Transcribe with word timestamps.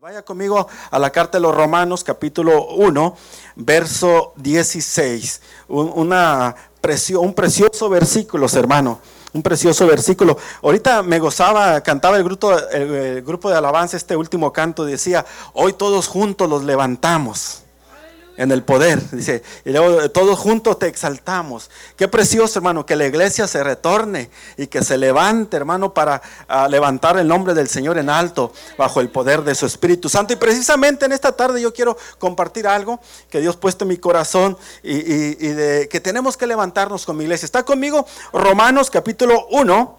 Vaya 0.00 0.24
conmigo 0.24 0.68
a 0.92 0.98
la 1.00 1.10
carta 1.10 1.38
de 1.38 1.42
los 1.42 1.52
Romanos, 1.52 2.04
capítulo 2.04 2.68
1, 2.68 3.16
verso 3.56 4.32
16. 4.36 5.42
Un, 5.66 5.90
una 5.92 6.54
un 7.18 7.34
precioso 7.34 7.88
versículo, 7.88 8.46
hermano. 8.54 9.00
Un 9.32 9.42
precioso 9.42 9.88
versículo. 9.88 10.38
Ahorita 10.62 11.02
me 11.02 11.18
gozaba, 11.18 11.80
cantaba 11.80 12.16
el 12.16 12.22
grupo, 12.22 12.56
el 12.70 13.22
grupo 13.22 13.50
de 13.50 13.56
alabanza, 13.56 13.96
este 13.96 14.14
último 14.14 14.52
canto, 14.52 14.84
decía, 14.84 15.26
hoy 15.52 15.72
todos 15.72 16.06
juntos 16.06 16.48
los 16.48 16.62
levantamos 16.62 17.64
en 18.38 18.52
el 18.52 18.62
poder. 18.62 19.02
Dice, 19.10 19.42
y 19.64 19.70
luego 19.70 20.10
todos 20.10 20.38
juntos 20.38 20.78
te 20.78 20.86
exaltamos. 20.86 21.70
Qué 21.96 22.08
precioso, 22.08 22.60
hermano, 22.60 22.86
que 22.86 22.96
la 22.96 23.04
iglesia 23.04 23.46
se 23.46 23.62
retorne 23.62 24.30
y 24.56 24.68
que 24.68 24.82
se 24.82 24.96
levante, 24.96 25.56
hermano, 25.56 25.92
para 25.92 26.22
ah, 26.46 26.68
levantar 26.68 27.18
el 27.18 27.26
nombre 27.26 27.52
del 27.52 27.68
Señor 27.68 27.98
en 27.98 28.08
alto 28.08 28.52
bajo 28.78 29.00
el 29.00 29.10
poder 29.10 29.42
de 29.42 29.54
su 29.54 29.66
Espíritu 29.66 30.08
Santo. 30.08 30.32
Y 30.32 30.36
precisamente 30.36 31.04
en 31.04 31.12
esta 31.12 31.32
tarde 31.32 31.60
yo 31.60 31.74
quiero 31.74 31.98
compartir 32.18 32.66
algo 32.68 33.00
que 33.28 33.40
Dios 33.40 33.56
puesto 33.56 33.84
en 33.84 33.88
mi 33.88 33.98
corazón 33.98 34.56
y, 34.82 34.94
y 34.94 35.48
de 35.48 35.88
que 35.90 36.00
tenemos 36.00 36.36
que 36.36 36.46
levantarnos 36.46 37.04
con 37.04 37.16
mi 37.16 37.24
iglesia. 37.24 37.44
Está 37.44 37.64
conmigo 37.64 38.06
Romanos 38.32 38.88
capítulo 38.88 39.48
1, 39.50 39.98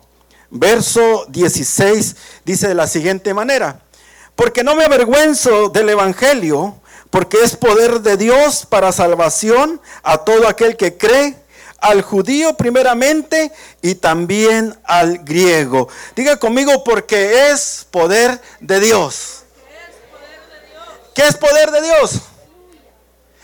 verso 0.51 1.25
16, 1.27 2.15
dice 2.45 2.69
de 2.69 2.75
la 2.75 2.87
siguiente 2.87 3.33
manera. 3.33 3.81
Porque 4.35 4.63
no 4.63 4.73
me 4.73 4.85
avergüenzo 4.85 5.67
del 5.67 5.89
Evangelio 5.89 6.78
porque 7.09 7.37
es 7.43 7.55
poder 7.55 8.01
de 8.01 8.17
Dios 8.17 8.65
para 8.67 8.91
salvación 8.91 9.81
a 10.03 10.19
todo 10.19 10.47
aquel 10.47 10.77
que 10.77 10.97
cree, 10.97 11.35
al 11.79 12.01
judío 12.01 12.55
primeramente 12.55 13.51
y 13.81 13.95
también 13.95 14.77
al 14.83 15.19
griego. 15.19 15.87
Diga 16.15 16.37
conmigo, 16.37 16.83
porque 16.83 17.49
es 17.49 17.87
poder 17.89 18.39
de 18.59 18.79
Dios. 18.79 19.43
¿Qué 21.15 21.25
es 21.25 21.35
poder 21.35 21.71
de 21.71 21.81
Dios? 21.81 22.19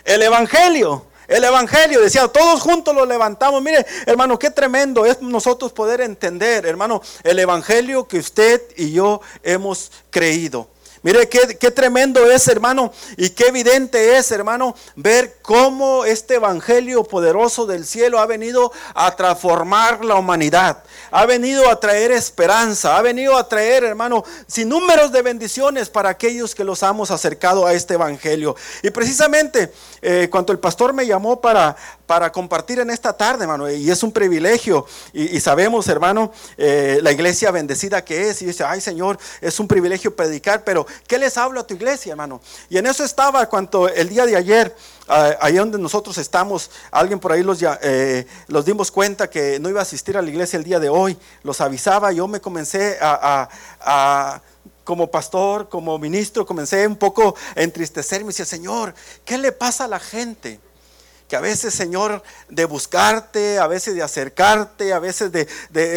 El 0.03 0.21
Evangelio. 0.21 1.05
El 1.27 1.43
Evangelio, 1.43 2.01
decía, 2.01 2.27
todos 2.27 2.61
juntos 2.61 2.93
lo 2.93 3.05
levantamos. 3.05 3.61
Mire, 3.61 3.83
hermano, 4.05 4.37
qué 4.37 4.51
tremendo 4.51 5.05
es 5.05 5.21
nosotros 5.21 5.73
poder 5.73 6.01
entender, 6.01 6.67
hermano, 6.67 7.01
el 7.23 7.39
Evangelio 7.39 8.07
que 8.07 8.19
usted 8.19 8.61
y 8.75 8.91
yo 8.91 9.21
hemos 9.41 9.91
creído. 10.11 10.69
Mire 11.05 11.29
qué, 11.29 11.69
tremendo 11.69 12.31
es, 12.31 12.47
hermano, 12.47 12.91
y 13.15 13.29
qué 13.29 13.49
evidente 13.49 14.17
es, 14.17 14.31
hermano, 14.31 14.75
ver 14.95 15.37
cómo 15.43 16.03
este 16.03 16.33
evangelio 16.33 17.03
poderoso 17.03 17.67
del 17.67 17.85
cielo 17.85 18.17
ha 18.17 18.25
venido 18.25 18.71
a 18.95 19.15
transformar 19.15 20.03
la 20.03 20.15
humanidad, 20.15 20.83
ha 21.11 21.27
venido 21.27 21.69
a 21.69 21.79
traer 21.79 22.11
esperanza, 22.11 22.97
ha 22.97 23.03
venido 23.03 23.37
a 23.37 23.47
traer, 23.47 23.83
hermano, 23.83 24.23
sin 24.47 24.67
números 24.67 25.11
de 25.11 25.21
bendiciones 25.21 25.91
para 25.91 26.09
aquellos 26.09 26.55
que 26.55 26.63
los 26.63 26.81
hemos 26.81 27.11
acercado 27.11 27.67
a 27.67 27.73
este 27.73 27.93
evangelio. 27.93 28.55
Y 28.81 28.89
precisamente 28.89 29.71
eh, 30.07 30.29
cuando 30.29 30.53
el 30.53 30.59
pastor 30.59 30.93
me 30.93 31.07
llamó 31.07 31.41
para, 31.41 31.75
para 32.05 32.31
compartir 32.31 32.79
en 32.79 32.91
esta 32.91 33.13
tarde, 33.13 33.41
hermano, 33.41 33.67
y 33.71 33.89
es 33.89 34.03
un 34.03 34.11
privilegio, 34.11 34.85
y, 35.13 35.39
sabemos, 35.39 35.87
hermano, 35.87 36.31
eh, 36.57 36.99
la 37.01 37.11
iglesia 37.11 37.49
bendecida 37.49 38.05
que 38.05 38.29
es, 38.29 38.39
y 38.43 38.45
dice, 38.45 38.63
ay 38.63 38.81
Señor, 38.81 39.17
es 39.41 39.59
un 39.59 39.67
privilegio 39.67 40.15
predicar, 40.15 40.63
pero 40.63 40.85
¿qué 41.07 41.17
les 41.17 41.35
hablo 41.39 41.59
a 41.59 41.65
tu 41.65 41.73
iglesia, 41.73 42.11
hermano? 42.11 42.39
Y 42.69 42.77
en 42.77 42.85
eso 42.85 43.03
estaba 43.03 43.49
cuando 43.49 43.89
el 43.89 44.07
día 44.07 44.27
de 44.27 44.35
ayer, 44.35 44.75
ahí 45.07 45.55
donde 45.55 45.79
nosotros 45.79 46.19
estamos, 46.19 46.69
alguien 46.91 47.19
por 47.19 47.31
ahí 47.31 47.41
los, 47.41 47.59
eh, 47.63 48.27
los 48.47 48.63
dimos 48.63 48.91
cuenta 48.91 49.27
que 49.27 49.59
no 49.59 49.69
iba 49.69 49.79
a 49.79 49.83
asistir 49.83 50.17
a 50.17 50.21
la 50.21 50.29
iglesia 50.29 50.57
el 50.57 50.63
día 50.63 50.79
de 50.79 50.89
hoy, 50.89 51.17
los 51.41 51.61
avisaba, 51.61 52.11
yo 52.11 52.27
me 52.27 52.39
comencé 52.39 52.99
a, 53.01 54.39
como 54.85 55.11
pastor, 55.11 55.67
como 55.67 55.99
ministro, 55.99 56.45
comencé 56.45 56.87
un 56.87 56.95
poco 56.95 57.35
a 57.55 57.61
entristecerme 57.61 58.25
y 58.25 58.27
decía, 58.27 58.45
Señor, 58.45 58.95
¿qué 59.25 59.37
le 59.37 59.51
pasa 59.51 59.83
a 59.83 59.87
la 59.89 59.99
gente? 59.99 60.61
que 61.27 61.35
a 61.35 61.41
veces, 61.41 61.73
Señor, 61.73 62.21
de 62.49 62.65
buscarte, 62.65 63.57
a 63.57 63.65
veces 63.65 63.95
de 63.95 64.03
acercarte, 64.03 64.93
a 64.93 64.99
veces 64.99 65.31
de, 65.31 65.47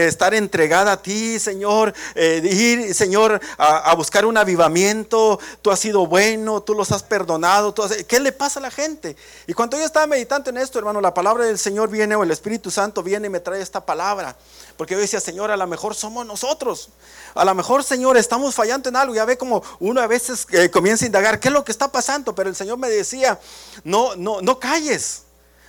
estar 0.07 0.33
entregada 0.33 0.93
a 0.93 1.03
ti, 1.03 1.39
Señor, 1.39 1.93
eh, 2.15 2.41
de 2.41 2.49
ir, 2.49 2.95
Señor, 2.95 3.39
a, 3.59 3.95
buscar 3.95 4.25
un 4.25 4.39
avivamiento, 4.39 5.39
tú 5.61 5.71
has 5.71 5.81
sido 5.81 6.07
bueno, 6.07 6.63
tú 6.63 6.75
los 6.75 6.93
has 6.93 7.03
perdonado, 7.03 7.75
¿qué 8.07 8.21
le 8.21 8.33
pasa 8.33 8.59
a 8.59 8.63
la 8.63 8.71
gente? 8.71 9.17
Y 9.47 9.53
cuando 9.53 9.77
yo 9.77 9.85
estaba 9.85 10.07
meditando 10.07 10.49
en 10.49 10.57
esto, 10.57 10.79
hermano, 10.79 11.01
la 11.01 11.13
palabra 11.13 11.45
del 11.45 11.59
Señor 11.59 11.91
viene 11.91 12.17
o 12.17 12.23
el 12.23 12.31
Espíritu 12.31 12.71
Santo 12.71 13.03
viene 13.03 13.27
y 13.27 13.31
me 13.31 13.41
trae 13.41 13.61
esta 13.61 13.85
palabra. 13.85 14.35
Porque 14.79 14.95
yo 14.95 15.01
decía, 15.01 15.19
Señor, 15.19 15.51
a 15.51 15.57
lo 15.57 15.67
mejor 15.67 15.97
somos 15.97 16.25
nosotros. 16.25 16.91
A 17.35 17.45
lo 17.45 17.53
mejor, 17.53 17.83
Señor, 17.83 18.17
estamos 18.17 18.55
fallando 18.55 18.89
en 18.89 18.95
algo. 18.95 19.13
Ya 19.13 19.25
ve 19.25 19.37
como 19.37 19.61
uno 19.81 20.01
a 20.01 20.07
veces 20.07 20.47
eh, 20.53 20.71
comienza 20.71 21.05
a 21.05 21.07
indagar, 21.07 21.41
¿qué 21.41 21.49
es 21.49 21.53
lo 21.53 21.65
que 21.65 21.73
está 21.73 21.91
pasando? 21.91 22.33
Pero 22.33 22.49
el 22.49 22.55
Señor 22.55 22.79
me 22.79 22.89
decía, 22.89 23.41
no, 23.83 24.15
no, 24.15 24.41
no 24.41 24.61
calles. 24.61 25.23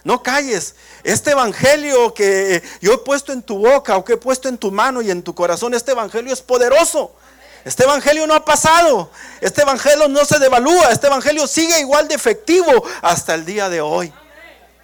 No 0.03 0.21
calles. 0.21 0.75
Este 1.03 1.31
evangelio 1.31 2.13
que 2.13 2.61
yo 2.81 2.93
he 2.93 2.97
puesto 2.99 3.33
en 3.33 3.41
tu 3.41 3.57
boca 3.57 3.97
o 3.97 4.05
que 4.05 4.13
he 4.13 4.17
puesto 4.17 4.47
en 4.47 4.59
tu 4.59 4.71
mano 4.71 5.01
y 5.01 5.09
en 5.09 5.23
tu 5.23 5.33
corazón, 5.33 5.73
este 5.73 5.93
evangelio 5.93 6.31
es 6.31 6.43
poderoso. 6.43 7.11
Este 7.65 7.85
evangelio 7.85 8.27
no 8.27 8.35
ha 8.35 8.45
pasado. 8.45 9.09
Este 9.41 9.63
evangelio 9.63 10.07
no 10.07 10.23
se 10.23 10.37
devalúa. 10.37 10.91
Este 10.91 11.07
evangelio 11.07 11.47
sigue 11.47 11.79
igual 11.79 12.07
de 12.07 12.13
efectivo 12.13 12.83
hasta 13.01 13.33
el 13.33 13.43
día 13.43 13.69
de 13.69 13.81
hoy. 13.81 14.13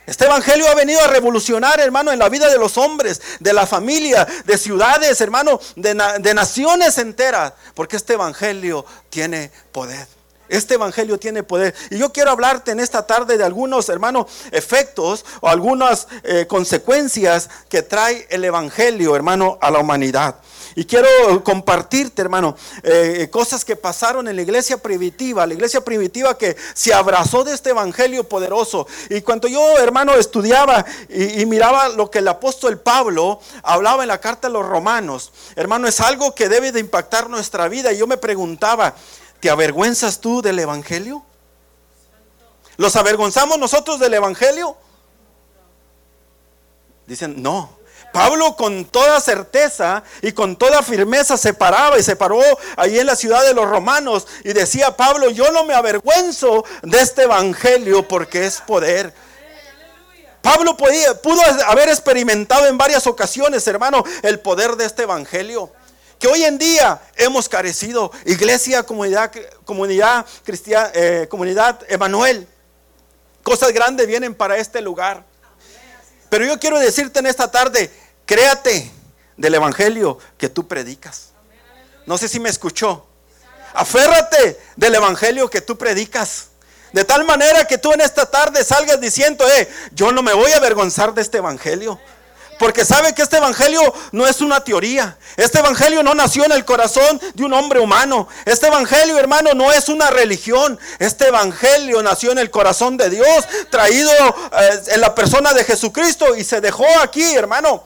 Este 0.05 0.25
evangelio 0.25 0.67
ha 0.67 0.75
venido 0.75 1.01
a 1.01 1.07
revolucionar, 1.07 1.79
hermano, 1.79 2.11
en 2.11 2.19
la 2.19 2.29
vida 2.29 2.47
de 2.49 2.59
los 2.59 2.77
hombres, 2.77 3.21
de 3.39 3.53
la 3.53 3.66
familia, 3.66 4.27
de 4.45 4.57
ciudades, 4.57 5.19
hermano, 5.21 5.59
de, 5.75 5.95
de 6.19 6.33
naciones 6.33 6.97
enteras. 6.97 7.53
Porque 7.73 7.95
este 7.95 8.13
evangelio 8.13 8.85
tiene 9.09 9.51
poder. 9.71 10.07
Este 10.47 10.75
evangelio 10.75 11.17
tiene 11.17 11.44
poder. 11.44 11.73
Y 11.89 11.97
yo 11.97 12.13
quiero 12.13 12.31
hablarte 12.31 12.71
en 12.71 12.79
esta 12.79 13.07
tarde 13.07 13.38
de 13.38 13.44
algunos, 13.44 13.89
hermanos, 13.89 14.27
efectos 14.51 15.25
o 15.41 15.47
algunas 15.47 16.07
eh, 16.23 16.45
consecuencias 16.47 17.49
que 17.67 17.81
trae 17.81 18.27
el 18.29 18.44
evangelio, 18.44 19.15
hermano, 19.15 19.57
a 19.61 19.71
la 19.71 19.79
humanidad. 19.79 20.35
Y 20.75 20.86
quiero 20.86 21.08
compartirte, 21.44 22.22
hermano, 22.22 22.56
eh, 22.84 23.30
cosas 23.31 23.63
que 23.63 23.75
pasaron 23.75 24.28
en 24.28 24.36
la 24.36 24.41
iglesia 24.41 24.78
primitiva, 24.78 25.47
la 25.47 25.53
iglesia 25.53 25.81
primitiva 25.81 26.38
que 26.38 26.56
se 26.74 26.94
abrazó 26.94 27.44
de 27.44 27.53
este 27.53 27.69
evangelio 27.69 28.28
poderoso. 28.28 28.86
Y 29.09 29.22
cuando 29.22 29.47
yo, 29.47 29.78
hermano, 29.78 30.13
estudiaba 30.16 30.86
y, 31.08 31.41
y 31.41 31.46
miraba 31.46 31.90
lo 31.90 32.12
que 32.12 32.19
el 32.19 32.28
apóstol 32.28 32.80
Pablo 32.80 33.40
hablaba 33.63 34.03
en 34.03 34.09
la 34.09 34.19
carta 34.19 34.47
a 34.47 34.52
los 34.52 34.66
romanos, 34.66 35.31
hermano, 35.56 35.88
es 35.88 36.02
algo 36.02 36.36
que 36.36 36.50
debe 36.50 36.72
de 36.72 36.81
impactar 36.81 37.30
nuestra 37.30 37.68
vida. 37.69 37.94
Y 37.94 37.97
yo 37.97 38.07
me 38.07 38.18
preguntaba, 38.18 38.96
¿Te 39.46 39.52
avergüenzas 39.52 40.22
tú 40.22 40.42
del 40.42 40.57
Evangelio? 40.57 41.24
¿Los 42.78 42.96
avergonzamos 42.96 43.59
nosotros 43.59 44.00
del 44.00 44.16
Evangelio? 44.16 44.75
Dicen, 47.06 47.44
no. 47.44 47.78
Pablo 48.15 48.55
con 48.55 48.85
toda 48.85 49.19
certeza 49.19 50.01
y 50.21 50.31
con 50.31 50.55
toda 50.55 50.81
firmeza 50.81 51.35
se 51.35 51.53
paraba 51.53 51.99
y 51.99 52.03
se 52.03 52.15
paró 52.15 52.39
ahí 52.77 52.97
en 52.97 53.07
la 53.07 53.15
ciudad 53.17 53.43
de 53.43 53.53
los 53.53 53.69
romanos 53.69 54.25
y 54.45 54.53
decía, 54.53 54.95
Pablo, 54.95 55.31
yo 55.31 55.51
no 55.51 55.65
me 55.65 55.73
avergüenzo 55.73 56.63
de 56.81 57.01
este 57.01 57.23
Evangelio 57.23 58.07
porque 58.07 58.45
es 58.45 58.61
poder. 58.61 59.13
Pablo 60.41 60.77
podía, 60.77 61.21
pudo 61.21 61.41
haber 61.67 61.89
experimentado 61.89 62.67
en 62.67 62.77
varias 62.77 63.05
ocasiones, 63.05 63.67
hermano, 63.67 64.01
el 64.23 64.39
poder 64.39 64.77
de 64.77 64.85
este 64.85 65.03
Evangelio 65.03 65.69
que 66.17 66.29
hoy 66.29 66.45
en 66.45 66.57
día 66.57 67.01
hemos 67.17 67.49
carecido. 67.49 68.13
Iglesia, 68.23 68.83
comunidad, 68.83 69.29
comunidad 69.65 70.25
cristiana, 70.45 70.89
eh, 70.93 71.27
comunidad 71.29 71.81
Emanuel. 71.89 72.47
Cosas 73.43 73.73
grandes 73.73 74.07
vienen 74.07 74.33
para 74.33 74.55
este 74.55 74.79
lugar. 74.79 75.25
Pero 76.29 76.45
yo 76.45 76.57
quiero 76.59 76.79
decirte 76.79 77.19
en 77.19 77.27
esta 77.27 77.51
tarde, 77.51 77.91
créate 78.25 78.91
del 79.38 79.56
evangelio 79.56 80.18
que 80.38 80.50
tú 80.50 80.68
predicas. 80.68 81.30
No 82.06 82.18
sé 82.18 82.28
si 82.28 82.40
me 82.40 82.50
escuchó. 82.50 83.06
Aférrate 83.74 84.59
del 84.75 84.96
evangelio 84.96 85.50
que 85.50 85.62
tú 85.62 85.78
predicas. 85.78 86.48
De 86.94 87.04
tal 87.04 87.25
manera 87.25 87.66
que 87.66 87.77
tú 87.77 87.92
en 87.92 88.01
esta 88.01 88.25
tarde 88.25 88.63
salgas 88.63 89.01
diciendo, 89.01 89.45
eh, 89.50 89.69
yo 89.92 90.12
no 90.12 90.24
me 90.24 90.33
voy 90.33 90.51
a 90.51 90.57
avergonzar 90.57 91.13
de 91.13 91.22
este 91.22 91.39
evangelio. 91.39 92.00
Porque 92.57 92.86
sabe 92.86 93.13
que 93.13 93.22
este 93.22 93.36
evangelio 93.36 93.81
no 94.13 94.25
es 94.28 94.39
una 94.39 94.63
teoría. 94.63 95.18
Este 95.36 95.60
evangelio 95.60 96.04
no 96.04 96.16
nació 96.16 96.45
en 96.45 96.54
el 96.54 96.63
corazón 96.63 97.19
de 97.33 97.44
un 97.44 97.51
hombre 97.54 97.81
humano. 97.81 98.30
Este 98.45 98.68
evangelio, 98.68 99.19
hermano, 99.19 99.54
no 99.54 99.74
es 99.74 99.89
una 99.89 100.10
religión. 100.10 100.80
Este 101.00 101.28
evangelio 101.28 102.01
nació 102.01 102.31
en 102.31 102.38
el 102.38 102.50
corazón 102.50 102.95
de 102.95 103.10
Dios, 103.10 103.45
traído 103.69 104.10
eh, 104.10 104.81
en 104.88 105.01
la 105.01 105.13
persona 105.13 105.51
de 105.51 105.66
Jesucristo 105.66 106.33
y 106.36 106.45
se 106.45 106.62
dejó 106.62 106.88
aquí, 107.01 107.36
hermano, 107.36 107.83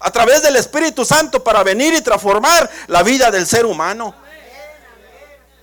a 0.00 0.10
través 0.10 0.42
del 0.42 0.56
Espíritu 0.56 1.04
Santo 1.04 1.44
para 1.44 1.62
venir 1.62 1.92
y 1.94 2.00
transformar 2.00 2.68
la 2.86 3.02
vida 3.02 3.30
del 3.30 3.46
ser 3.46 3.66
humano. 3.66 4.14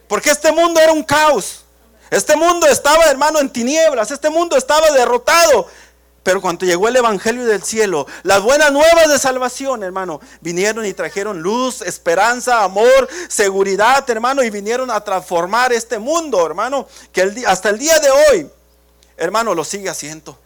Porque 0.08 0.30
este 0.30 0.52
mundo 0.52 0.80
era 0.80 0.94
un 0.94 1.04
caos. 1.04 1.66
Este 2.10 2.36
mundo 2.36 2.68
estaba, 2.68 3.06
hermano, 3.06 3.40
en 3.40 3.50
tinieblas. 3.50 4.12
Este 4.12 4.30
mundo 4.30 4.56
estaba 4.56 4.92
derrotado. 4.92 5.68
Pero 6.24 6.42
cuando 6.42 6.66
llegó 6.66 6.88
el 6.88 6.96
Evangelio 6.96 7.46
del 7.46 7.64
cielo, 7.64 8.06
las 8.24 8.42
buenas 8.42 8.72
nuevas 8.72 9.10
de 9.10 9.18
salvación, 9.18 9.82
hermano, 9.82 10.20
vinieron 10.42 10.86
y 10.86 10.94
trajeron 10.94 11.42
luz, 11.42 11.82
esperanza, 11.82 12.64
amor, 12.64 13.08
seguridad, 13.30 14.08
hermano, 14.10 14.44
y 14.44 14.50
vinieron 14.50 14.92
a 14.92 15.00
transformar 15.02 15.72
este 15.72 16.00
mundo, 16.00 16.46
hermano, 16.46 16.86
que 17.14 17.46
hasta 17.48 17.70
el 17.70 17.80
día 17.80 17.98
de 18.00 18.10
hoy, 18.12 18.52
hermano, 19.16 19.56
lo 19.56 19.64
sigue 19.64 19.90
haciendo. 19.90 20.38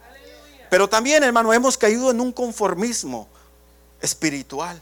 Pero 0.70 0.88
también, 0.88 1.24
hermano, 1.24 1.52
hemos 1.52 1.76
caído 1.76 2.12
en 2.12 2.20
un 2.20 2.30
conformismo 2.32 3.28
espiritual. 4.02 4.80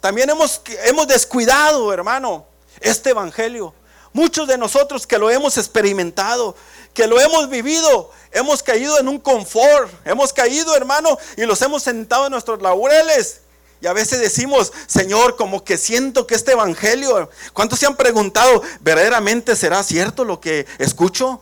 También 0.00 0.30
hemos, 0.30 0.62
hemos 0.84 1.06
descuidado, 1.06 1.92
hermano, 1.92 2.46
este 2.80 3.10
Evangelio. 3.10 3.74
Muchos 4.12 4.48
de 4.48 4.58
nosotros 4.58 5.06
que 5.06 5.18
lo 5.18 5.30
hemos 5.30 5.56
experimentado, 5.58 6.54
que 6.92 7.06
lo 7.06 7.20
hemos 7.20 7.48
vivido, 7.48 8.10
hemos 8.30 8.62
caído 8.62 8.98
en 8.98 9.08
un 9.08 9.18
confort, 9.18 9.90
hemos 10.04 10.32
caído, 10.32 10.76
hermano, 10.76 11.18
y 11.36 11.42
los 11.42 11.62
hemos 11.62 11.82
sentado 11.82 12.26
en 12.26 12.32
nuestros 12.32 12.60
laureles. 12.60 13.40
Y 13.80 13.86
a 13.86 13.92
veces 13.92 14.20
decimos, 14.20 14.72
Señor, 14.86 15.36
como 15.36 15.64
que 15.64 15.76
siento 15.76 16.26
que 16.26 16.34
este 16.34 16.52
evangelio, 16.52 17.28
¿cuántos 17.52 17.80
se 17.80 17.86
han 17.86 17.96
preguntado, 17.96 18.62
verdaderamente 18.80 19.56
será 19.56 19.82
cierto 19.82 20.24
lo 20.24 20.40
que 20.40 20.66
escucho? 20.78 21.40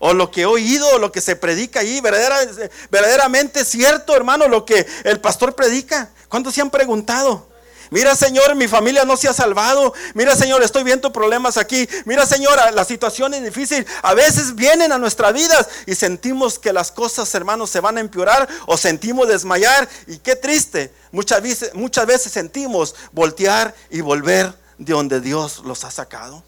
O 0.00 0.12
lo 0.14 0.32
que 0.32 0.40
he 0.40 0.46
oído, 0.46 0.88
o 0.94 0.98
lo 0.98 1.12
que 1.12 1.20
se 1.20 1.36
predica 1.36 1.80
ahí, 1.80 2.00
verdaderamente 2.00 3.64
cierto, 3.64 4.16
hermano, 4.16 4.48
lo 4.48 4.64
que 4.64 4.84
el 5.04 5.20
pastor 5.20 5.54
predica. 5.54 6.10
¿Cuántos 6.28 6.54
se 6.54 6.62
han 6.62 6.70
preguntado? 6.70 7.46
Mira, 7.90 8.14
Señor, 8.14 8.54
mi 8.54 8.68
familia 8.68 9.04
no 9.04 9.16
se 9.16 9.28
ha 9.28 9.32
salvado. 9.32 9.92
Mira, 10.14 10.36
Señor, 10.36 10.62
estoy 10.62 10.84
viendo 10.84 11.12
problemas 11.12 11.56
aquí. 11.56 11.88
Mira, 12.04 12.24
Señor, 12.24 12.56
la 12.72 12.84
situación 12.84 13.34
es 13.34 13.42
difícil. 13.42 13.84
A 14.02 14.14
veces 14.14 14.54
vienen 14.54 14.92
a 14.92 14.98
nuestras 14.98 15.34
vidas 15.34 15.68
y 15.86 15.96
sentimos 15.96 16.58
que 16.58 16.72
las 16.72 16.92
cosas, 16.92 17.34
hermanos, 17.34 17.68
se 17.68 17.80
van 17.80 17.98
a 17.98 18.00
empeorar 18.00 18.48
o 18.66 18.76
sentimos 18.76 19.26
desmayar. 19.26 19.88
Y 20.06 20.18
qué 20.18 20.36
triste. 20.36 20.92
Muchas 21.10 21.42
veces, 21.42 21.74
muchas 21.74 22.06
veces 22.06 22.32
sentimos 22.32 22.94
voltear 23.10 23.74
y 23.90 24.00
volver 24.00 24.54
de 24.78 24.92
donde 24.92 25.20
Dios 25.20 25.62
los 25.64 25.82
ha 25.84 25.90
sacado. 25.90 26.44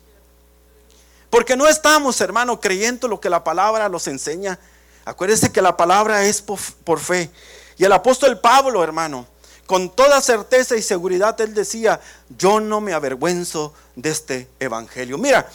Porque 1.32 1.56
no 1.56 1.67
estamos, 1.67 2.20
hermano, 2.20 2.61
creyendo 2.61 3.08
lo 3.08 3.19
que 3.19 3.31
la 3.31 3.43
palabra 3.43 3.88
nos 3.88 4.06
enseña. 4.06 4.58
Acuérdense 5.06 5.50
que 5.50 5.62
la 5.62 5.79
palabra 5.79 6.26
es 6.26 6.43
por, 6.43 7.00
fe. 7.00 7.31
Y 7.79 7.84
el 7.84 7.93
apóstol 7.93 8.38
Pablo, 8.38 8.84
hermano, 8.84 9.26
con 9.64 9.88
toda 9.88 10.20
certeza 10.20 10.76
y 10.76 10.82
seguridad 10.82 11.40
él 11.40 11.55
decía, 11.55 11.99
yo 12.37 12.61
no 12.61 12.82
me 12.82 12.93
avergüenzo 12.93 13.73
de 13.96 14.11
este 14.11 14.50
evangelio. 14.61 15.17
Mira, 15.17 15.49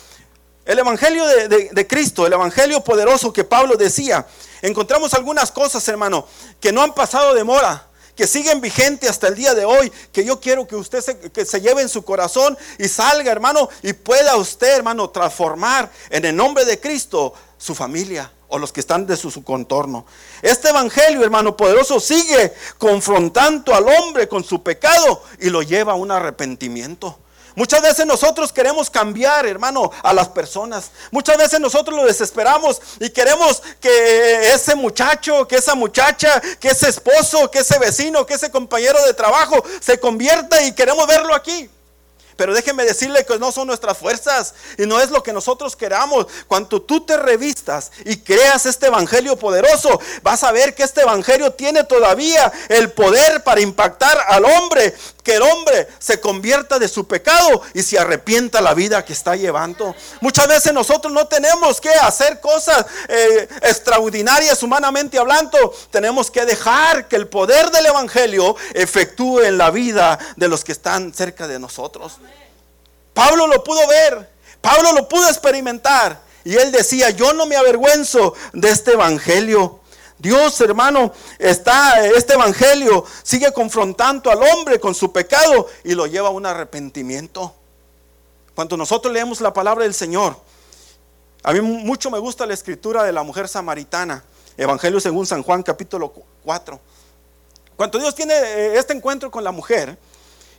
el 0.66 0.80
evangelio 0.80 1.28
de, 1.28 1.88
Cristo, 1.88 2.26
el 2.26 2.34
evangelio 2.34 2.84
poderoso 2.84 3.32
que 3.32 3.44
Pablo 3.44 3.76
decía, 3.76 4.26
encontramos 4.64 5.14
algunas 5.14 5.52
cosas, 5.52 5.88
hermano, 5.88 6.26
que 6.60 6.72
no 6.72 6.82
han 6.82 6.96
pasado 6.96 7.36
de 7.36 7.44
mora 7.44 7.86
que 8.18 8.28
siguen 8.28 8.60
vigentes 8.60 9.10
hasta 9.10 9.28
el 9.28 9.36
día 9.36 9.54
de 9.54 9.64
hoy, 9.64 9.92
que 10.12 10.26
yo 10.26 10.42
quiero 10.42 10.68
que 10.68 10.76
usted 10.76 11.02
se, 11.02 11.18
que 11.18 11.46
se 11.46 11.62
lleve 11.62 11.84
en 11.84 11.90
su 11.90 12.04
corazón 12.04 12.58
y 12.80 12.88
salga, 12.88 13.32
hermano, 13.32 13.70
y 13.84 13.94
pueda 13.94 14.36
usted, 14.36 14.76
hermano, 14.76 15.10
transformar 15.12 15.90
en 16.10 16.26
el 16.26 16.36
nombre 16.36 16.66
de 16.66 16.80
Cristo 16.80 17.34
su 17.58 17.76
familia 17.76 18.32
o 18.50 18.58
los 18.58 18.72
que 18.72 18.80
están 18.80 19.06
de 19.06 19.16
su, 19.16 19.44
contorno. 19.44 20.06
Este 20.42 20.70
evangelio, 20.70 21.24
hermano 21.24 21.56
poderoso, 21.56 22.00
sigue 22.00 22.54
confrontando 22.78 23.76
al 23.76 23.88
hombre 23.88 24.28
con 24.28 24.44
su 24.44 24.64
pecado 24.64 25.24
y 25.40 25.50
lo 25.50 25.62
lleva 25.62 25.94
a 25.94 25.96
un 25.96 26.12
arrepentimiento. 26.12 27.20
Muchas 27.58 27.82
veces 27.82 28.06
nosotros 28.06 28.54
queremos 28.54 28.88
cambiar, 28.88 29.48
hermano, 29.48 29.90
a 30.04 30.14
las 30.14 30.30
personas. 30.30 30.92
Muchas 31.10 31.40
veces 31.40 31.60
nosotros 31.60 31.98
lo 31.98 32.06
desesperamos 32.06 32.80
y 33.00 33.10
queremos 33.10 33.64
que 33.82 34.54
ese 34.54 34.76
muchacho, 34.76 35.48
que 35.48 35.56
esa 35.56 35.74
muchacha, 35.74 36.40
que 36.60 36.68
ese 36.68 36.90
esposo, 36.90 37.50
que 37.50 37.60
ese 37.62 37.80
vecino, 37.80 38.28
que 38.28 38.36
ese 38.36 38.52
compañero 38.52 39.04
de 39.08 39.14
trabajo 39.16 39.64
se 39.82 40.00
convierta 40.00 40.62
y 40.62 40.74
queremos 40.74 41.08
verlo 41.08 41.34
aquí. 41.34 41.68
Pero 42.38 42.54
déjeme 42.54 42.86
decirle 42.86 43.26
que 43.26 43.38
no 43.40 43.52
son 43.52 43.68
nuestras 43.68 43.98
fuerzas 43.98 44.54
y 44.78 44.86
no 44.86 45.02
es 45.02 45.10
lo 45.10 45.24
que 45.24 45.34
nosotros 45.34 45.76
queramos. 45.76 46.28
Cuando 46.48 46.82
tú 46.82 47.02
te 47.02 47.18
revistas 47.18 47.92
y 48.06 48.18
creas 48.18 48.66
este 48.66 48.88
evangelio 48.88 49.38
poderoso, 49.38 50.00
vas 50.22 50.44
a 50.44 50.52
ver 50.52 50.76
que 50.76 50.84
este 50.84 51.02
evangelio 51.02 51.52
tiene 51.52 51.84
todavía 51.84 52.52
el 52.70 52.92
poder 52.92 53.44
para 53.44 53.60
impactar 53.60 54.18
al 54.28 54.46
hombre 54.46 54.94
que 55.28 55.36
el 55.36 55.42
hombre 55.42 55.90
se 56.00 56.22
convierta 56.22 56.80
de 56.80 56.88
su 56.88 57.06
pecado 57.06 57.62
y 57.74 57.84
se 57.84 58.00
arrepienta 58.00 58.62
la 58.62 58.74
vida 58.74 59.04
que 59.04 59.12
está 59.12 59.36
llevando. 59.36 59.94
Muchas 60.22 60.48
veces 60.48 60.72
nosotros 60.72 61.12
no 61.12 61.28
tenemos 61.28 61.82
que 61.82 61.90
hacer 61.90 62.40
cosas 62.40 62.86
eh, 63.10 63.50
extraordinarias 63.62 64.64
humanamente 64.64 65.18
hablando. 65.18 65.76
Tenemos 65.92 66.32
que 66.32 66.46
dejar 66.46 67.10
que 67.10 67.18
el 67.18 67.28
poder 67.28 67.72
del 67.72 67.88
Evangelio 67.88 68.56
efectúe 68.74 69.42
en 69.42 69.58
la 69.58 69.70
vida 69.70 70.18
de 70.38 70.48
los 70.48 70.64
que 70.64 70.72
están 70.72 71.14
cerca 71.14 71.46
de 71.46 71.60
nosotros. 71.60 72.14
Pablo 73.18 73.48
lo 73.48 73.64
pudo 73.64 73.88
ver, 73.88 74.30
Pablo 74.62 74.94
lo 74.94 75.10
pudo 75.10 75.28
experimentar. 75.28 76.22
Y 76.44 76.56
él 76.56 76.72
decía, 76.72 77.10
yo 77.10 77.34
no 77.34 77.48
me 77.48 77.56
avergüenzo 77.56 78.36
de 78.54 78.70
este 78.70 78.92
Evangelio. 78.92 79.80
Dios, 80.20 80.62
hermano, 80.62 81.12
está, 81.38 82.06
este 82.06 82.34
evangelio 82.34 83.06
sigue 83.22 83.52
confrontando 83.52 84.32
al 84.32 84.42
hombre 84.42 84.80
con 84.80 84.96
su 84.96 85.12
pecado 85.12 85.68
y 85.84 85.94
lo 85.94 86.08
lleva 86.08 86.30
a 86.30 86.32
un 86.32 86.46
arrepentimiento. 86.46 87.54
Cuando 88.56 88.78
nosotros 88.78 89.14
leemos 89.14 89.42
la 89.42 89.54
palabra 89.54 89.84
del 89.84 89.94
Señor, 89.94 90.36
a 91.44 91.54
mí 91.54 91.62
mucho 91.62 92.10
me 92.10 92.18
gusta 92.18 92.48
la 92.48 92.56
escritura 92.56 93.04
de 93.04 93.14
la 93.14 93.22
mujer 93.22 93.48
samaritana, 93.48 94.24
Evangelio 94.58 95.00
según 95.00 95.28
San 95.28 95.44
Juan 95.44 95.62
capítulo 95.62 96.12
4. 96.44 96.80
Cuando 97.76 98.00
Dios 98.00 98.16
tiene 98.16 98.34
eh, 98.34 98.78
este 98.80 98.94
encuentro 98.94 99.30
con 99.30 99.44
la 99.44 99.52
mujer 99.52 99.98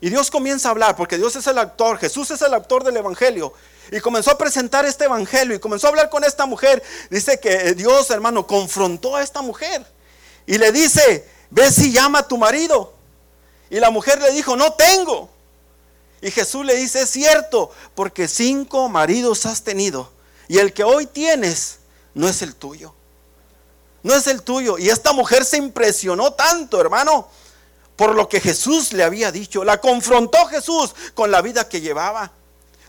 y 0.01 0.11
Dios 0.11 0.31
comienza 0.31 0.69
a 0.69 0.71
hablar, 0.73 0.97
porque 0.97 1.17
Dios 1.17 1.37
es 1.37 1.47
el 1.47 1.59
actor, 1.59 1.99
Jesús 1.99 2.31
es 2.31 2.43
el 2.43 2.55
actor 2.55 2.85
del 2.85 2.97
Evangelio, 2.97 3.53
y 3.91 4.01
comenzó 4.01 4.31
a 4.31 4.39
presentar 4.39 4.85
este 4.85 5.07
evangelio 5.07 5.57
y 5.57 5.61
comenzó 5.61 5.87
a 5.87 5.91
hablar 5.91 6.11
con 6.11 6.23
esta 6.23 6.45
mujer. 6.45 6.83
Dice 7.11 7.41
que 7.41 7.73
Dios, 7.73 8.11
hermano, 8.11 8.47
confrontó 8.47 9.17
a 9.17 9.23
esta 9.23 9.41
mujer 9.41 9.87
y 10.47 10.59
le 10.59 10.73
dice, 10.73 11.27
ve 11.49 11.71
si 11.71 11.91
llama 11.91 12.19
a 12.19 12.29
tu 12.29 12.37
marido. 12.37 12.93
Y 13.71 13.81
la 13.81 13.89
mujer 13.89 14.21
le 14.21 14.31
dijo, 14.33 14.57
no 14.57 14.75
tengo. 14.75 15.31
Y 16.21 16.31
Jesús 16.31 16.67
le 16.67 16.77
dice, 16.77 17.01
es 17.01 17.09
cierto, 17.09 17.71
porque 17.95 18.29
cinco 18.29 18.91
maridos 18.91 19.47
has 19.47 19.63
tenido 19.63 20.11
y 20.49 20.59
el 20.59 20.73
que 20.73 20.83
hoy 20.83 21.07
tienes 21.07 21.79
no 22.15 22.29
es 22.29 22.43
el 22.43 22.55
tuyo. 22.55 22.95
No 24.03 24.15
es 24.15 24.27
el 24.27 24.43
tuyo. 24.43 24.79
Y 24.79 24.89
esta 24.89 25.13
mujer 25.13 25.45
se 25.45 25.59
impresionó 25.59 26.33
tanto, 26.33 26.81
hermano, 26.81 27.29
por 27.99 28.15
lo 28.15 28.29
que 28.29 28.41
Jesús 28.41 28.93
le 28.93 29.03
había 29.03 29.33
dicho. 29.33 29.65
La 29.65 29.81
confrontó 29.81 30.47
Jesús 30.47 30.95
con 31.15 31.33
la 31.33 31.43
vida 31.43 31.69
que 31.69 31.81
llevaba. 31.81 32.31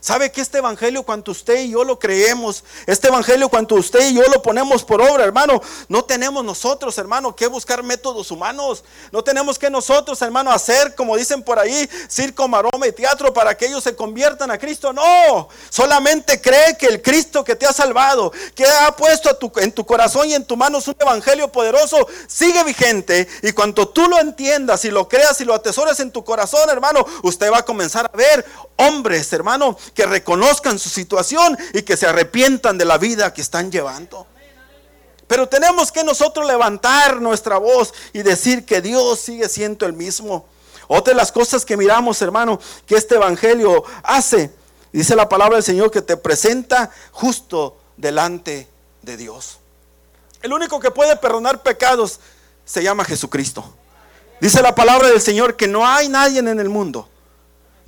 ¿Sabe 0.00 0.32
que 0.32 0.40
este 0.40 0.58
evangelio, 0.58 1.02
cuando 1.02 1.32
usted 1.32 1.60
y 1.60 1.70
yo 1.70 1.84
lo 1.84 1.98
creemos, 1.98 2.64
este 2.86 3.08
evangelio, 3.08 3.48
cuando 3.48 3.74
usted 3.74 4.10
y 4.10 4.14
yo 4.14 4.22
lo 4.32 4.42
ponemos 4.42 4.82
por 4.82 5.02
obra, 5.02 5.24
hermano, 5.24 5.60
no 5.88 6.04
tenemos 6.04 6.44
nosotros, 6.44 6.96
hermano, 6.98 7.36
que 7.36 7.46
buscar 7.46 7.82
métodos 7.82 8.30
humanos. 8.30 8.82
No 9.12 9.22
tenemos 9.22 9.58
que 9.58 9.70
nosotros, 9.70 10.20
hermano, 10.22 10.50
hacer, 10.50 10.94
como 10.94 11.16
dicen 11.16 11.42
por 11.42 11.58
ahí, 11.58 11.88
circo, 12.08 12.48
maroma 12.48 12.86
y 12.86 12.92
teatro 12.92 13.32
para 13.32 13.56
que 13.56 13.66
ellos 13.66 13.84
se 13.84 13.94
conviertan 13.94 14.50
a 14.50 14.58
Cristo. 14.58 14.92
No, 14.92 15.48
solamente 15.68 16.40
cree 16.40 16.76
que 16.78 16.86
el 16.86 17.02
Cristo 17.02 17.44
que 17.44 17.56
te 17.56 17.66
ha 17.66 17.72
salvado, 17.72 18.32
que 18.54 18.64
ha 18.66 18.96
puesto 18.96 19.38
en 19.56 19.72
tu 19.72 19.84
corazón 19.84 20.28
y 20.28 20.34
en 20.34 20.44
tu 20.44 20.56
mano 20.56 20.78
un 20.78 20.96
evangelio 20.98 21.52
poderoso, 21.52 22.08
sigue 22.26 22.64
vigente. 22.64 23.28
Y 23.42 23.52
cuando 23.52 23.88
tú 23.88 24.08
lo 24.08 24.18
entiendas 24.18 24.84
y 24.84 24.90
lo 24.90 25.08
creas 25.08 25.40
y 25.40 25.44
lo 25.44 25.54
atesores 25.54 26.00
en 26.00 26.10
tu 26.10 26.24
corazón, 26.24 26.68
hermano, 26.70 27.04
usted 27.22 27.50
va 27.52 27.58
a 27.58 27.64
comenzar 27.64 28.10
a 28.12 28.16
ver 28.16 28.44
hombres, 28.88 29.32
hermano, 29.32 29.76
que 29.94 30.06
reconozcan 30.06 30.78
su 30.78 30.88
situación 30.88 31.56
y 31.72 31.82
que 31.82 31.96
se 31.96 32.06
arrepientan 32.06 32.78
de 32.78 32.84
la 32.84 32.98
vida 32.98 33.32
que 33.32 33.40
están 33.40 33.70
llevando. 33.70 34.26
Pero 35.26 35.48
tenemos 35.48 35.92
que 35.92 36.02
nosotros 36.02 36.46
levantar 36.46 37.20
nuestra 37.20 37.58
voz 37.58 37.94
y 38.12 38.22
decir 38.22 38.64
que 38.64 38.80
Dios 38.80 39.20
sigue 39.20 39.48
siendo 39.48 39.86
el 39.86 39.92
mismo. 39.92 40.46
Otra 40.88 41.12
de 41.12 41.16
las 41.16 41.30
cosas 41.30 41.64
que 41.64 41.76
miramos, 41.76 42.20
hermano, 42.20 42.58
que 42.84 42.96
este 42.96 43.14
Evangelio 43.14 43.84
hace, 44.02 44.50
dice 44.92 45.14
la 45.14 45.28
palabra 45.28 45.54
del 45.54 45.64
Señor, 45.64 45.90
que 45.92 46.02
te 46.02 46.16
presenta 46.16 46.90
justo 47.12 47.76
delante 47.96 48.66
de 49.02 49.16
Dios. 49.16 49.58
El 50.42 50.52
único 50.52 50.80
que 50.80 50.90
puede 50.90 51.14
perdonar 51.16 51.62
pecados 51.62 52.18
se 52.64 52.82
llama 52.82 53.04
Jesucristo. 53.04 53.64
Dice 54.40 54.62
la 54.62 54.74
palabra 54.74 55.08
del 55.08 55.20
Señor 55.20 55.56
que 55.56 55.68
no 55.68 55.86
hay 55.86 56.08
nadie 56.08 56.38
en 56.38 56.48
el 56.48 56.70
mundo. 56.70 57.09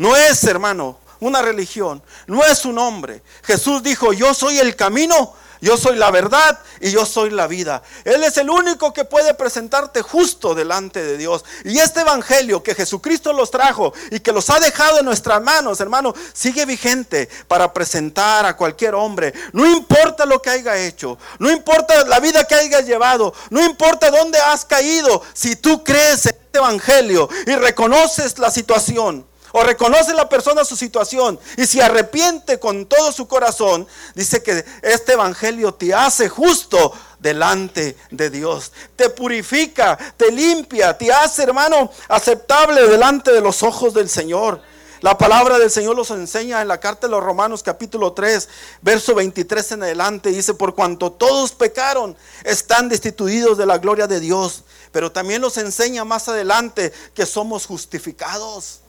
No 0.03 0.17
es, 0.17 0.43
hermano, 0.43 0.99
una 1.21 1.43
religión, 1.43 2.03
no 2.27 2.43
es 2.43 2.65
un 2.65 2.77
hombre. 2.77 3.23
Jesús 3.45 3.85
dijo, 3.85 4.13
yo 4.13 4.35
soy 4.35 4.59
el 4.59 4.75
camino, 4.75 5.33
yo 5.61 5.77
soy 5.77 5.95
la 5.95 6.11
verdad 6.11 6.59
y 6.81 6.91
yo 6.91 7.07
soy 7.07 7.31
la 7.31 7.47
vida. 7.47 7.85
Él 8.03 8.25
es 8.25 8.37
el 8.37 8.51
único 8.51 8.93
que 8.93 9.05
puede 9.05 9.33
presentarte 9.35 10.03
justo 10.03 10.57
delante 10.57 11.05
de 11.05 11.17
Dios. 11.19 11.45
Y 11.65 11.79
este 11.79 12.01
evangelio 12.01 12.65
que 12.65 12.75
Jesucristo 12.75 13.33
los 13.33 13.53
trajo 13.53 13.93
y 14.11 14.19
que 14.19 14.33
los 14.33 14.51
ha 14.51 14.59
dejado 14.59 14.99
en 14.99 15.05
nuestras 15.05 15.41
manos, 15.41 15.81
hermano, 15.81 16.15
sigue 16.33 16.67
vigente 16.67 17.29
para 17.47 17.73
presentar 17.73 18.45
a 18.45 18.57
cualquier 18.57 18.97
hombre. 18.97 19.33
No 19.53 19.65
importa 19.65 20.27
lo 20.27 20.43
que 20.43 20.51
haya 20.51 20.77
hecho, 20.79 21.17
no 21.39 21.49
importa 21.49 22.05
la 22.07 22.19
vida 22.19 22.45
que 22.45 22.57
hayas 22.57 22.85
llevado, 22.87 23.33
no 23.51 23.65
importa 23.65 24.11
dónde 24.11 24.41
has 24.41 24.65
caído, 24.65 25.23
si 25.33 25.55
tú 25.55 25.85
crees 25.85 26.27
en 26.27 26.35
este 26.35 26.59
evangelio 26.59 27.29
y 27.47 27.55
reconoces 27.55 28.41
la 28.41 28.51
situación 28.51 29.31
o 29.53 29.63
reconoce 29.63 30.15
la 30.15 30.29
persona 30.29 30.65
su 30.65 30.77
situación 30.77 31.39
y 31.57 31.67
se 31.67 31.83
arrepiente 31.83 32.59
con 32.59 32.87
todo 32.87 33.13
su 33.13 33.29
corazón, 33.29 33.87
dice 34.15 34.43
que 34.43 34.65
este 34.83 35.13
evangelio 35.13 35.75
te 35.75 35.95
hace 35.95 36.29
justo 36.29 36.93
delante 37.19 37.97
de 38.11 38.31
Dios. 38.31 38.73
Te 38.97 39.11
purifica, 39.11 39.97
te 40.17 40.33
limpia, 40.33 40.97
te 40.97 41.13
hace, 41.13 41.45
hermano, 41.45 41.91
aceptable 42.09 42.89
delante 42.89 43.33
de 43.33 43.41
los 43.41 43.63
ojos 43.63 43.95
del 43.95 44.09
Señor. 44.09 44.61
La 45.01 45.19
palabra 45.19 45.59
del 45.59 45.71
Señor 45.71 45.97
los 45.97 46.13
enseña 46.13 46.63
en 46.63 46.69
la 46.69 46.79
carta 46.79 47.09
de 47.09 47.11
los 47.11 47.25
Romanos 47.25 47.65
capítulo 47.65 48.13
3, 48.13 48.49
verso 48.83 49.17
23 49.17 49.73
en 49.73 49.83
adelante. 49.83 50.31
Dice, 50.31 50.55
por 50.55 50.77
cuanto 50.77 51.11
todos 51.11 51.51
pecaron, 51.51 52.17
están 52.45 52.89
destituidos 52.89 53.59
de 53.59 53.67
la 53.67 53.79
gloria 53.79 54.07
de 54.07 54.21
Dios. 54.21 54.63
Pero 54.93 55.11
también 55.11 55.43
los 55.43 55.57
enseña 55.57 56.05
más 56.05 56.29
adelante 56.29 56.93
que 57.15 57.27
somos 57.27 57.67
justificados 57.67 58.82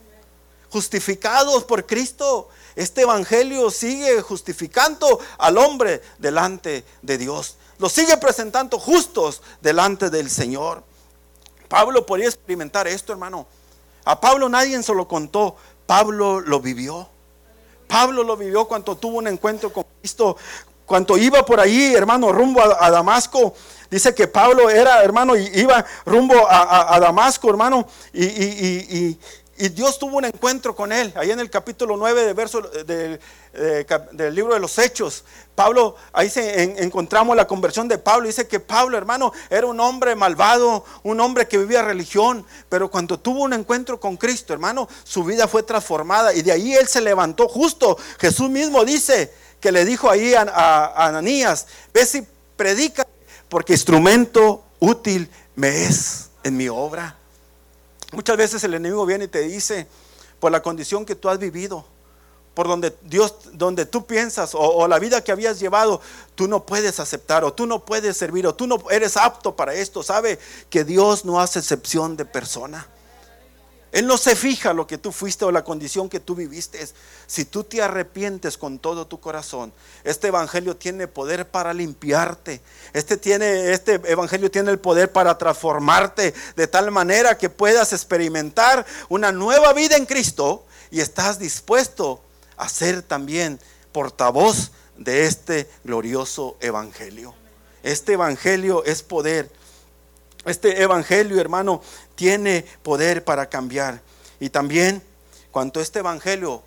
justificados 0.74 1.64
por 1.66 1.86
Cristo. 1.86 2.50
Este 2.76 3.04
evangelio 3.04 3.70
sigue 3.70 4.22
justificando 4.22 5.20
al 5.38 5.60
hombre 5.60 6.02
delante 6.18 6.84
de 7.04 7.20
Dios. 7.20 7.58
Lo 7.78 7.90
sigue 7.90 8.18
presentando 8.18 8.80
justos 8.80 9.44
delante 9.62 10.10
del 10.10 10.32
Señor. 10.32 10.84
Pablo 11.68 12.08
podía 12.08 12.26
experimentar 12.26 12.88
esto, 12.88 13.14
hermano. 13.14 13.46
A 14.04 14.20
Pablo 14.20 14.50
nadie 14.50 14.82
se 14.82 14.96
lo 14.96 15.08
contó. 15.08 15.56
Pablo 15.86 16.40
lo 16.40 16.60
vivió. 16.60 17.08
Pablo 17.88 18.24
lo 18.24 18.36
vivió 18.36 18.66
cuando 18.66 18.96
tuvo 18.96 19.20
un 19.20 19.28
encuentro 19.28 19.72
con 19.72 19.86
Cristo. 20.00 20.38
Cuando 20.88 21.18
iba 21.18 21.46
por 21.46 21.60
ahí, 21.60 21.94
hermano, 21.94 22.32
rumbo 22.32 22.62
a, 22.62 22.90
Damasco. 22.90 23.54
Dice 23.92 24.16
que 24.16 24.28
Pablo 24.28 24.72
era, 24.72 25.04
hermano, 25.04 25.36
y 25.36 25.52
iba 25.54 25.86
rumbo 26.04 26.34
a, 26.50 27.00
Damasco, 27.00 27.48
hermano. 27.48 27.88
y, 28.12 28.26
y 28.26 29.20
Dios 29.56 30.00
tuvo 30.00 30.18
un 30.18 30.26
encuentro 30.26 30.76
con 30.76 30.92
él, 30.92 31.14
ahí 31.16 31.30
en 31.30 31.40
el 31.40 31.50
capítulo 31.50 31.96
9 31.96 32.26
de 32.26 32.34
verso, 32.34 32.62
del 32.62 34.36
libro 34.36 34.56
de 34.56 34.60
los 34.60 34.80
Hechos. 34.80 35.24
Pablo, 35.54 35.96
ahí 36.12 36.30
se, 36.30 36.84
encontramos 36.84 37.36
la 37.36 37.46
conversión 37.46 37.88
de 37.88 38.00
Pablo. 38.00 38.28
Dice 38.28 38.48
que 38.48 38.60
Pablo, 38.60 38.98
hermano, 38.98 39.32
era 39.52 39.68
un 39.68 39.80
hombre 39.80 40.16
malvado, 40.16 40.84
un 41.04 41.20
hombre 41.20 41.48
que 41.48 41.60
vivía 41.60 41.84
religión, 41.84 42.46
pero 42.68 42.90
cuando 42.90 43.20
tuvo 43.20 43.44
un 43.44 43.54
encuentro 43.54 44.00
con 44.00 44.18
Cristo, 44.18 44.54
hermano, 44.54 44.90
su 45.04 45.24
vida 45.24 45.48
fue 45.48 45.62
transformada 45.62 46.34
y 46.34 46.42
de 46.42 46.52
ahí 46.52 46.74
él 46.74 46.88
se 46.88 47.02
levantó 47.02 47.48
justo. 47.48 47.98
Jesús 48.20 48.50
mismo 48.50 48.84
dice 48.84 49.32
que 49.60 49.72
le 49.72 49.86
dijo 49.86 50.10
ahí 50.10 50.34
a, 50.34 50.42
a 50.42 51.08
Ananías, 51.08 51.68
ve 51.94 52.06
si 52.06 52.28
predica, 52.56 53.06
porque 53.50 53.74
instrumento 53.74 54.64
útil 54.80 55.30
me 55.56 55.86
es 55.86 56.32
en 56.44 56.58
mi 56.58 56.68
obra. 56.70 57.18
Muchas 58.14 58.38
veces 58.38 58.64
el 58.64 58.74
enemigo 58.76 59.06
viene 59.06 59.26
y 59.26 59.28
te 59.28 59.42
dice, 59.42 59.88
por 60.40 60.52
la 60.52 60.62
condición 60.62 61.06
que 61.06 61.16
tú 61.16 61.30
has 61.30 61.40
vivido, 61.40 61.86
por 62.54 62.68
donde 62.68 62.96
Dios, 63.02 63.36
donde 63.54 63.86
tú 63.86 64.06
piensas, 64.06 64.52
o, 64.54 64.88
la 64.88 65.00
vida 65.00 65.24
que 65.24 65.32
habías 65.32 65.60
llevado, 65.60 66.00
tú 66.36 66.48
no 66.48 66.66
puedes 66.66 67.00
aceptar, 67.00 67.44
o 67.44 67.54
tú 67.54 67.66
no 67.66 67.84
puedes 67.84 68.16
servir, 68.16 68.46
o 68.46 68.54
tú 68.54 68.68
no 68.68 68.78
eres 68.92 69.18
apto 69.18 69.56
para 69.56 69.74
esto. 69.74 70.04
Sabe 70.04 70.40
que 70.70 70.84
Dios 70.84 71.26
no 71.26 71.40
hace 71.40 71.60
excepción 71.60 72.16
de 72.16 72.26
persona. 72.26 72.88
Él 73.94 74.08
no 74.08 74.18
se 74.18 74.36
fija 74.36 74.74
lo 74.74 74.88
que 74.88 74.98
tú 74.98 75.12
fuiste 75.12 75.46
o 75.46 75.52
la 75.52 75.64
condición 75.64 76.10
que 76.10 76.20
tú 76.20 76.34
viviste. 76.34 76.86
Si 77.28 77.46
tú 77.46 77.64
te 77.64 77.80
arrepientes 77.80 78.58
con 78.58 78.80
todo 78.80 79.06
tu 79.06 79.20
corazón, 79.20 79.72
este 80.04 80.30
evangelio 80.30 80.76
tiene 80.76 81.08
poder 81.08 81.48
para 81.48 81.76
limpiarte. 81.76 82.60
Este, 82.92 83.18
tiene, 83.18 83.72
este 83.72 84.02
evangelio 84.06 84.50
tiene 84.50 84.72
el 84.72 84.80
poder 84.80 85.12
para 85.12 85.38
transformarte 85.38 86.34
de 86.56 86.68
tal 86.68 86.90
manera 86.90 87.38
que 87.38 87.52
puedas 87.52 87.94
experimentar 87.94 88.84
una 89.10 89.32
nueva 89.32 89.74
vida 89.74 89.96
en 89.96 90.08
Cristo 90.08 90.66
y 90.90 91.00
estás 91.00 91.38
dispuesto 91.38 92.20
a 92.58 92.70
ser 92.70 93.04
también 93.04 93.60
portavoz 93.92 94.72
de 94.98 95.28
este 95.28 95.70
glorioso 95.84 96.58
evangelio. 96.62 97.36
Este 97.84 98.14
evangelio 98.14 98.84
es 98.86 99.04
poder. 99.04 99.52
Este 100.46 100.82
evangelio, 100.82 101.40
hermano, 101.40 101.82
tiene 102.16 102.66
poder 102.82 103.24
para 103.24 103.48
cambiar. 103.48 104.02
Y 104.40 104.50
también, 104.50 105.02
cuando 105.52 105.80
este 105.80 106.00
evangelio 106.00 106.64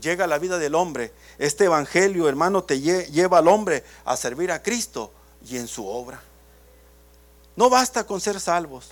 llega 0.00 0.24
a 0.24 0.28
la 0.28 0.38
vida 0.38 0.58
del 0.58 0.74
hombre, 0.74 1.12
este 1.38 1.64
evangelio, 1.64 2.28
hermano, 2.28 2.64
te 2.64 2.80
lleva 2.80 3.38
al 3.38 3.48
hombre 3.48 3.84
a 4.04 4.16
servir 4.16 4.52
a 4.52 4.62
Cristo 4.62 5.12
y 5.48 5.56
en 5.56 5.68
su 5.68 5.86
obra. 5.86 6.20
No 7.56 7.70
basta 7.70 8.04
con 8.04 8.20
ser 8.20 8.40
salvos, 8.40 8.90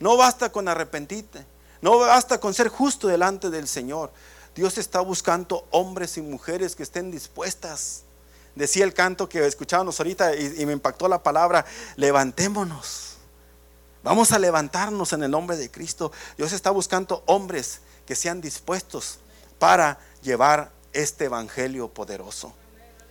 no 0.00 0.16
basta 0.16 0.50
con 0.50 0.68
arrepentirte, 0.68 1.44
no 1.80 1.98
basta 1.98 2.40
con 2.40 2.54
ser 2.54 2.68
justo 2.68 3.08
delante 3.08 3.50
del 3.50 3.68
Señor. 3.68 4.10
Dios 4.54 4.78
está 4.78 5.00
buscando 5.00 5.66
hombres 5.70 6.16
y 6.16 6.22
mujeres 6.22 6.74
que 6.74 6.82
estén 6.82 7.10
dispuestas. 7.10 8.02
Decía 8.56 8.84
el 8.84 8.92
canto 8.92 9.28
que 9.28 9.46
escuchábamos 9.46 10.00
ahorita 10.00 10.34
y, 10.34 10.54
y 10.58 10.66
me 10.66 10.72
impactó 10.72 11.06
la 11.06 11.22
palabra, 11.22 11.64
levantémonos 11.96 13.10
Vamos 14.02 14.32
a 14.32 14.38
levantarnos 14.38 15.12
en 15.12 15.22
el 15.22 15.30
nombre 15.30 15.56
de 15.56 15.70
Cristo. 15.70 16.10
Dios 16.38 16.52
está 16.52 16.70
buscando 16.70 17.22
hombres 17.26 17.80
que 18.06 18.14
sean 18.14 18.40
dispuestos 18.40 19.18
para 19.58 19.98
llevar 20.22 20.72
este 20.92 21.26
evangelio 21.26 21.88
poderoso. 21.88 22.54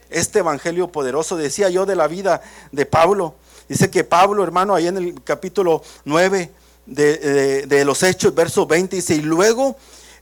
Este 0.09 0.39
evangelio 0.39 0.91
poderoso, 0.91 1.37
decía 1.37 1.69
yo 1.69 1.85
de 1.85 1.95
la 1.95 2.07
vida 2.07 2.41
de 2.71 2.87
Pablo. 2.87 3.35
Dice 3.67 3.91
que 3.91 4.03
Pablo, 4.03 4.43
hermano, 4.43 4.73
ahí 4.73 4.87
en 4.87 4.97
el 4.97 5.23
capítulo 5.23 5.83
9 6.05 6.51
de, 6.87 7.83
los 7.85 8.01
Hechos, 8.01 8.33
verso 8.33 8.65
20, 8.65 8.95
dice, 8.95 9.13
y 9.13 9.21
luego 9.21 9.77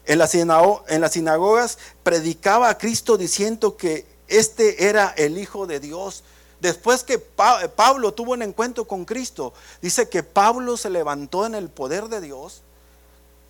en, 0.06 0.20
en 0.22 1.02
las 1.02 1.12
sinagogas 1.14 1.78
predicaba 2.04 2.70
a 2.70 2.78
Cristo 2.78 3.18
diciendo 3.18 3.78
que 3.78 4.06
este 4.28 4.90
era 4.90 5.14
el 5.16 5.38
Hijo 5.38 5.66
de 5.66 5.80
Dios. 5.80 6.26
Después 6.60 7.04
que 7.04 7.20
Pablo 7.20 8.14
tuvo 8.14 8.34
un 8.34 8.42
encuentro 8.42 8.86
con 8.86 9.06
Cristo, 9.06 9.54
dice 9.82 10.10
que 10.10 10.24
Pablo 10.24 10.76
se 10.76 10.90
levantó 10.90 11.46
en 11.46 11.54
el 11.54 11.70
poder 11.70 12.08
de 12.08 12.22
Dios. 12.22 12.64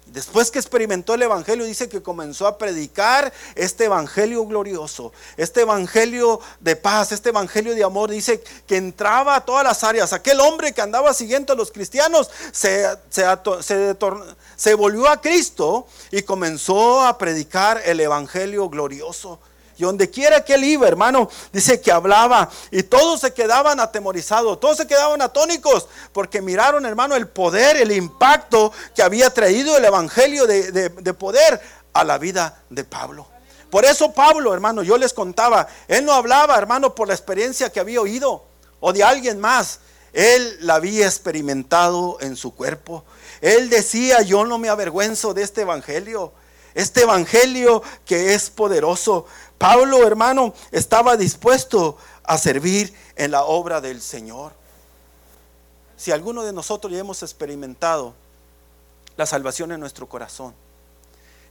Después 0.07 0.51
que 0.51 0.59
experimentó 0.59 1.15
el 1.15 1.23
Evangelio, 1.23 1.65
dice 1.65 1.89
que 1.89 2.01
comenzó 2.01 2.47
a 2.47 2.57
predicar 2.57 3.33
este 3.55 3.85
Evangelio 3.85 4.45
glorioso, 4.45 5.11
este 5.35 5.61
Evangelio 5.61 6.39
de 6.61 6.77
paz, 6.77 7.11
este 7.11 7.29
Evangelio 7.29 7.75
de 7.75 7.83
amor. 7.83 8.09
Dice 8.09 8.41
que 8.65 8.77
entraba 8.77 9.35
a 9.35 9.45
todas 9.45 9.65
las 9.65 9.83
áreas. 9.83 10.13
Aquel 10.13 10.39
hombre 10.39 10.73
que 10.73 10.81
andaba 10.81 11.13
siguiendo 11.13 11.51
a 11.51 11.57
los 11.57 11.71
cristianos 11.71 12.29
se, 12.51 12.87
se 13.09 14.73
volvió 14.75 15.09
a 15.09 15.21
Cristo 15.21 15.87
y 16.11 16.21
comenzó 16.21 17.01
a 17.05 17.17
predicar 17.17 17.81
el 17.85 17.99
Evangelio 17.99 18.69
glorioso. 18.69 19.39
Y 19.77 19.83
donde 19.83 20.09
quiera 20.09 20.43
que 20.43 20.55
él 20.55 20.63
iba, 20.63 20.87
hermano, 20.87 21.29
dice 21.53 21.79
que 21.79 21.91
hablaba 21.91 22.49
y 22.71 22.83
todos 22.83 23.21
se 23.21 23.33
quedaban 23.33 23.79
atemorizados, 23.79 24.59
todos 24.59 24.77
se 24.77 24.87
quedaban 24.87 25.21
atónicos, 25.21 25.87
porque 26.13 26.41
miraron, 26.41 26.85
hermano, 26.85 27.15
el 27.15 27.27
poder, 27.27 27.77
el 27.77 27.91
impacto 27.91 28.71
que 28.95 29.03
había 29.03 29.29
traído 29.29 29.77
el 29.77 29.85
Evangelio 29.85 30.47
de, 30.47 30.89
poder 31.13 31.61
a 31.93 32.03
la 32.03 32.17
vida 32.17 32.61
de 32.69 32.83
Pablo. 32.83 33.27
Por 33.69 33.85
eso 33.85 34.13
Pablo, 34.13 34.53
hermano, 34.53 34.81
yo 34.81 34.97
les 34.97 35.13
contaba, 35.13 35.67
él 35.87 36.05
no 36.05 36.13
hablaba, 36.13 36.57
hermano, 36.57 36.95
por 36.95 37.07
la 37.07 37.13
experiencia 37.13 37.69
que 37.69 37.79
había 37.79 38.01
oído 38.01 38.45
o 38.79 38.93
de 38.93 39.03
alguien 39.03 39.39
más. 39.39 39.79
Él 40.13 40.57
la 40.61 40.75
había 40.75 41.05
experimentado 41.05 42.17
en 42.21 42.35
su 42.35 42.55
cuerpo. 42.55 43.03
Él 43.41 43.69
decía, 43.69 44.21
yo 44.21 44.45
no 44.45 44.57
me 44.57 44.69
avergüenzo 44.69 45.33
de 45.33 45.43
este 45.43 45.61
evangelio. 45.61 46.33
Este 46.73 47.01
evangelio 47.01 47.83
que 48.05 48.33
es 48.33 48.49
poderoso. 48.49 49.25
Pablo, 49.57 50.05
hermano, 50.05 50.53
estaba 50.71 51.17
dispuesto 51.17 51.97
a 52.23 52.37
servir 52.37 52.93
en 53.15 53.31
la 53.31 53.43
obra 53.43 53.81
del 53.81 54.01
Señor. 54.01 54.53
Si 55.95 56.11
alguno 56.11 56.43
de 56.43 56.53
nosotros 56.53 56.93
ya 56.93 56.99
hemos 56.99 57.23
experimentado 57.23 58.13
la 59.15 59.25
salvación 59.25 59.71
en 59.71 59.79
nuestro 59.79 60.07
corazón 60.07 60.53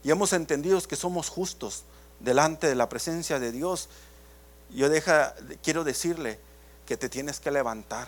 y 0.03 0.11
hemos 0.11 0.31
entendido 0.31 0.81
que 0.81 0.95
somos 0.95 1.27
justos 1.27 1.83
delante 2.19 2.67
de 2.67 2.75
la 2.75 2.87
presencia 2.87 3.39
de 3.39 3.51
Dios, 3.51 3.89
yo 4.69 4.87
quiero 5.61 5.83
decirle 5.83 6.39
que 6.85 6.95
te 6.95 7.09
tienes 7.09 7.41
que 7.41 7.51
levantar 7.51 8.07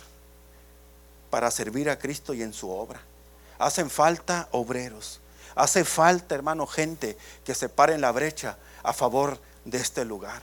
para 1.29 1.51
servir 1.51 1.89
a 1.89 1.99
Cristo 1.99 2.33
y 2.33 2.41
en 2.41 2.53
su 2.53 2.69
obra. 2.69 3.01
Hacen 3.57 3.89
falta 3.89 4.47
obreros, 4.51 5.19
hace 5.55 5.83
falta, 5.83 6.35
hermano, 6.35 6.65
gente 6.65 7.17
que 7.43 7.53
se 7.53 7.67
pare 7.67 7.95
en 7.95 8.01
la 8.01 8.13
brecha 8.13 8.57
a 8.81 8.93
favor 8.93 9.37
de 9.37 9.48
este 9.77 10.03
lugar. 10.05 10.41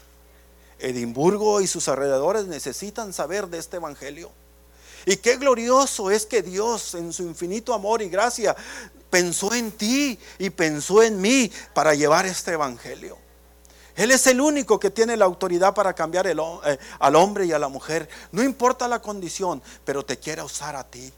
Edimburgo 0.79 1.61
y 1.61 1.67
sus 1.67 1.89
alrededores 1.89 2.47
necesitan 2.47 3.13
saber 3.13 3.49
de 3.49 3.59
este 3.59 3.77
Evangelio. 3.77 4.31
Y 5.05 5.17
qué 5.17 5.37
glorioso 5.37 6.11
es 6.11 6.27
que 6.27 6.43
Dios 6.43 6.95
en 6.95 7.13
su 7.13 7.23
infinito 7.23 7.73
amor 7.73 8.03
y 8.03 8.09
gracia 8.09 8.57
pensó 9.09 9.55
en 9.55 9.71
ti 9.71 10.19
y 10.39 10.51
pensó 10.51 11.03
en 11.03 11.21
mí 11.21 11.51
para 11.73 11.95
llevar 11.95 12.27
este 12.27 12.53
Evangelio. 12.53 13.17
Él 13.95 14.11
es 14.11 14.27
el 14.27 14.41
único 14.41 14.79
que 14.79 14.91
tiene 14.91 15.17
la 15.17 15.25
autoridad 15.25 15.75
para 15.75 15.95
cambiar 15.95 16.27
eh, 16.27 16.35
al 16.99 17.17
hombre 17.17 17.47
y 17.47 17.53
a 17.53 17.59
la 17.59 17.69
mujer. 17.69 18.09
No 18.31 18.43
importa 18.43 18.89
la 18.89 19.01
condición, 19.01 19.63
pero 19.85 20.05
te 20.05 20.19
quiere 20.19 20.43
usar 20.43 20.77
a 20.77 20.85
ti. 20.85 21.11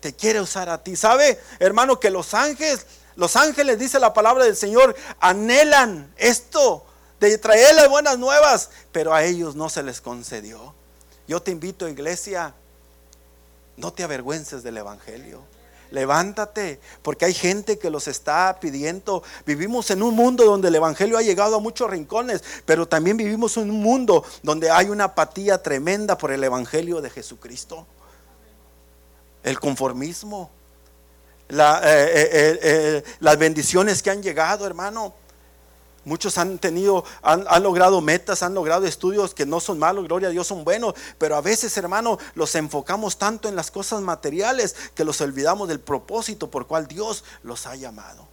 Te 0.00 0.14
quiere 0.14 0.40
usar 0.40 0.70
a 0.70 0.82
ti. 0.82 0.96
¿Sabe, 0.96 1.38
hermano, 1.58 2.00
que 2.00 2.10
los 2.10 2.32
ángeles, 2.32 2.86
los 3.16 3.36
ángeles, 3.36 3.78
dice 3.78 3.98
la 3.98 4.14
palabra 4.14 4.44
del 4.44 4.56
Señor, 4.56 4.96
anhelan 5.20 6.10
esto 6.16 6.86
de 7.20 7.38
traer 7.38 7.74
las 7.74 7.88
buenas 7.88 8.18
nuevas, 8.18 8.70
pero 8.92 9.14
a 9.14 9.24
ellos 9.24 9.54
no 9.54 9.68
se 9.68 9.82
les 9.82 10.00
concedió. 10.00 10.74
Yo 11.26 11.40
te 11.40 11.50
invito, 11.50 11.88
iglesia, 11.88 12.54
no 13.76 13.92
te 13.92 14.02
avergüences 14.02 14.62
del 14.62 14.76
Evangelio. 14.78 15.42
Levántate, 15.90 16.80
porque 17.02 17.26
hay 17.26 17.34
gente 17.34 17.78
que 17.78 17.90
los 17.90 18.08
está 18.08 18.58
pidiendo. 18.60 19.22
Vivimos 19.44 19.90
en 19.90 20.02
un 20.02 20.14
mundo 20.14 20.44
donde 20.44 20.68
el 20.68 20.74
Evangelio 20.74 21.16
ha 21.16 21.22
llegado 21.22 21.56
a 21.56 21.60
muchos 21.60 21.88
rincones, 21.88 22.42
pero 22.64 22.88
también 22.88 23.16
vivimos 23.16 23.56
en 23.56 23.70
un 23.70 23.80
mundo 23.80 24.24
donde 24.42 24.70
hay 24.70 24.88
una 24.88 25.04
apatía 25.04 25.62
tremenda 25.62 26.18
por 26.18 26.32
el 26.32 26.42
Evangelio 26.42 27.00
de 27.00 27.10
Jesucristo. 27.10 27.86
El 29.44 29.60
conformismo, 29.60 30.50
eh, 31.48 31.54
eh, 31.54 32.58
eh, 32.62 33.04
las 33.20 33.38
bendiciones 33.38 34.02
que 34.02 34.10
han 34.10 34.22
llegado, 34.22 34.66
hermano. 34.66 35.14
Muchos 36.06 36.38
han 36.38 36.60
tenido, 36.60 37.04
han, 37.20 37.44
logrado 37.64 38.00
metas, 38.00 38.44
han 38.44 38.54
logrado 38.54 38.86
estudios 38.86 39.34
que 39.34 39.44
no 39.44 39.58
son 39.58 39.80
malos, 39.80 40.06
gloria 40.06 40.28
a 40.28 40.30
Dios, 40.30 40.46
son 40.46 40.62
buenos, 40.62 40.94
pero 41.18 41.34
a 41.34 41.40
veces, 41.40 41.76
hermano, 41.76 42.16
los 42.36 42.54
enfocamos 42.54 43.18
tanto 43.18 43.48
en 43.48 43.56
las 43.56 43.72
cosas 43.72 44.00
materiales 44.02 44.76
que 44.94 45.02
los 45.02 45.20
olvidamos 45.20 45.66
del 45.66 45.80
propósito 45.80 46.48
por 46.48 46.68
cual 46.68 46.86
Dios 46.86 47.24
los 47.42 47.66
ha 47.66 47.74
llamado. 47.74 48.28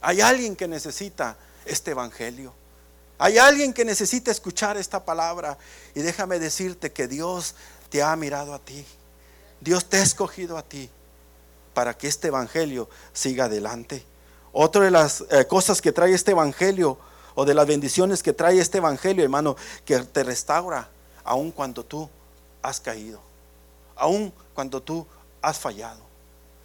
Hay 0.00 0.22
alguien 0.22 0.56
que 0.56 0.66
necesita 0.66 1.36
este 1.66 1.90
evangelio. 1.90 2.54
Hay 3.18 3.36
alguien 3.36 3.74
que 3.74 3.84
necesita 3.84 4.30
escuchar 4.30 4.78
esta 4.78 5.04
palabra. 5.04 5.58
Y 5.94 6.00
déjame 6.00 6.38
decirte 6.38 6.90
que 6.90 7.06
Dios 7.06 7.54
te 7.90 8.02
ha 8.02 8.16
mirado 8.16 8.54
a 8.54 8.58
ti. 8.58 8.82
Dios 9.60 9.84
te 9.90 9.98
ha 9.98 10.02
escogido 10.02 10.56
a 10.56 10.62
ti 10.62 10.88
para 11.74 11.98
que 11.98 12.08
este 12.08 12.28
evangelio 12.28 12.88
siga 13.12 13.44
adelante. 13.44 14.06
Otra 14.52 14.84
de 14.84 14.90
las 14.90 15.24
eh, 15.30 15.46
cosas 15.46 15.80
que 15.80 15.92
trae 15.92 16.12
este 16.12 16.32
evangelio 16.32 16.98
o 17.34 17.44
de 17.44 17.54
las 17.54 17.66
bendiciones 17.66 18.22
que 18.22 18.32
trae 18.32 18.58
este 18.58 18.78
evangelio, 18.78 19.24
hermano, 19.24 19.56
que 19.84 19.98
te 20.00 20.22
restaura 20.22 20.88
aun 21.24 21.50
cuando 21.50 21.84
tú 21.84 22.08
has 22.60 22.80
caído, 22.80 23.20
aun 23.96 24.32
cuando 24.54 24.82
tú 24.82 25.06
has 25.40 25.58
fallado. 25.58 26.00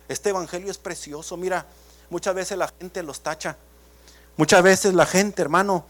Este 0.08 0.30
evangelio 0.30 0.70
es 0.70 0.78
precioso. 0.78 1.38
Mira, 1.38 1.66
muchas 2.10 2.36
veces 2.36 2.58
la 2.58 2.68
gente 2.80 3.04
los 3.04 3.22
tacha. 3.22 3.58
Muchas 4.36 4.62
veces 4.62 4.94
la 4.94 5.06
gente, 5.06 5.42
hermano, 5.42 5.86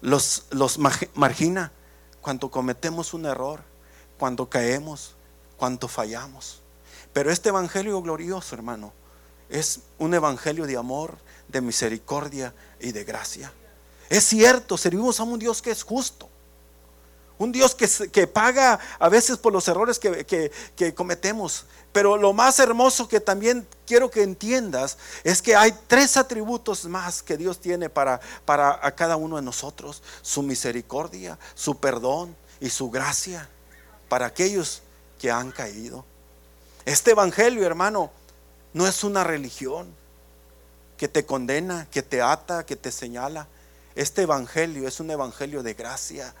los, 0.00 0.44
los 0.50 0.78
margina 1.14 1.72
cuando 2.20 2.50
cometemos 2.50 3.14
un 3.14 3.24
error, 3.26 3.60
cuando 4.18 4.48
caemos, 4.48 5.14
cuando 5.56 5.88
fallamos. 5.88 6.60
Pero 7.12 7.30
este 7.30 7.48
evangelio 7.48 8.00
glorioso, 8.02 8.54
hermano, 8.54 8.92
es 9.48 9.80
un 9.98 10.12
evangelio 10.12 10.66
de 10.66 10.76
amor, 10.76 11.16
de 11.48 11.60
misericordia 11.60 12.54
y 12.80 12.92
de 12.92 13.04
gracia. 13.04 13.52
Es 14.08 14.24
cierto, 14.24 14.78
servimos 14.78 15.20
a 15.20 15.24
un 15.24 15.38
Dios 15.38 15.62
que 15.62 15.70
es 15.70 15.82
justo. 15.82 16.28
Un 17.38 17.52
Dios 17.52 17.74
que, 17.74 17.88
que 18.10 18.26
paga 18.26 18.78
a 18.98 19.08
veces 19.08 19.36
por 19.36 19.52
los 19.52 19.68
errores 19.68 19.98
que, 19.98 20.24
que, 20.74 20.94
cometemos. 20.94 21.66
Pero 21.92 22.16
lo 22.16 22.32
más 22.32 22.58
hermoso 22.58 23.08
que 23.08 23.20
también 23.20 23.66
quiero 23.86 24.10
que 24.10 24.22
entiendas 24.22 24.96
es 25.22 25.42
que 25.42 25.54
hay 25.54 25.74
tres 25.86 26.16
atributos 26.16 26.86
más 26.86 27.22
que 27.22 27.36
Dios 27.36 27.60
tiene 27.60 27.90
para, 27.90 28.20
para 28.46 28.80
a 28.82 28.90
cada 28.92 29.16
uno 29.16 29.36
de 29.36 29.42
nosotros. 29.42 30.02
Su 30.22 30.42
misericordia, 30.42 31.38
su 31.54 31.78
perdón 31.78 32.34
y 32.58 32.70
su 32.70 32.90
gracia 32.90 33.48
para 34.08 34.26
aquellos 34.26 34.82
que 35.18 35.30
han 35.30 35.50
caído. 35.52 36.06
Este 36.86 37.10
Evangelio, 37.10 37.66
hermano, 37.66 38.10
no 38.72 38.86
es 38.86 39.04
una 39.04 39.24
religión 39.24 39.94
que 40.96 41.08
te 41.08 41.26
condena, 41.26 41.86
que 41.90 42.02
te 42.02 42.22
ata, 42.22 42.64
que 42.64 42.76
te 42.76 42.90
señala. 42.90 43.48
Este 43.94 44.22
evangelio 44.22 44.86
es 44.88 45.00
un 45.00 45.10
evangelio 45.10 45.62
de 45.62 45.74
gracia 45.74 46.34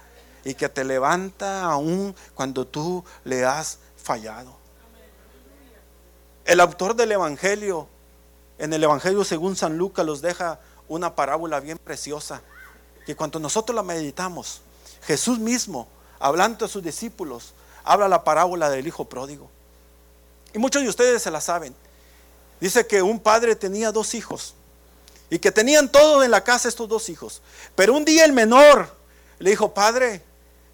y 0.44 0.54
que 0.54 0.68
te 0.68 0.84
levanta 0.84 1.64
aún 1.64 2.14
cuando 2.34 2.66
tú 2.66 3.04
le 3.24 3.44
has 3.44 3.78
fallado. 3.96 4.56
El 6.44 6.60
autor 6.60 6.94
del 6.94 7.12
evangelio, 7.12 7.88
en 8.58 8.72
el 8.72 8.84
evangelio 8.84 9.24
según 9.24 9.56
San 9.56 9.76
Lucas, 9.76 10.06
los 10.06 10.22
deja 10.22 10.60
una 10.88 11.16
parábola 11.16 11.58
bien 11.60 11.78
preciosa, 11.78 12.42
que 13.04 13.16
cuando 13.16 13.38
nosotros 13.40 13.74
la 13.74 13.82
meditamos, 13.82 14.60
Jesús 15.02 15.38
mismo, 15.38 15.88
hablando 16.20 16.64
a 16.64 16.68
sus 16.68 16.82
discípulos, 16.82 17.54
habla 17.84 18.08
la 18.08 18.22
parábola 18.24 18.70
del 18.70 18.86
hijo 18.86 19.06
pródigo. 19.06 19.50
Y 20.52 20.58
muchos 20.58 20.82
de 20.82 20.88
ustedes 20.88 21.22
se 21.22 21.30
la 21.30 21.40
saben. 21.40 21.74
Dice 22.60 22.86
que 22.86 23.02
un 23.02 23.20
padre 23.20 23.54
tenía 23.54 23.92
dos 23.92 24.14
hijos 24.14 24.54
y 25.28 25.38
que 25.38 25.52
tenían 25.52 25.90
todo 25.90 26.22
en 26.22 26.30
la 26.30 26.44
casa 26.44 26.68
estos 26.68 26.88
dos 26.88 27.08
hijos. 27.08 27.42
Pero 27.74 27.94
un 27.94 28.04
día 28.04 28.24
el 28.24 28.32
menor 28.32 28.94
le 29.38 29.50
dijo, 29.50 29.74
padre, 29.74 30.22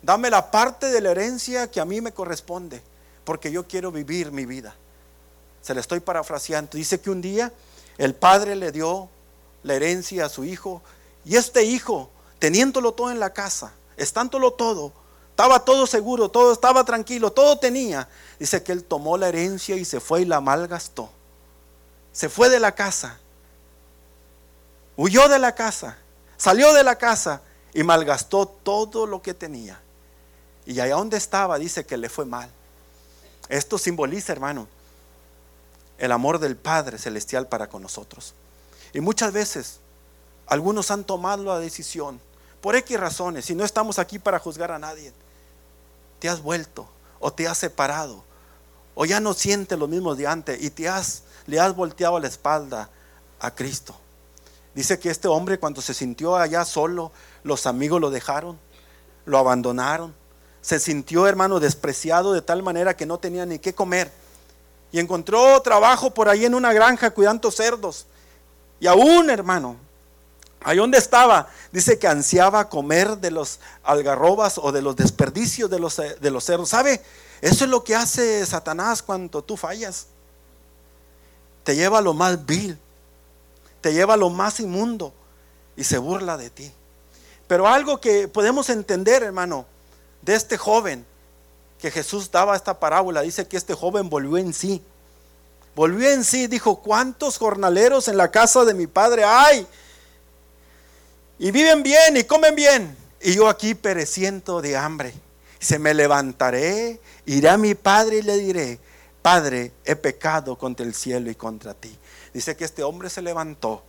dame 0.03 0.31
la 0.31 0.51
parte 0.51 0.87
de 0.87 1.01
la 1.01 1.11
herencia 1.11 1.71
que 1.71 1.81
a 1.81 1.85
mí 1.85 2.01
me 2.01 2.13
corresponde, 2.13 2.83
porque 3.25 3.51
yo 3.51 3.67
quiero 3.67 3.91
vivir 3.91 4.31
mi 4.31 4.47
vida. 4.47 4.75
Se 5.61 5.75
le 5.75 5.81
estoy 5.81 6.01
parafraseando. 6.01 6.71
Dice 6.73 7.01
que 7.01 7.11
un 7.11 7.21
día 7.21 7.53
el 7.99 8.15
padre 8.15 8.55
le 8.55 8.71
dio 8.71 9.09
la 9.63 9.75
herencia 9.75 10.27
a 10.27 10.29
su 10.29 10.45
hijo 10.45 10.83
y 11.25 11.37
este 11.37 11.65
hijo, 11.65 12.11
teniéndolo 12.39 12.93
todo 12.93 13.11
en 13.11 13.21
la 13.21 13.33
casa, 13.33 13.73
estándolo 13.97 14.53
todo, 14.53 14.93
estaba 15.31 15.65
todo 15.65 15.87
seguro, 15.87 16.29
todo 16.29 16.53
estaba 16.53 16.85
tranquilo, 16.85 17.33
todo 17.33 17.59
tenía. 17.59 18.09
Dice 18.39 18.63
que 18.63 18.71
él 18.71 18.85
tomó 18.85 19.17
la 19.17 19.29
herencia 19.29 19.77
y 19.77 19.85
se 19.85 19.99
fue 19.99 20.23
y 20.23 20.25
la 20.25 20.41
malgastó 20.41 21.11
se 22.13 22.29
fue 22.29 22.49
de 22.49 22.61
la 22.61 22.75
casa, 22.75 23.19
huyó 24.97 25.29
de 25.29 25.39
la 25.39 25.55
casa, 25.55 25.99
salió 26.37 26.73
de 26.73 26.85
la 26.85 26.97
casa 26.97 27.43
y 27.73 27.83
malgastó 27.83 28.47
todo 28.47 29.07
lo 29.07 29.23
que 29.23 29.35
tenía. 29.35 29.81
Y 30.67 30.79
allá 30.79 30.95
donde 30.95 31.17
estaba 31.17 31.59
dice 31.59 31.85
que 31.87 31.97
le 31.97 32.09
fue 32.09 32.25
mal. 32.25 32.51
Esto 33.49 33.79
simboliza, 33.79 34.33
hermano, 34.33 34.69
el 35.99 36.13
amor 36.13 36.39
del 36.39 36.57
Padre 36.57 36.99
Celestial 36.99 37.49
para 37.49 37.69
con 37.69 37.83
nosotros. 37.83 38.35
Y 38.93 39.01
muchas 39.01 39.33
veces 39.33 39.81
algunos 40.47 40.91
han 40.91 41.05
tomado 41.05 41.43
la 41.45 41.59
decisión, 41.59 42.21
por 42.61 42.77
X 42.77 43.01
razones, 43.01 43.51
y 43.51 43.55
no 43.55 43.65
estamos 43.65 43.99
aquí 43.99 44.19
para 44.19 44.39
juzgar 44.39 44.71
a 44.71 44.79
nadie, 44.79 45.13
te 46.21 46.29
has 46.29 46.41
vuelto 46.41 46.89
o 47.19 47.33
te 47.33 47.49
has 47.49 47.59
separado 47.59 48.23
o 48.95 49.05
ya 49.05 49.21
no 49.21 49.35
sientes 49.35 49.79
lo 49.79 49.89
mismo 49.89 50.15
de 50.15 50.27
antes 50.27 50.63
y 50.63 50.71
te 50.71 50.89
has 50.89 51.23
le 51.47 51.61
has 51.61 51.75
volteado 51.75 52.19
la 52.19 52.29
espalda 52.29 52.89
a 53.41 53.55
Cristo. 53.55 53.95
Dice 54.75 54.99
que 54.99 55.11
este 55.11 55.29
hombre 55.29 55.59
cuando 55.59 55.83
se 55.83 55.93
sintió 55.93 56.37
allá 56.37 56.65
solo, 56.65 57.13
los 57.43 57.67
amigos 57.67 58.01
lo 58.01 58.11
dejaron, 58.11 58.59
lo 59.27 59.39
abandonaron. 59.39 60.15
Se 60.63 60.79
sintió, 60.79 61.27
hermano, 61.27 61.61
despreciado 61.61 62.33
de 62.33 62.41
tal 62.41 62.63
manera 62.63 62.97
que 62.97 63.05
no 63.05 63.19
tenía 63.19 63.45
ni 63.45 63.59
qué 63.59 63.75
comer. 63.75 64.11
Y 64.91 65.01
encontró 65.01 65.61
trabajo 65.61 66.15
por 66.15 66.29
ahí 66.29 66.45
en 66.45 66.55
una 66.55 66.73
granja 66.73 67.11
cuidando 67.11 67.51
cerdos. 67.51 68.07
Y 68.81 68.87
aún, 68.87 69.29
hermano, 69.29 69.77
ahí 70.61 70.79
donde 70.79 70.99
estaba, 70.99 71.49
dice 71.73 71.99
que 71.99 72.07
ansiaba 72.07 72.69
comer 72.69 73.19
de 73.19 73.31
los 73.31 73.59
algarrobas 73.83 74.59
o 74.59 74.73
de 74.73 74.83
los 74.83 74.97
desperdicios 74.97 75.69
de 75.69 75.81
los, 75.81 75.97
de 75.97 76.31
los 76.31 76.45
cerdos. 76.45 76.71
¿Sabe? 76.71 77.03
Eso 77.41 77.65
es 77.65 77.71
lo 77.71 77.85
que 77.85 77.97
hace 77.97 78.47
Satanás 78.47 79.03
cuando 79.03 79.43
tú 79.43 79.57
fallas 79.57 80.07
te 81.65 81.77
lleva 81.77 81.99
a 81.99 82.03
lo 82.03 82.15
más 82.15 82.45
vil, 82.45 82.79
te 83.81 83.93
lleva 83.93 84.15
a 84.15 84.17
lo 84.17 84.31
más 84.31 84.61
inmundo 84.61 85.13
y 85.77 85.85
se 85.85 85.99
burla 85.99 86.37
de 86.37 86.51
ti. 86.51 86.73
Pero 87.47 87.67
algo 87.67 88.01
que 88.01 88.29
podemos 88.29 88.71
entender, 88.71 89.23
hermano, 89.23 89.67
de 90.23 90.35
este 90.35 90.57
joven, 90.57 91.05
que 91.79 91.91
Jesús 91.91 92.31
daba 92.31 92.57
esta 92.57 92.79
parábola, 92.79 93.23
dice 93.23 93.47
que 93.47 93.57
este 93.57 93.75
joven 93.75 94.09
volvió 94.09 94.39
en 94.39 94.55
sí. 94.55 94.83
Volvió 95.75 96.11
en 96.11 96.23
sí, 96.23 96.47
dijo, 96.47 96.77
¿cuántos 96.81 97.39
jornaleros 97.39 98.09
en 98.09 98.17
la 98.17 98.31
casa 98.31 98.65
de 98.65 98.75
mi 98.75 98.87
padre 98.87 99.25
hay? 99.25 99.67
Y 101.39 101.51
viven 101.51 101.83
bien 101.83 102.17
y 102.17 102.25
comen 102.25 102.55
bien. 102.55 102.97
Y 103.21 103.35
yo 103.35 103.49
aquí 103.49 103.75
pereciendo 103.75 104.63
de 104.63 104.77
hambre. 104.77 105.13
Se 105.59 105.79
me 105.79 105.95
levantaré, 105.95 107.01
iré 107.27 107.49
a 107.49 107.57
mi 107.57 107.75
padre 107.75 108.19
y 108.19 108.23
le 108.23 108.37
diré, 108.37 108.79
Padre, 109.23 109.73
he 109.85 109.95
pecado 109.95 110.59
contra 110.59 110.85
el 110.85 110.95
cielo 110.95 111.31
y 111.31 111.37
contra 111.37 111.75
ti. 111.75 111.97
Dice 112.35 112.57
que 112.57 112.65
este 112.65 112.83
hombre 112.83 113.09
se 113.09 113.23
levantó, 113.23 113.85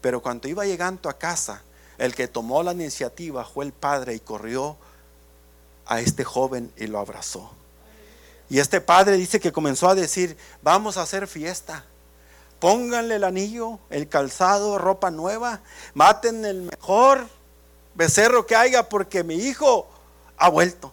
pero 0.00 0.22
cuando 0.22 0.48
iba 0.48 0.64
llegando 0.64 1.10
a 1.10 1.18
casa, 1.18 1.62
el 1.98 2.14
que 2.14 2.26
tomó 2.26 2.62
la 2.62 2.72
iniciativa 2.72 3.44
fue 3.44 3.66
el 3.66 3.72
padre 3.72 4.14
y 4.14 4.20
corrió 4.20 4.78
a 5.86 6.00
este 6.00 6.24
joven 6.24 6.72
y 6.76 6.86
lo 6.86 6.98
abrazó. 6.98 7.52
Y 8.48 8.58
este 8.58 8.80
padre 8.80 9.16
dice 9.16 9.40
que 9.40 9.52
comenzó 9.52 9.88
a 9.88 9.94
decir, 9.94 10.36
vamos 10.62 10.96
a 10.96 11.02
hacer 11.02 11.26
fiesta. 11.26 11.84
Pónganle 12.60 13.16
el 13.16 13.24
anillo, 13.24 13.78
el 13.90 14.08
calzado, 14.08 14.78
ropa 14.78 15.10
nueva. 15.10 15.60
Maten 15.94 16.44
el 16.44 16.62
mejor 16.62 17.26
becerro 17.94 18.46
que 18.46 18.56
haya 18.56 18.88
porque 18.88 19.24
mi 19.24 19.36
hijo 19.36 19.88
ha 20.36 20.48
vuelto. 20.48 20.92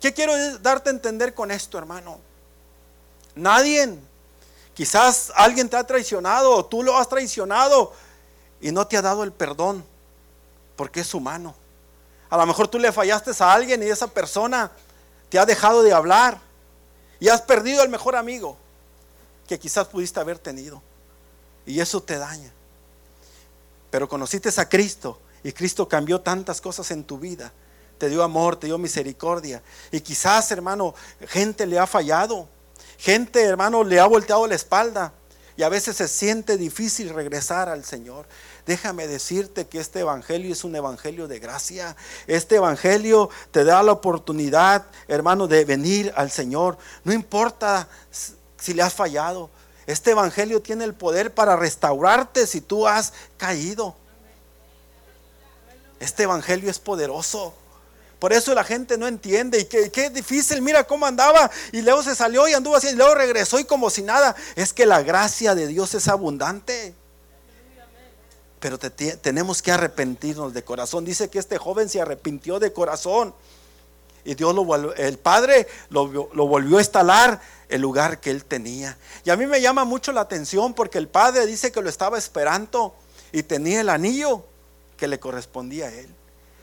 ¿Qué 0.00 0.12
quiero 0.12 0.58
darte 0.58 0.90
a 0.90 0.92
entender 0.92 1.34
con 1.34 1.50
esto, 1.50 1.78
hermano? 1.78 2.27
Nadie, 3.38 3.96
quizás 4.74 5.32
alguien 5.36 5.68
te 5.68 5.76
ha 5.76 5.84
traicionado 5.84 6.56
o 6.56 6.64
tú 6.64 6.82
lo 6.82 6.98
has 6.98 7.08
traicionado 7.08 7.92
y 8.60 8.72
no 8.72 8.84
te 8.86 8.96
ha 8.96 9.02
dado 9.02 9.22
el 9.22 9.30
perdón 9.30 9.84
porque 10.74 11.00
es 11.00 11.14
humano. 11.14 11.54
A 12.30 12.36
lo 12.36 12.46
mejor 12.46 12.66
tú 12.66 12.80
le 12.80 12.90
fallaste 12.90 13.30
a 13.38 13.52
alguien 13.52 13.80
y 13.82 13.86
esa 13.86 14.08
persona 14.08 14.72
te 15.28 15.38
ha 15.38 15.46
dejado 15.46 15.84
de 15.84 15.92
hablar 15.92 16.40
y 17.20 17.28
has 17.28 17.40
perdido 17.42 17.84
el 17.84 17.88
mejor 17.88 18.16
amigo 18.16 18.56
que 19.46 19.56
quizás 19.58 19.86
pudiste 19.86 20.18
haber 20.18 20.38
tenido. 20.38 20.82
Y 21.64 21.78
eso 21.78 22.02
te 22.02 22.18
daña. 22.18 22.52
Pero 23.88 24.08
conociste 24.08 24.50
a 24.60 24.68
Cristo 24.68 25.20
y 25.44 25.52
Cristo 25.52 25.86
cambió 25.88 26.20
tantas 26.20 26.60
cosas 26.60 26.90
en 26.90 27.04
tu 27.04 27.18
vida. 27.18 27.52
Te 27.98 28.08
dio 28.08 28.24
amor, 28.24 28.56
te 28.56 28.66
dio 28.66 28.78
misericordia. 28.78 29.62
Y 29.92 30.00
quizás, 30.00 30.50
hermano, 30.50 30.94
gente 31.28 31.66
le 31.66 31.78
ha 31.78 31.86
fallado. 31.86 32.48
Gente, 32.98 33.42
hermano, 33.42 33.84
le 33.84 34.00
ha 34.00 34.06
volteado 34.06 34.46
la 34.46 34.56
espalda. 34.56 35.12
Y 35.56 35.64
a 35.64 35.68
veces 35.68 35.96
se 35.96 36.06
siente 36.06 36.56
difícil 36.56 37.10
regresar 37.10 37.68
al 37.68 37.84
Señor. 37.84 38.26
Déjame 38.64 39.08
decirte 39.08 39.66
que 39.66 39.80
este 39.80 40.00
Evangelio 40.00 40.52
es 40.52 40.62
un 40.62 40.76
Evangelio 40.76 41.26
de 41.26 41.40
gracia. 41.40 41.96
Este 42.28 42.56
Evangelio 42.56 43.28
te 43.50 43.64
da 43.64 43.82
la 43.82 43.90
oportunidad, 43.90 44.86
hermano, 45.08 45.48
de 45.48 45.64
venir 45.64 46.12
al 46.16 46.30
Señor. 46.30 46.78
No 47.02 47.12
importa 47.12 47.88
si 48.56 48.72
le 48.74 48.82
has 48.82 48.94
fallado. 48.94 49.50
Este 49.86 50.12
Evangelio 50.12 50.62
tiene 50.62 50.84
el 50.84 50.94
poder 50.94 51.34
para 51.34 51.56
restaurarte 51.56 52.46
si 52.46 52.60
tú 52.60 52.86
has 52.86 53.12
caído. 53.36 53.96
Este 55.98 56.24
Evangelio 56.24 56.70
es 56.70 56.78
poderoso. 56.78 57.52
Por 58.18 58.32
eso 58.32 58.52
la 58.52 58.64
gente 58.64 58.98
no 58.98 59.06
entiende 59.06 59.60
y 59.60 59.64
que, 59.66 60.10
difícil, 60.10 60.60
mira 60.60 60.84
cómo 60.84 61.06
andaba 61.06 61.50
y 61.70 61.82
luego 61.82 62.02
se 62.02 62.16
salió 62.16 62.48
y 62.48 62.52
anduvo 62.52 62.74
así 62.74 62.88
y 62.88 62.94
luego 62.94 63.14
regresó 63.14 63.60
y 63.60 63.64
como 63.64 63.90
si 63.90 64.02
nada. 64.02 64.34
Es 64.56 64.72
que 64.72 64.86
la 64.86 65.02
gracia 65.02 65.54
de 65.54 65.68
Dios 65.68 65.94
es 65.94 66.08
abundante. 66.08 66.94
Pero 68.58 68.76
tenemos 68.76 69.62
que 69.62 69.70
arrepentirnos 69.70 70.52
de 70.52 70.64
corazón. 70.64 71.04
Dice 71.04 71.30
que 71.30 71.38
este 71.38 71.58
joven 71.58 71.88
se 71.88 72.00
arrepintió 72.00 72.58
de 72.58 72.72
corazón. 72.72 73.32
Y 74.24 74.34
Dios 74.34 74.52
lo 74.52 74.94
el 74.94 75.18
Padre 75.18 75.68
lo, 75.90 76.08
lo 76.34 76.46
volvió 76.48 76.78
a 76.78 76.80
instalar 76.80 77.40
el 77.68 77.80
lugar 77.80 78.18
que 78.18 78.32
él 78.32 78.44
tenía. 78.44 78.98
Y 79.24 79.30
a 79.30 79.36
mí 79.36 79.46
me 79.46 79.60
llama 79.60 79.84
mucho 79.84 80.10
la 80.10 80.22
atención 80.22 80.74
porque 80.74 80.98
el 80.98 81.06
Padre 81.06 81.46
dice 81.46 81.70
que 81.70 81.80
lo 81.80 81.88
estaba 81.88 82.18
esperando 82.18 82.96
y 83.30 83.44
tenía 83.44 83.80
el 83.80 83.88
anillo 83.88 84.44
que 84.96 85.06
le 85.06 85.20
correspondía 85.20 85.86
a 85.86 85.94
él 85.94 86.17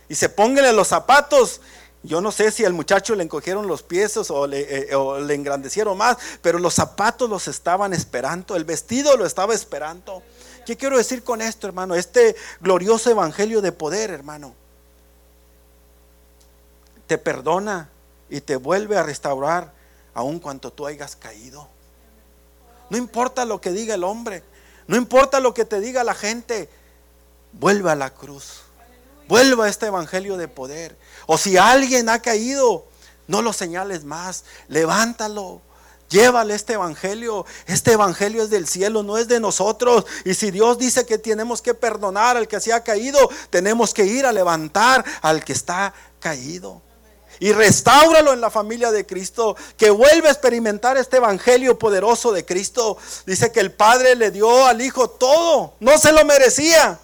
y 0.10 0.16
se 0.16 0.30
pónganle 0.30 0.74
los 0.74 0.88
zapatos. 0.88 1.62
Yo 2.04 2.22
no 2.22 2.32
sé 2.32 2.52
si 2.52 2.64
al 2.64 2.74
muchacho 2.74 3.16
le 3.16 3.24
encogieron 3.24 3.68
los 3.68 3.82
pies 3.82 4.18
o 4.30 4.46
le, 4.46 4.92
eh, 4.92 4.96
o 4.96 5.20
le 5.20 5.34
engrandecieron 5.34 5.98
más, 5.98 6.18
pero 6.42 6.60
los 6.60 6.76
zapatos 6.76 7.30
los 7.30 7.48
estaban 7.48 7.94
esperando, 7.94 8.56
el 8.56 8.64
vestido 8.64 9.18
lo 9.18 9.26
estaba 9.26 9.56
esperando. 9.56 10.22
¿Qué 10.66 10.78
quiero 10.78 10.98
decir 10.98 11.24
con 11.24 11.42
esto, 11.42 11.68
hermano? 11.68 11.96
Este 11.96 12.36
glorioso 12.60 13.10
evangelio 13.10 13.62
de 13.62 13.72
poder, 13.72 14.12
hermano, 14.12 14.54
te 17.08 17.18
perdona 17.18 17.90
y 18.30 18.42
te 18.42 18.56
vuelve 18.56 18.98
a 18.98 19.04
restaurar 19.04 19.74
aun 20.14 20.40
cuanto 20.40 20.72
tú 20.72 20.88
hayas 20.88 21.16
caído. 21.16 21.68
No 22.90 22.98
importa 22.98 23.46
lo 23.46 23.62
que 23.62 23.72
diga 23.72 23.96
el 23.96 24.04
hombre, 24.04 24.44
no 24.88 24.96
importa 24.96 25.40
lo 25.40 25.54
que 25.54 25.66
te 25.66 25.80
diga 25.80 26.04
la 26.04 26.14
gente, 26.14 26.70
vuelve 27.54 27.92
a 27.92 27.96
la 27.96 28.12
cruz. 28.12 28.65
Vuelva 29.28 29.66
a 29.66 29.70
este 29.70 29.88
evangelio 29.88 30.38
de 30.38 30.48
poder. 30.48 30.98
O 31.26 31.38
si 31.38 31.58
alguien 31.58 32.10
ha 32.10 32.22
caído, 32.22 32.86
no 33.28 33.42
lo 33.42 33.54
señales 33.54 34.04
más. 34.04 34.44
Levántalo. 34.68 35.62
Llévale 36.10 36.54
este 36.54 36.74
evangelio. 36.74 37.46
Este 37.66 37.94
evangelio 37.94 38.44
es 38.44 38.50
del 38.50 38.68
cielo, 38.68 39.02
no 39.02 39.18
es 39.18 39.28
de 39.28 39.40
nosotros. 39.40 40.06
Y 40.24 40.36
si 40.36 40.52
Dios 40.52 40.78
dice 40.78 41.06
que 41.06 41.18
tenemos 41.18 41.62
que 41.62 41.74
perdonar 41.74 42.38
al 42.38 42.48
que 42.48 42.60
se 42.60 42.72
ha 42.74 42.84
caído, 42.84 43.30
tenemos 43.50 43.94
que 43.94 44.06
ir 44.06 44.26
a 44.26 44.32
levantar 44.32 45.04
al 45.22 45.44
que 45.44 45.54
está 45.54 45.94
caído. 46.20 46.82
Y 47.40 47.52
restáuralo 47.52 48.32
en 48.32 48.40
la 48.40 48.50
familia 48.50 48.92
de 48.92 49.06
Cristo, 49.06 49.58
que 49.76 49.90
vuelva 49.90 50.30
a 50.30 50.32
experimentar 50.32 50.96
este 50.96 51.18
evangelio 51.18 51.78
poderoso 51.78 52.32
de 52.32 52.46
Cristo. 52.46 52.98
Dice 53.26 53.52
que 53.52 53.60
el 53.60 53.74
Padre 53.74 54.16
le 54.16 54.32
dio 54.32 54.66
al 54.66 54.82
Hijo 54.82 55.10
todo, 55.10 55.74
no 55.82 55.98
se 55.98 56.14
lo 56.14 56.24
merecía, 56.24 56.98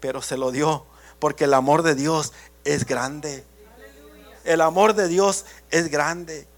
pero 0.00 0.22
se 0.22 0.38
lo 0.38 0.50
dio 0.50 0.86
porque 1.22 1.44
el 1.44 1.54
amor 1.54 1.84
de 1.84 1.94
Dios 1.94 2.32
es 2.64 2.84
grande. 2.84 3.44
El 4.42 4.60
amor 4.60 4.94
de 4.94 5.06
Dios 5.06 5.44
es 5.70 5.88
grande. 5.88 6.48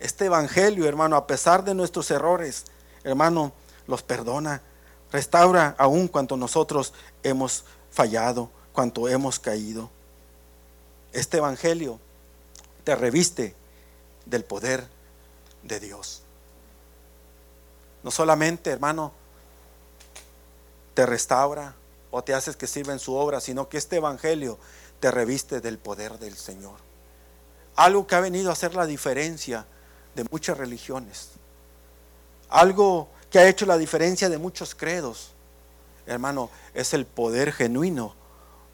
Este 0.00 0.24
evangelio, 0.24 0.88
hermano, 0.88 1.14
a 1.14 1.26
pesar 1.26 1.62
de 1.62 1.74
nuestros 1.74 2.10
errores, 2.10 2.64
hermano, 3.04 3.52
los 3.86 4.02
perdona, 4.02 4.62
restaura 5.12 5.74
aún 5.76 6.08
cuanto 6.08 6.38
nosotros 6.38 6.94
hemos 7.22 7.66
fallado, 7.90 8.48
cuanto 8.72 9.10
hemos 9.10 9.38
caído. 9.38 9.90
Este 11.12 11.36
evangelio 11.36 12.00
te 12.84 12.96
reviste 12.96 13.54
del 14.24 14.42
poder 14.42 14.86
de 15.64 15.80
Dios. 15.80 16.22
No 18.02 18.10
solamente, 18.10 18.70
hermano, 18.70 19.12
te 20.94 21.04
restaura, 21.04 21.74
o 22.12 22.22
te 22.22 22.34
haces 22.34 22.56
que 22.56 22.68
sirva 22.68 22.92
en 22.92 23.00
su 23.00 23.14
obra, 23.14 23.40
sino 23.40 23.68
que 23.68 23.78
este 23.78 23.96
Evangelio 23.96 24.58
te 25.00 25.10
reviste 25.10 25.60
del 25.60 25.78
poder 25.78 26.18
del 26.20 26.36
Señor. 26.36 26.76
Algo 27.74 28.06
que 28.06 28.14
ha 28.14 28.20
venido 28.20 28.50
a 28.50 28.52
hacer 28.52 28.74
la 28.74 28.86
diferencia 28.86 29.66
de 30.14 30.24
muchas 30.30 30.58
religiones. 30.58 31.30
Algo 32.50 33.08
que 33.30 33.38
ha 33.38 33.48
hecho 33.48 33.64
la 33.64 33.78
diferencia 33.78 34.28
de 34.28 34.36
muchos 34.36 34.74
credos. 34.74 35.30
Hermano, 36.06 36.50
es 36.74 36.92
el 36.92 37.06
poder 37.06 37.50
genuino 37.50 38.14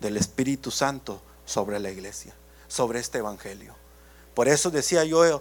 del 0.01 0.17
Espíritu 0.17 0.73
Santo 0.73 1.23
sobre 1.47 1.79
la 1.79 1.91
iglesia, 1.91 2.35
sobre 2.67 2.99
este 2.99 3.19
Evangelio. 3.19 3.75
Por 4.35 4.49
eso 4.49 4.71
decía 4.71 5.05
yo, 5.05 5.41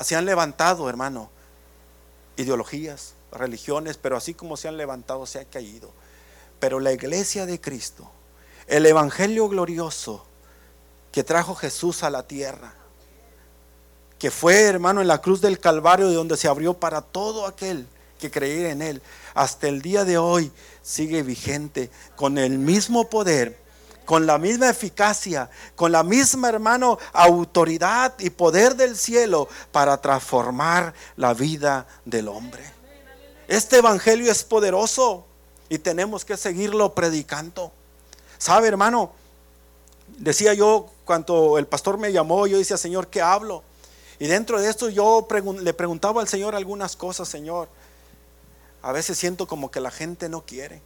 se 0.00 0.16
han 0.16 0.24
levantado, 0.24 0.88
hermano, 0.88 1.30
ideologías, 2.36 3.12
religiones, 3.30 3.98
pero 3.98 4.16
así 4.16 4.32
como 4.32 4.56
se 4.56 4.68
han 4.68 4.78
levantado, 4.78 5.26
se 5.26 5.40
ha 5.40 5.44
caído. 5.44 5.92
Pero 6.60 6.80
la 6.80 6.92
iglesia 6.92 7.46
de 7.46 7.60
Cristo, 7.60 8.10
el 8.66 8.86
evangelio 8.86 9.48
glorioso 9.48 10.24
que 11.12 11.24
trajo 11.24 11.54
Jesús 11.54 12.02
a 12.02 12.10
la 12.10 12.26
tierra, 12.26 12.74
que 14.18 14.30
fue, 14.30 14.62
hermano, 14.62 15.00
en 15.00 15.08
la 15.08 15.20
cruz 15.20 15.40
del 15.40 15.60
Calvario, 15.60 16.08
de 16.08 16.14
donde 16.14 16.36
se 16.36 16.48
abrió 16.48 16.74
para 16.74 17.00
todo 17.00 17.46
aquel 17.46 17.86
que 18.18 18.30
creía 18.30 18.70
en 18.70 18.82
Él, 18.82 19.02
hasta 19.34 19.68
el 19.68 19.80
día 19.80 20.04
de 20.04 20.18
hoy 20.18 20.50
sigue 20.82 21.22
vigente 21.22 21.90
con 22.16 22.36
el 22.36 22.58
mismo 22.58 23.08
poder, 23.08 23.56
con 24.04 24.26
la 24.26 24.38
misma 24.38 24.70
eficacia, 24.70 25.50
con 25.76 25.92
la 25.92 26.02
misma, 26.02 26.48
hermano, 26.48 26.98
autoridad 27.12 28.14
y 28.18 28.30
poder 28.30 28.74
del 28.74 28.96
cielo 28.96 29.48
para 29.70 30.00
transformar 30.00 30.94
la 31.16 31.32
vida 31.34 31.86
del 32.04 32.26
hombre. 32.26 32.64
Este 33.46 33.78
evangelio 33.78 34.32
es 34.32 34.42
poderoso 34.42 35.27
y 35.68 35.78
tenemos 35.78 36.24
que 36.24 36.36
seguirlo 36.36 36.94
predicando. 36.94 37.72
¿Sabe, 38.38 38.68
hermano? 38.68 39.12
Decía 40.18 40.54
yo, 40.54 40.90
cuando 41.04 41.58
el 41.58 41.66
pastor 41.66 41.98
me 41.98 42.12
llamó, 42.12 42.46
yo 42.46 42.58
decía, 42.58 42.76
Señor, 42.76 43.08
¿qué 43.08 43.20
hablo? 43.20 43.62
Y 44.18 44.26
dentro 44.26 44.60
de 44.60 44.68
esto 44.68 44.88
yo 44.88 45.26
le 45.60 45.74
preguntaba 45.74 46.20
al 46.20 46.28
Señor 46.28 46.54
algunas 46.54 46.96
cosas, 46.96 47.28
Señor. 47.28 47.68
A 48.82 48.92
veces 48.92 49.18
siento 49.18 49.46
como 49.46 49.70
que 49.70 49.80
la 49.80 49.90
gente 49.90 50.28
no 50.28 50.44
quiere. 50.44 50.80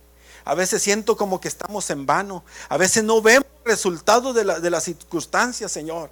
A 0.44 0.54
veces 0.54 0.82
siento 0.82 1.16
como 1.16 1.40
que 1.40 1.48
estamos 1.48 1.88
en 1.90 2.04
vano. 2.04 2.44
A 2.68 2.76
veces 2.76 3.04
no 3.04 3.22
vemos 3.22 3.46
resultados 3.64 4.34
de, 4.34 4.44
de 4.44 4.70
las 4.70 4.84
circunstancias, 4.84 5.70
Señor. 5.70 6.10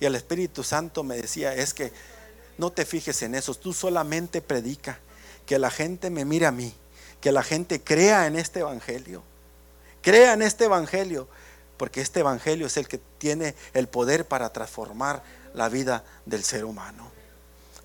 Y 0.00 0.06
el 0.06 0.14
Espíritu 0.14 0.62
Santo 0.62 1.04
me 1.04 1.16
decía, 1.16 1.54
es 1.54 1.74
que 1.74 1.92
no 2.56 2.70
te 2.70 2.86
fijes 2.86 3.20
en 3.22 3.34
eso, 3.34 3.54
tú 3.54 3.72
solamente 3.72 4.40
predica, 4.40 4.98
que 5.46 5.58
la 5.58 5.70
gente 5.70 6.10
me 6.10 6.24
mire 6.24 6.46
a 6.46 6.52
mí 6.52 6.74
que 7.20 7.32
la 7.32 7.42
gente 7.42 7.82
crea 7.82 8.26
en 8.26 8.36
este 8.36 8.60
Evangelio. 8.60 9.22
Crea 10.02 10.32
en 10.32 10.42
este 10.42 10.64
Evangelio, 10.64 11.28
porque 11.76 12.00
este 12.00 12.20
Evangelio 12.20 12.66
es 12.66 12.76
el 12.76 12.88
que 12.88 12.98
tiene 13.18 13.54
el 13.74 13.88
poder 13.88 14.26
para 14.26 14.52
transformar 14.52 15.22
la 15.54 15.68
vida 15.68 16.04
del 16.26 16.44
ser 16.44 16.64
humano. 16.64 17.10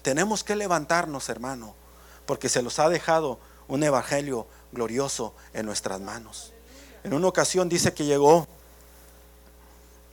Tenemos 0.02 0.44
que 0.44 0.56
levantarnos, 0.56 1.30
hermano, 1.30 1.76
porque 2.26 2.50
se 2.50 2.62
los 2.62 2.80
ha 2.80 2.90
dejado 2.90 3.40
un 3.68 3.84
Evangelio 3.84 4.48
glorioso 4.72 5.34
en 5.54 5.66
nuestras 5.66 6.00
manos. 6.00 6.54
En 7.04 7.14
una 7.14 7.28
ocasión 7.28 7.70
dice 7.70 7.94
que 7.94 8.06
llegó 8.06 8.48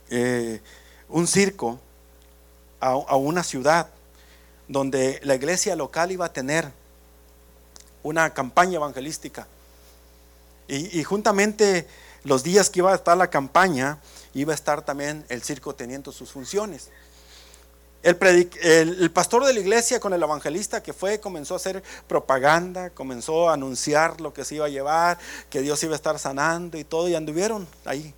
eh, 0.09 0.61
un 1.09 1.27
circo 1.27 1.79
a, 2.79 3.15
una 3.15 3.43
ciudad 3.43 3.89
donde 4.67 5.19
la 5.23 5.35
iglesia 5.35 5.75
local 5.75 6.11
iba 6.11 6.25
a 6.25 6.33
tener 6.33 6.71
una 8.03 8.29
campaña 8.33 8.75
evangelística. 8.75 9.47
Y, 10.67 11.03
juntamente 11.03 11.87
los 12.23 12.43
días 12.43 12.69
que 12.69 12.79
iba 12.79 12.91
a 12.91 12.95
estar 12.95 13.17
la 13.17 13.29
campaña, 13.29 13.99
iba 14.33 14.53
a 14.53 14.55
estar 14.55 14.81
también 14.83 15.25
el 15.29 15.41
circo 15.43 15.75
teniendo 15.75 16.11
sus 16.11 16.31
funciones. 16.31 16.89
El, 18.01 19.11
pastor 19.11 19.45
de 19.45 19.53
la 19.53 19.59
iglesia 19.59 19.99
con 19.99 20.13
el 20.13 20.21
evangelista 20.21 20.83
que 20.83 20.93
fue 20.93 21.19
comenzó 21.19 21.53
a 21.53 21.57
hacer 21.57 21.83
propaganda, 22.07 22.89
comenzó 22.89 23.49
a 23.49 23.53
anunciar 23.53 24.19
lo 24.19 24.33
que 24.33 24.43
se 24.45 24.55
iba 24.55 24.65
a 24.65 24.69
llevar, 24.69 25.17
que 25.49 25.61
Dios 25.61 25.81
iba 25.83 25.93
a 25.93 25.95
estar 25.95 26.19
sanando 26.19 26.77
y 26.77 26.83
todo, 26.83 27.07
y 27.07 27.15
anduvieron 27.15 27.67
ahí. 27.85 28.13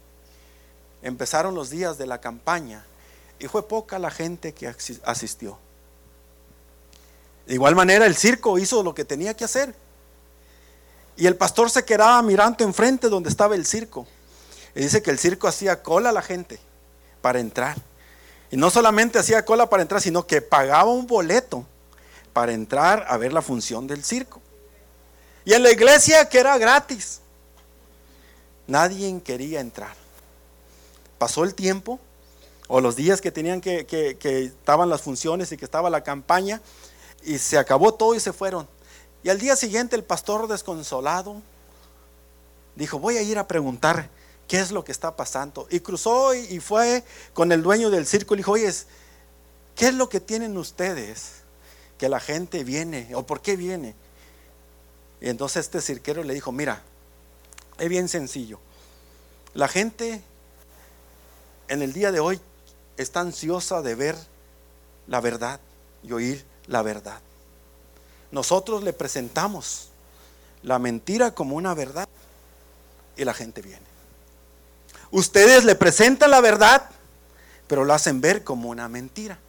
Empezaron 1.01 1.53
los 1.53 1.69
días 1.69 1.97
de 1.97 2.07
la 2.07 2.19
campaña 2.19 2.85
y 3.39 3.47
fue 3.47 3.67
poca 3.67 3.99
la 3.99 4.09
gente 4.09 4.53
que 4.53 4.73
asistió. 5.03 5.59
De 7.47 7.53
igual 7.53 7.75
manera 7.75 8.05
el 8.05 8.15
circo 8.15 8.57
hizo 8.57 8.81
lo 8.83 8.95
que 8.95 9.05
tenía 9.05 9.35
que 9.35 9.45
hacer. 9.45 9.75
Y 11.17 11.27
el 11.27 11.37
pastor 11.37 11.69
se 11.69 11.85
quedaba 11.85 12.21
mirando 12.21 12.63
enfrente 12.63 13.07
donde 13.07 13.29
estaba 13.29 13.55
el 13.55 13.65
circo. 13.65 14.07
Y 14.75 14.81
dice 14.81 15.01
que 15.01 15.11
el 15.11 15.19
circo 15.19 15.47
hacía 15.47 15.81
cola 15.81 16.09
a 16.09 16.11
la 16.13 16.21
gente 16.21 16.59
para 17.21 17.39
entrar. 17.39 17.77
Y 18.51 18.57
no 18.57 18.69
solamente 18.69 19.19
hacía 19.19 19.45
cola 19.45 19.69
para 19.69 19.81
entrar, 19.81 20.01
sino 20.01 20.27
que 20.27 20.41
pagaba 20.41 20.91
un 20.91 21.07
boleto 21.07 21.65
para 22.33 22.51
entrar 22.51 23.05
a 23.07 23.17
ver 23.17 23.31
la 23.31 23.41
función 23.41 23.87
del 23.87 24.03
circo. 24.03 24.41
Y 25.45 25.53
en 25.53 25.63
la 25.63 25.71
iglesia 25.71 26.27
que 26.27 26.39
era 26.39 26.57
gratis, 26.57 27.21
nadie 28.67 29.21
quería 29.23 29.61
entrar. 29.61 29.95
Pasó 31.17 31.43
el 31.43 31.55
tiempo, 31.55 31.99
o 32.67 32.81
los 32.81 32.95
días 32.95 33.21
que 33.21 33.31
tenían 33.31 33.61
que, 33.61 33.85
que, 33.85 34.17
que 34.17 34.45
estaban 34.45 34.89
las 34.89 35.01
funciones 35.01 35.51
y 35.51 35.57
que 35.57 35.65
estaba 35.65 35.89
la 35.89 36.03
campaña, 36.03 36.61
y 37.25 37.39
se 37.39 37.57
acabó 37.57 37.93
todo 37.93 38.15
y 38.15 38.19
se 38.19 38.33
fueron. 38.33 38.67
Y 39.23 39.29
al 39.29 39.39
día 39.39 39.55
siguiente 39.55 39.95
el 39.95 40.03
pastor 40.03 40.47
desconsolado 40.47 41.41
dijo, 42.75 42.99
voy 42.99 43.17
a 43.17 43.21
ir 43.21 43.37
a 43.37 43.47
preguntar 43.47 44.09
¿Qué 44.47 44.59
es 44.59 44.71
lo 44.71 44.83
que 44.83 44.91
está 44.91 45.15
pasando? 45.15 45.67
Y 45.71 45.79
cruzó 45.79 46.35
y, 46.35 46.59
fue 46.59 47.03
con 47.33 47.51
el 47.51 47.63
dueño 47.63 47.89
del 47.89 48.05
circo 48.05 48.35
y 48.35 48.37
dijo, 48.37 48.51
oye, 48.51 48.71
¿qué 49.75 49.87
es 49.87 49.93
lo 49.93 50.07
que 50.07 50.19
tienen 50.19 50.55
ustedes? 50.57 51.43
Que 51.97 52.09
la 52.09 52.19
gente 52.19 52.63
viene, 52.63 53.15
o 53.15 53.25
por 53.25 53.41
qué 53.41 53.55
viene. 53.55 53.95
Y 55.19 55.29
entonces 55.29 55.65
este 55.65 55.81
cirquero 55.81 56.23
le 56.23 56.35
dijo, 56.35 56.51
mira, 56.51 56.83
es 57.79 57.89
bien 57.89 58.07
sencillo. 58.07 58.59
La 59.55 59.67
gente 59.67 60.21
en 61.67 61.81
el 61.81 61.93
día 61.93 62.11
de 62.11 62.19
hoy 62.19 62.39
está 62.97 63.21
ansiosa 63.21 63.81
de 63.81 63.95
ver 63.95 64.15
la 65.07 65.21
verdad 65.21 65.59
y 66.03 66.11
oír 66.11 66.45
la 66.67 66.81
verdad. 66.81 67.19
Nosotros 68.31 68.83
le 68.83 68.93
presentamos 68.93 69.89
la 70.63 70.79
mentira 70.79 71.31
como 71.31 71.55
una 71.55 71.73
verdad 71.73 72.07
y 73.15 73.23
la 73.23 73.33
gente 73.33 73.61
viene. 73.61 73.85
Ustedes 75.11 75.63
le 75.63 75.75
presentan 75.75 76.31
la 76.31 76.41
verdad, 76.41 76.89
pero 77.67 77.85
lo 77.85 77.93
hacen 77.93 78.21
ver 78.21 78.43
como 78.43 78.69
una 78.69 78.89
mentira. 78.89 79.39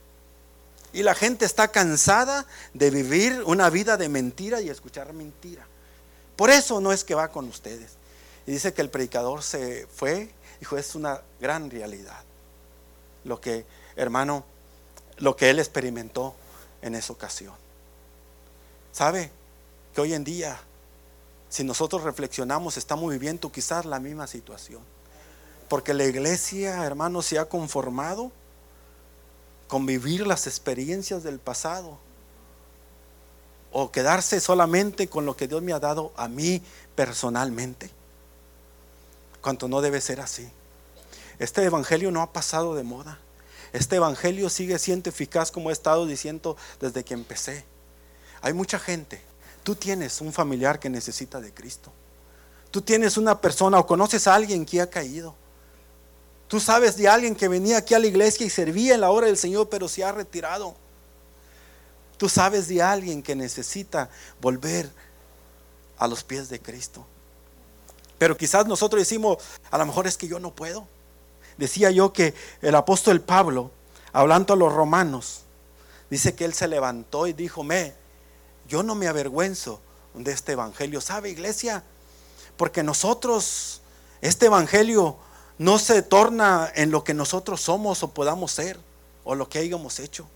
Y 0.93 1.03
la 1.03 1.15
gente 1.15 1.45
está 1.45 1.69
cansada 1.69 2.47
de 2.73 2.91
vivir 2.91 3.43
una 3.45 3.69
vida 3.71 3.97
de 3.97 4.09
mentira 4.09 4.61
y 4.61 4.69
escuchar 4.69 5.13
mentira. 5.13 5.67
Por 6.37 6.51
eso 6.51 6.81
no 6.81 6.93
es 6.93 7.05
que 7.05 7.15
va 7.15 7.29
con 7.29 7.47
ustedes. 7.49 7.93
Y 8.47 8.53
dice 8.53 8.73
que 8.73 8.83
el 8.83 8.91
predicador 8.91 9.43
se 9.43 9.87
fue, 9.95 10.31
dijo, 10.61 10.79
es 10.79 10.95
una 10.95 11.21
gran 11.41 11.71
realidad. 11.71 12.23
Lo 13.25 13.41
que, 13.41 13.67
hermano, 13.97 14.45
lo 15.19 15.35
que 15.37 15.51
él 15.51 15.59
experimentó 15.59 16.35
en 16.87 16.95
esa 16.95 17.13
ocasión. 17.13 17.55
¿Sabe? 18.93 19.31
Que 19.95 20.01
hoy 20.01 20.15
en 20.15 20.25
día, 20.25 20.59
si 21.49 21.65
nosotros 21.65 22.03
reflexionamos, 22.03 22.77
estamos 22.77 23.11
viviendo 23.11 23.53
quizás 23.53 23.85
la 23.85 24.01
misma 24.01 24.27
situación. 24.27 24.81
Porque 25.69 25.95
la 25.95 26.05
iglesia, 26.05 26.85
hermano, 26.85 27.23
se 27.23 27.39
ha 27.39 27.49
conformado 27.49 28.31
con 29.69 29.85
vivir 29.85 30.27
las 30.27 30.47
experiencias 30.47 31.23
del 31.23 31.39
pasado. 31.39 31.99
O 33.73 33.91
quedarse 33.91 34.41
solamente 34.41 35.09
con 35.09 35.27
lo 35.27 35.37
que 35.37 35.49
Dios 35.49 35.61
me 35.61 35.73
ha 35.73 35.81
dado 35.81 36.13
a 36.17 36.29
mí 36.29 36.63
personalmente. 36.95 37.91
Cuanto 39.43 39.69
no 39.69 39.81
debe 39.81 40.01
ser 40.01 40.21
así. 40.21 40.49
Este 41.39 41.63
evangelio 41.65 42.11
no 42.11 42.23
ha 42.23 42.33
pasado 42.33 42.75
de 42.75 42.83
moda. 42.83 43.19
Este 43.73 43.97
evangelio 43.97 44.49
sigue 44.51 44.79
siendo 44.79 45.11
eficaz 45.11 45.51
como 45.51 45.71
he 45.71 45.73
estado 45.73 46.07
diciendo 46.07 46.57
desde 46.81 47.05
que 47.05 47.15
empecé. 47.15 47.65
Hay 48.41 48.53
mucha 48.53 48.79
gente. 48.79 49.21
Tú 49.63 49.75
tienes 49.75 50.21
un 50.21 50.33
familiar 50.33 50.79
que 50.79 50.89
necesita 50.89 51.41
de 51.41 51.53
Cristo. 51.53 51.93
Tú 52.71 52.83
tienes 52.83 53.17
una 53.17 53.41
persona 53.41 53.79
o 53.79 53.87
conoces 53.87 54.27
a 54.27 54.35
alguien 54.35 54.65
que 54.65 54.81
ha 54.81 54.89
caído. 54.89 55.35
Tú 56.49 56.61
sabes 56.61 56.97
de 56.97 57.09
alguien 57.09 57.35
que 57.35 57.49
venía 57.49 57.79
aquí 57.79 57.95
a 57.95 57.99
la 57.99 58.07
iglesia 58.07 58.47
y 58.47 58.51
servía 58.51 58.95
en 58.95 59.01
la 59.01 59.11
hora 59.11 59.27
del 59.27 59.37
Señor, 59.37 59.69
pero 59.69 59.89
se 59.89 60.05
ha 60.05 60.13
retirado. 60.13 60.77
Tú 62.17 62.29
sabes 62.29 62.69
de 62.69 62.83
alguien 62.83 63.23
que 63.23 63.35
necesita 63.35 64.09
volver 64.41 64.89
a 65.99 66.07
los 66.07 66.23
pies 66.23 66.49
de 66.49 66.61
Cristo. 66.61 67.05
Pero 68.19 68.37
quizás 68.37 68.67
nosotros 68.67 69.01
decimos, 69.01 69.39
a 69.71 69.79
lo 69.79 69.87
mejor 69.87 70.07
es 70.07 70.17
que 70.17 70.29
yo 70.29 70.39
no 70.39 70.55
puedo. 70.55 70.87
Decía 71.57 71.91
yo 71.91 72.13
que 72.13 72.35
el 72.63 72.75
apóstol 72.75 73.21
Pablo, 73.21 73.71
hablando 74.13 74.55
a 74.55 74.57
los 74.57 74.73
romanos, 74.73 75.43
dice 76.11 76.35
que 76.35 76.45
él 76.45 76.55
se 76.55 76.69
levantó 76.69 77.27
y 77.27 77.33
dijo, 77.33 77.63
me, 77.63 77.95
yo 78.69 78.83
no 78.83 78.95
me 78.95 79.09
avergüenzo 79.09 79.81
de 80.15 80.33
este 80.33 80.53
evangelio. 80.53 81.01
¿Sabe, 81.01 81.31
iglesia? 81.31 81.83
Porque 82.57 82.83
nosotros, 82.83 83.81
este 84.21 84.47
evangelio 84.47 85.17
no 85.59 85.79
se 85.79 86.03
torna 86.03 86.71
en 86.75 86.91
lo 86.91 87.05
que 87.05 87.15
nosotros 87.15 87.61
somos 87.61 88.03
o 88.03 88.11
podamos 88.13 88.53
ser 88.53 88.79
o 89.25 89.35
lo 89.35 89.49
que 89.49 89.59
hayamos 89.59 89.99
hecho. 89.99 90.27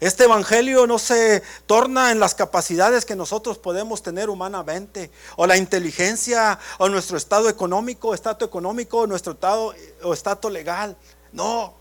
Este 0.00 0.24
evangelio 0.24 0.86
no 0.86 0.98
se 0.98 1.42
torna 1.66 2.10
en 2.10 2.20
las 2.20 2.34
capacidades 2.34 3.04
que 3.04 3.14
nosotros 3.14 3.58
podemos 3.58 4.02
tener 4.02 4.30
humanamente, 4.30 5.10
o 5.36 5.46
la 5.46 5.58
inteligencia, 5.58 6.58
o 6.78 6.88
nuestro 6.88 7.18
estado 7.18 7.50
económico, 7.50 8.14
estado 8.14 8.46
económico, 8.46 9.06
nuestro 9.06 9.34
estado 9.34 9.74
o 10.02 10.14
estado 10.14 10.48
legal. 10.48 10.96
No, 11.32 11.74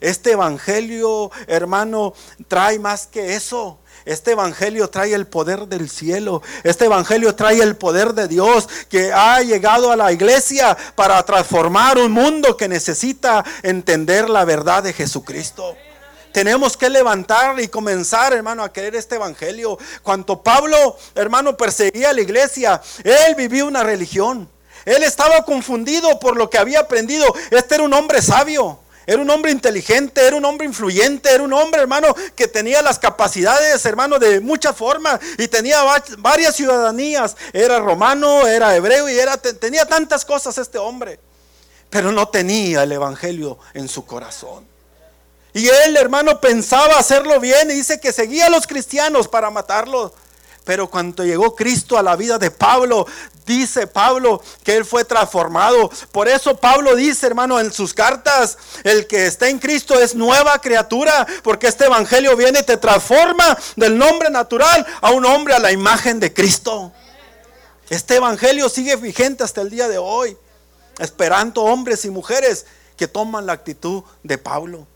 este 0.00 0.32
evangelio, 0.32 1.30
hermano, 1.46 2.14
trae 2.48 2.78
más 2.78 3.06
que 3.06 3.34
eso. 3.34 3.78
Este 4.04 4.32
evangelio 4.32 4.90
trae 4.90 5.14
el 5.14 5.26
poder 5.26 5.66
del 5.66 5.88
cielo. 5.88 6.42
Este 6.64 6.86
evangelio 6.86 7.34
trae 7.34 7.60
el 7.60 7.76
poder 7.76 8.14
de 8.14 8.28
Dios 8.28 8.68
que 8.88 9.12
ha 9.12 9.40
llegado 9.42 9.92
a 9.92 9.96
la 9.96 10.12
iglesia 10.12 10.76
para 10.94 11.22
transformar 11.22 11.98
un 11.98 12.12
mundo 12.12 12.56
que 12.56 12.68
necesita 12.68 13.44
entender 13.62 14.28
la 14.28 14.44
verdad 14.44 14.82
de 14.82 14.92
Jesucristo. 14.92 15.76
Tenemos 16.32 16.76
que 16.76 16.88
levantar 16.88 17.60
y 17.60 17.68
comenzar, 17.68 18.32
hermano, 18.32 18.62
a 18.62 18.72
creer 18.72 18.96
este 18.96 19.16
evangelio. 19.16 19.78
Cuando 20.02 20.42
Pablo, 20.42 20.96
hermano, 21.14 21.56
perseguía 21.56 22.10
a 22.10 22.12
la 22.12 22.22
iglesia, 22.22 22.80
él 23.04 23.34
vivía 23.34 23.64
una 23.64 23.82
religión. 23.82 24.48
Él 24.84 25.02
estaba 25.02 25.44
confundido 25.44 26.18
por 26.18 26.36
lo 26.36 26.50
que 26.50 26.58
había 26.58 26.80
aprendido. 26.80 27.32
Este 27.50 27.76
era 27.76 27.84
un 27.84 27.94
hombre 27.94 28.22
sabio. 28.22 28.80
Era 29.04 29.20
un 29.20 29.30
hombre 29.30 29.50
inteligente, 29.50 30.24
era 30.24 30.36
un 30.36 30.44
hombre 30.44 30.64
influyente, 30.64 31.28
era 31.28 31.42
un 31.42 31.52
hombre, 31.52 31.80
hermano, 31.80 32.14
que 32.36 32.46
tenía 32.46 32.80
las 32.82 33.00
capacidades, 33.00 33.84
hermano, 33.84 34.18
de 34.20 34.40
muchas 34.40 34.76
formas 34.76 35.18
y 35.38 35.48
tenía 35.48 35.82
varias 36.18 36.54
ciudadanías. 36.54 37.36
Era 37.52 37.80
romano, 37.80 38.46
era 38.46 38.76
hebreo 38.76 39.08
y 39.08 39.18
era, 39.18 39.36
tenía 39.36 39.86
tantas 39.86 40.24
cosas 40.24 40.56
este 40.56 40.78
hombre. 40.78 41.18
Pero 41.90 42.12
no 42.12 42.28
tenía 42.28 42.84
el 42.84 42.92
evangelio 42.92 43.58
en 43.74 43.88
su 43.88 44.06
corazón. 44.06 44.71
Y 45.54 45.68
él, 45.68 45.96
hermano, 45.96 46.40
pensaba 46.40 46.98
hacerlo 46.98 47.38
bien 47.38 47.70
y 47.70 47.74
dice 47.74 48.00
que 48.00 48.12
seguía 48.12 48.46
a 48.46 48.50
los 48.50 48.66
cristianos 48.66 49.28
para 49.28 49.50
matarlos. 49.50 50.12
Pero 50.64 50.88
cuando 50.88 51.24
llegó 51.24 51.56
Cristo 51.56 51.98
a 51.98 52.02
la 52.02 52.14
vida 52.14 52.38
de 52.38 52.50
Pablo, 52.50 53.06
dice 53.44 53.86
Pablo 53.86 54.40
que 54.62 54.76
él 54.76 54.84
fue 54.84 55.04
transformado. 55.04 55.90
Por 56.12 56.28
eso 56.28 56.56
Pablo 56.56 56.94
dice, 56.94 57.26
hermano, 57.26 57.58
en 57.58 57.72
sus 57.72 57.92
cartas, 57.92 58.56
el 58.84 59.06
que 59.06 59.26
está 59.26 59.48
en 59.48 59.58
Cristo 59.58 59.98
es 60.00 60.14
nueva 60.14 60.60
criatura, 60.60 61.26
porque 61.42 61.66
este 61.66 61.86
evangelio 61.86 62.36
viene 62.36 62.60
y 62.60 62.64
te 62.64 62.76
transforma 62.76 63.58
del 63.76 63.98
nombre 63.98 64.30
natural 64.30 64.86
a 65.00 65.10
un 65.10 65.26
hombre 65.26 65.54
a 65.54 65.58
la 65.58 65.72
imagen 65.72 66.20
de 66.20 66.32
Cristo. 66.32 66.92
Este 67.90 68.16
evangelio 68.16 68.68
sigue 68.68 68.96
vigente 68.96 69.44
hasta 69.44 69.60
el 69.60 69.68
día 69.68 69.88
de 69.88 69.98
hoy, 69.98 70.36
esperando 70.98 71.62
hombres 71.62 72.04
y 72.04 72.10
mujeres 72.10 72.66
que 72.96 73.08
toman 73.08 73.46
la 73.46 73.52
actitud 73.52 74.04
de 74.22 74.38
Pablo. 74.38 74.86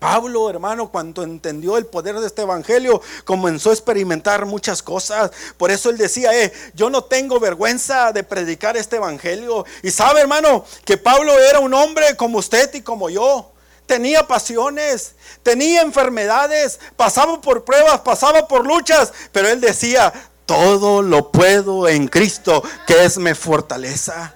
Pablo, 0.00 0.48
hermano, 0.48 0.90
cuando 0.90 1.22
entendió 1.22 1.76
el 1.76 1.84
poder 1.84 2.18
de 2.18 2.26
este 2.26 2.42
evangelio, 2.42 3.02
comenzó 3.26 3.68
a 3.68 3.74
experimentar 3.74 4.46
muchas 4.46 4.82
cosas. 4.82 5.30
Por 5.58 5.70
eso 5.70 5.90
él 5.90 5.98
decía, 5.98 6.32
eh, 6.32 6.52
yo 6.74 6.88
no 6.88 7.04
tengo 7.04 7.38
vergüenza 7.38 8.10
de 8.10 8.24
predicar 8.24 8.78
este 8.78 8.96
evangelio. 8.96 9.66
Y 9.82 9.90
sabe, 9.90 10.22
hermano, 10.22 10.64
que 10.86 10.96
Pablo 10.96 11.38
era 11.38 11.60
un 11.60 11.74
hombre 11.74 12.16
como 12.16 12.38
usted 12.38 12.74
y 12.74 12.80
como 12.80 13.10
yo. 13.10 13.52
Tenía 13.84 14.26
pasiones, 14.26 15.16
tenía 15.42 15.82
enfermedades, 15.82 16.80
pasaba 16.96 17.38
por 17.42 17.64
pruebas, 17.64 18.00
pasaba 18.00 18.48
por 18.48 18.66
luchas, 18.66 19.12
pero 19.32 19.48
él 19.48 19.60
decía, 19.60 20.12
todo 20.46 21.02
lo 21.02 21.30
puedo 21.30 21.88
en 21.88 22.08
Cristo, 22.08 22.62
que 22.86 23.04
es 23.04 23.18
mi 23.18 23.34
fortaleza. 23.34 24.34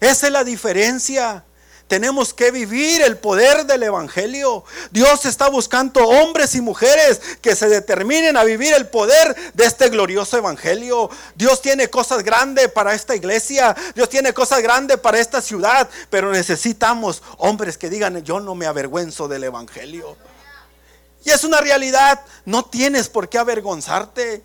Esa 0.00 0.26
es 0.26 0.32
la 0.32 0.44
diferencia. 0.44 1.44
Tenemos 1.88 2.34
que 2.34 2.50
vivir 2.50 3.00
el 3.02 3.16
poder 3.16 3.64
del 3.64 3.84
Evangelio. 3.84 4.64
Dios 4.90 5.24
está 5.24 5.48
buscando 5.48 6.04
hombres 6.04 6.56
y 6.56 6.60
mujeres 6.60 7.20
que 7.40 7.54
se 7.54 7.68
determinen 7.68 8.36
a 8.36 8.42
vivir 8.42 8.74
el 8.74 8.88
poder 8.88 9.36
de 9.54 9.64
este 9.64 9.88
glorioso 9.88 10.36
Evangelio. 10.36 11.08
Dios 11.36 11.62
tiene 11.62 11.88
cosas 11.88 12.24
grandes 12.24 12.72
para 12.72 12.92
esta 12.92 13.14
iglesia. 13.14 13.76
Dios 13.94 14.08
tiene 14.08 14.32
cosas 14.32 14.62
grandes 14.62 14.98
para 14.98 15.20
esta 15.20 15.40
ciudad. 15.40 15.88
Pero 16.10 16.32
necesitamos 16.32 17.22
hombres 17.38 17.78
que 17.78 17.88
digan, 17.88 18.20
yo 18.24 18.40
no 18.40 18.56
me 18.56 18.66
avergüenzo 18.66 19.28
del 19.28 19.44
Evangelio. 19.44 20.16
Y 21.24 21.30
es 21.30 21.44
una 21.44 21.60
realidad. 21.60 22.20
No 22.44 22.64
tienes 22.64 23.08
por 23.08 23.28
qué 23.28 23.38
avergonzarte. 23.38 24.42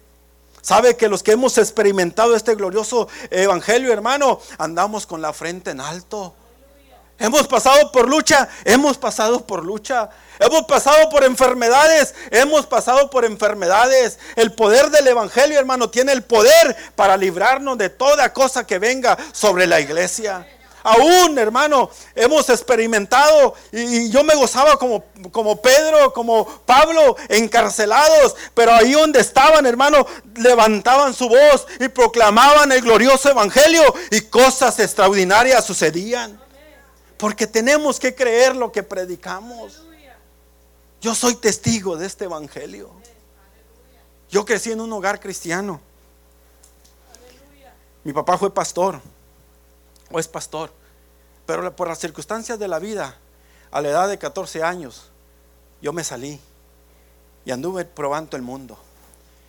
Sabe 0.62 0.96
que 0.96 1.08
los 1.08 1.24
que 1.24 1.32
hemos 1.32 1.58
experimentado 1.58 2.36
este 2.36 2.54
glorioso 2.54 3.08
Evangelio, 3.32 3.92
hermano, 3.92 4.40
andamos 4.60 5.08
con 5.08 5.24
la 5.24 5.34
frente 5.34 5.72
en 5.72 5.82
alto. 5.82 6.36
Hemos 7.22 7.48
pasado 7.48 7.92
por 7.92 8.10
lucha, 8.10 8.50
hemos 8.66 8.98
pasado 8.98 9.46
por 9.46 9.64
lucha. 9.64 10.10
Hemos 10.40 10.64
pasado 10.64 11.08
por 11.12 11.24
enfermedades, 11.24 12.16
hemos 12.32 12.66
pasado 12.66 13.12
por 13.12 13.26
enfermedades. 13.26 14.18
El 14.36 14.54
poder 14.54 14.90
del 14.90 15.08
Evangelio, 15.08 15.60
hermano, 15.60 15.92
tiene 15.92 16.14
el 16.14 16.24
poder 16.24 16.76
para 16.96 17.16
librarnos 17.16 17.78
de 17.78 17.90
toda 17.90 18.34
cosa 18.34 18.66
que 18.66 18.80
venga 18.80 19.16
sobre 19.34 19.68
la 19.68 19.80
iglesia. 19.80 20.48
Aún, 20.82 21.38
hermano, 21.38 21.92
hemos 22.16 22.50
experimentado 22.50 23.54
y, 23.72 24.10
yo 24.10 24.24
me 24.24 24.34
gozaba 24.34 24.80
como, 24.80 25.04
como 25.32 25.62
Pedro, 25.62 26.12
como 26.14 26.48
Pablo, 26.66 27.18
encarcelados, 27.30 28.36
pero 28.56 28.74
ahí 28.74 28.94
donde 28.94 29.20
estaban, 29.20 29.68
hermano, 29.68 30.08
levantaban 30.38 31.14
su 31.14 31.30
voz 31.30 31.68
y 31.80 31.88
proclamaban 31.88 32.72
el 32.72 32.82
glorioso 32.82 33.30
evangelio 33.30 33.94
y 34.10 34.22
cosas 34.22 34.80
extraordinarias 34.80 35.64
sucedían. 35.64 36.42
Porque 37.22 37.46
tenemos 37.46 38.00
que 38.00 38.16
creer 38.16 38.56
lo 38.56 38.72
que 38.72 38.82
predicamos. 38.82 39.84
Yo 41.00 41.14
soy 41.14 41.36
testigo 41.36 41.96
de 41.96 42.08
este 42.08 42.26
evangelio. 42.26 42.90
Yo 44.32 44.44
crecí 44.44 44.72
en 44.72 44.82
un 44.82 44.92
hogar 44.92 45.20
cristiano. 45.20 45.80
Mi 48.04 48.12
papá 48.12 48.40
fue 48.40 48.52
pastor 48.52 49.00
o 50.12 50.18
es 50.18 50.28
pastor. 50.28 50.74
Pero 51.46 51.76
por 51.76 51.90
las 51.90 52.00
circunstancias 52.00 52.58
de 52.58 52.68
la 52.68 52.80
vida, 52.80 53.16
a 53.70 53.82
la 53.82 53.90
edad 53.90 54.10
de 54.10 54.18
14 54.18 54.64
años, 54.64 55.12
yo 55.80 55.94
me 55.94 56.04
salí 56.04 56.42
y 57.46 57.52
anduve 57.52 57.86
probando 57.86 58.36
el 58.36 58.42
mundo. 58.42 58.80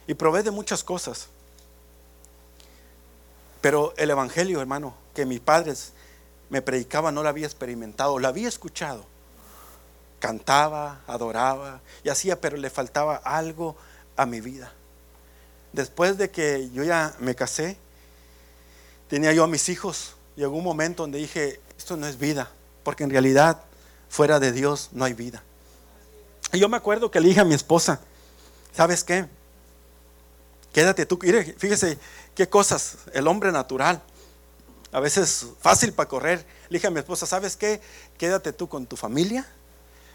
Y 0.06 0.12
probé 0.12 0.42
de 0.42 0.50
muchas 0.50 0.84
cosas. 0.84 1.28
Pero 3.62 3.94
el 3.96 4.10
Evangelio, 4.10 4.60
hermano, 4.60 4.94
que 5.14 5.24
mis 5.24 5.40
padres 5.40 5.94
me 6.52 6.60
predicaba 6.60 7.10
no 7.10 7.22
la 7.22 7.30
había 7.30 7.46
experimentado, 7.46 8.18
la 8.18 8.28
había 8.28 8.46
escuchado. 8.46 9.06
Cantaba, 10.18 11.00
adoraba 11.06 11.80
y 12.04 12.10
hacía, 12.10 12.42
pero 12.42 12.58
le 12.58 12.68
faltaba 12.68 13.16
algo 13.16 13.74
a 14.16 14.26
mi 14.26 14.42
vida. 14.42 14.70
Después 15.72 16.18
de 16.18 16.30
que 16.30 16.68
yo 16.74 16.84
ya 16.84 17.16
me 17.20 17.34
casé, 17.34 17.78
tenía 19.08 19.32
yo 19.32 19.44
a 19.44 19.46
mis 19.46 19.70
hijos, 19.70 20.14
llegó 20.36 20.54
un 20.54 20.62
momento 20.62 21.04
donde 21.04 21.20
dije, 21.20 21.58
esto 21.78 21.96
no 21.96 22.06
es 22.06 22.18
vida, 22.18 22.50
porque 22.84 23.04
en 23.04 23.08
realidad 23.08 23.62
fuera 24.10 24.38
de 24.38 24.52
Dios 24.52 24.90
no 24.92 25.06
hay 25.06 25.14
vida. 25.14 25.42
Y 26.52 26.58
yo 26.58 26.68
me 26.68 26.76
acuerdo 26.76 27.10
que 27.10 27.18
le 27.18 27.28
dije 27.28 27.40
a 27.40 27.46
mi 27.46 27.54
esposa, 27.54 27.98
¿sabes 28.74 29.02
qué? 29.04 29.24
Quédate 30.70 31.06
tú, 31.06 31.18
fíjese 31.56 31.98
qué 32.34 32.46
cosas, 32.46 32.98
el 33.14 33.26
hombre 33.26 33.52
natural 33.52 34.02
a 34.92 35.00
veces 35.00 35.46
fácil 35.58 35.92
para 35.92 36.08
correr. 36.08 36.46
Le 36.68 36.76
dije 36.76 36.86
a 36.86 36.90
mi 36.90 36.98
esposa, 36.98 37.26
¿sabes 37.26 37.56
qué? 37.56 37.80
Quédate 38.18 38.52
tú 38.52 38.68
con 38.68 38.86
tu 38.86 38.96
familia. 38.96 39.46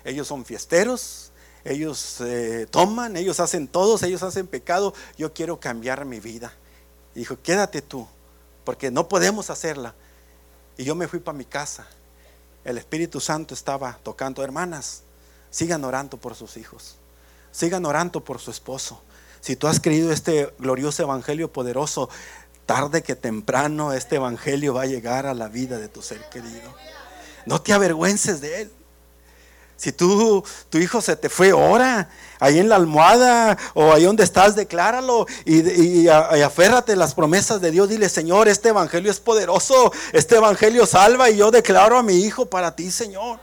Ellos 0.04 0.28
son 0.28 0.46
fiesteros, 0.46 1.32
ellos 1.66 2.22
eh, 2.22 2.68
toman, 2.70 3.18
ellos 3.18 3.40
hacen 3.40 3.68
todos, 3.68 4.04
ellos 4.04 4.24
hacen 4.24 4.48
pecado. 4.48 4.94
Yo 5.18 5.34
quiero 5.34 5.60
cambiar 5.60 6.06
mi 6.06 6.20
vida. 6.20 6.54
Dijo, 7.16 7.42
quédate 7.42 7.82
tú, 7.82 8.08
porque 8.64 8.92
no 8.92 9.10
podemos 9.10 9.50
hacerla. 9.50 9.96
Y 10.78 10.84
yo 10.84 10.94
me 10.94 11.08
fui 11.08 11.20
para 11.20 11.38
mi 11.38 11.46
casa. 11.46 11.88
El 12.64 12.78
Espíritu 12.78 13.20
Santo 13.20 13.56
estaba 13.56 14.00
tocando, 14.04 14.44
hermanas, 14.44 15.02
sigan 15.50 15.84
orando 15.84 16.18
por 16.18 16.36
sus 16.36 16.58
hijos, 16.58 16.98
sigan 17.52 17.86
orando 17.86 18.24
por 18.24 18.40
su 18.40 18.52
esposo. 18.52 19.02
Si 19.40 19.56
tú 19.56 19.68
has 19.68 19.80
creído 19.80 20.12
este 20.12 20.54
glorioso 20.60 21.04
evangelio 21.04 21.52
poderoso, 21.52 22.10
tarde 22.68 23.02
que 23.02 23.16
temprano 23.16 23.94
este 23.94 24.18
evangelio 24.18 24.76
va 24.76 24.84
a 24.84 24.86
llegar 24.86 25.26
a 25.26 25.34
la 25.34 25.48
vida 25.48 25.80
de 25.80 25.88
tu 25.88 26.04
ser 26.04 26.30
querido. 26.30 26.76
No 27.48 27.60
te 27.62 27.74
avergüences 27.74 28.42
de 28.42 28.62
él. 28.62 28.72
Si 29.78 29.92
tú, 29.92 30.44
tu 30.70 30.78
hijo 30.80 31.02
se 31.02 31.16
te 31.16 31.30
fue, 31.30 31.54
ora 31.54 32.10
ahí 32.40 32.60
en 32.60 32.68
la 32.68 32.76
almohada 32.76 33.58
o 33.74 33.94
ahí 33.94 34.04
donde 34.04 34.24
estás, 34.24 34.56
decláralo 34.56 35.28
y, 35.46 35.62
y, 36.02 36.10
aférrate 36.10 36.96
las 36.96 37.14
promesas 37.14 37.62
de 37.62 37.72
Dios. 37.72 37.88
Dile, 37.88 38.10
Señor, 38.10 38.48
este 38.48 38.70
evangelio 38.70 39.12
es 39.12 39.20
poderoso, 39.20 39.94
este 40.14 40.36
evangelio 40.36 40.86
salva 40.86 41.30
y 41.30 41.38
yo 41.38 41.52
declaro 41.52 41.98
a 41.98 42.04
mi 42.04 42.16
hijo 42.16 42.48
para 42.48 42.76
ti, 42.76 42.92
Señor. 42.92 43.40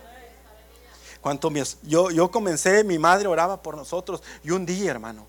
Cuanto 1.21 1.51
yo, 1.85 2.11
yo 2.11 2.31
comencé, 2.31 2.85
mi 2.85 2.99
madre 2.99 3.29
oraba 3.29 3.63
por 3.63 3.77
nosotros 3.77 4.23
y 4.43 4.51
un 4.51 4.67
día, 4.67 4.91
hermano, 4.91 5.27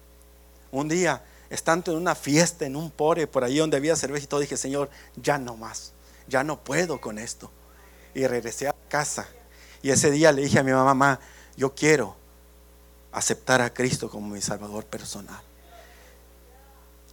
un 0.71 0.89
día 0.89 1.21
estando 1.49 1.91
en 1.91 1.97
una 1.97 2.15
fiesta, 2.15 2.65
en 2.65 2.75
un 2.75 2.91
pore, 2.91 3.27
por 3.27 3.43
ahí 3.43 3.57
donde 3.57 3.77
había 3.77 3.95
cerveza 3.95 4.23
y 4.23 4.27
todo, 4.27 4.39
dije, 4.39 4.57
Señor, 4.57 4.89
ya 5.15 5.37
no 5.37 5.55
más, 5.57 5.93
ya 6.27 6.43
no 6.43 6.63
puedo 6.63 6.99
con 6.99 7.17
esto. 7.19 7.51
Y 8.13 8.25
regresé 8.27 8.67
a 8.67 8.75
casa. 8.87 9.27
Y 9.81 9.91
ese 9.91 10.09
día 10.09 10.31
le 10.31 10.43
dije 10.43 10.59
a 10.59 10.63
mi 10.63 10.71
mamá, 10.71 11.19
yo 11.57 11.75
quiero 11.75 12.15
aceptar 13.11 13.61
a 13.61 13.73
Cristo 13.73 14.09
como 14.09 14.29
mi 14.29 14.41
Salvador 14.41 14.85
personal. 14.85 15.41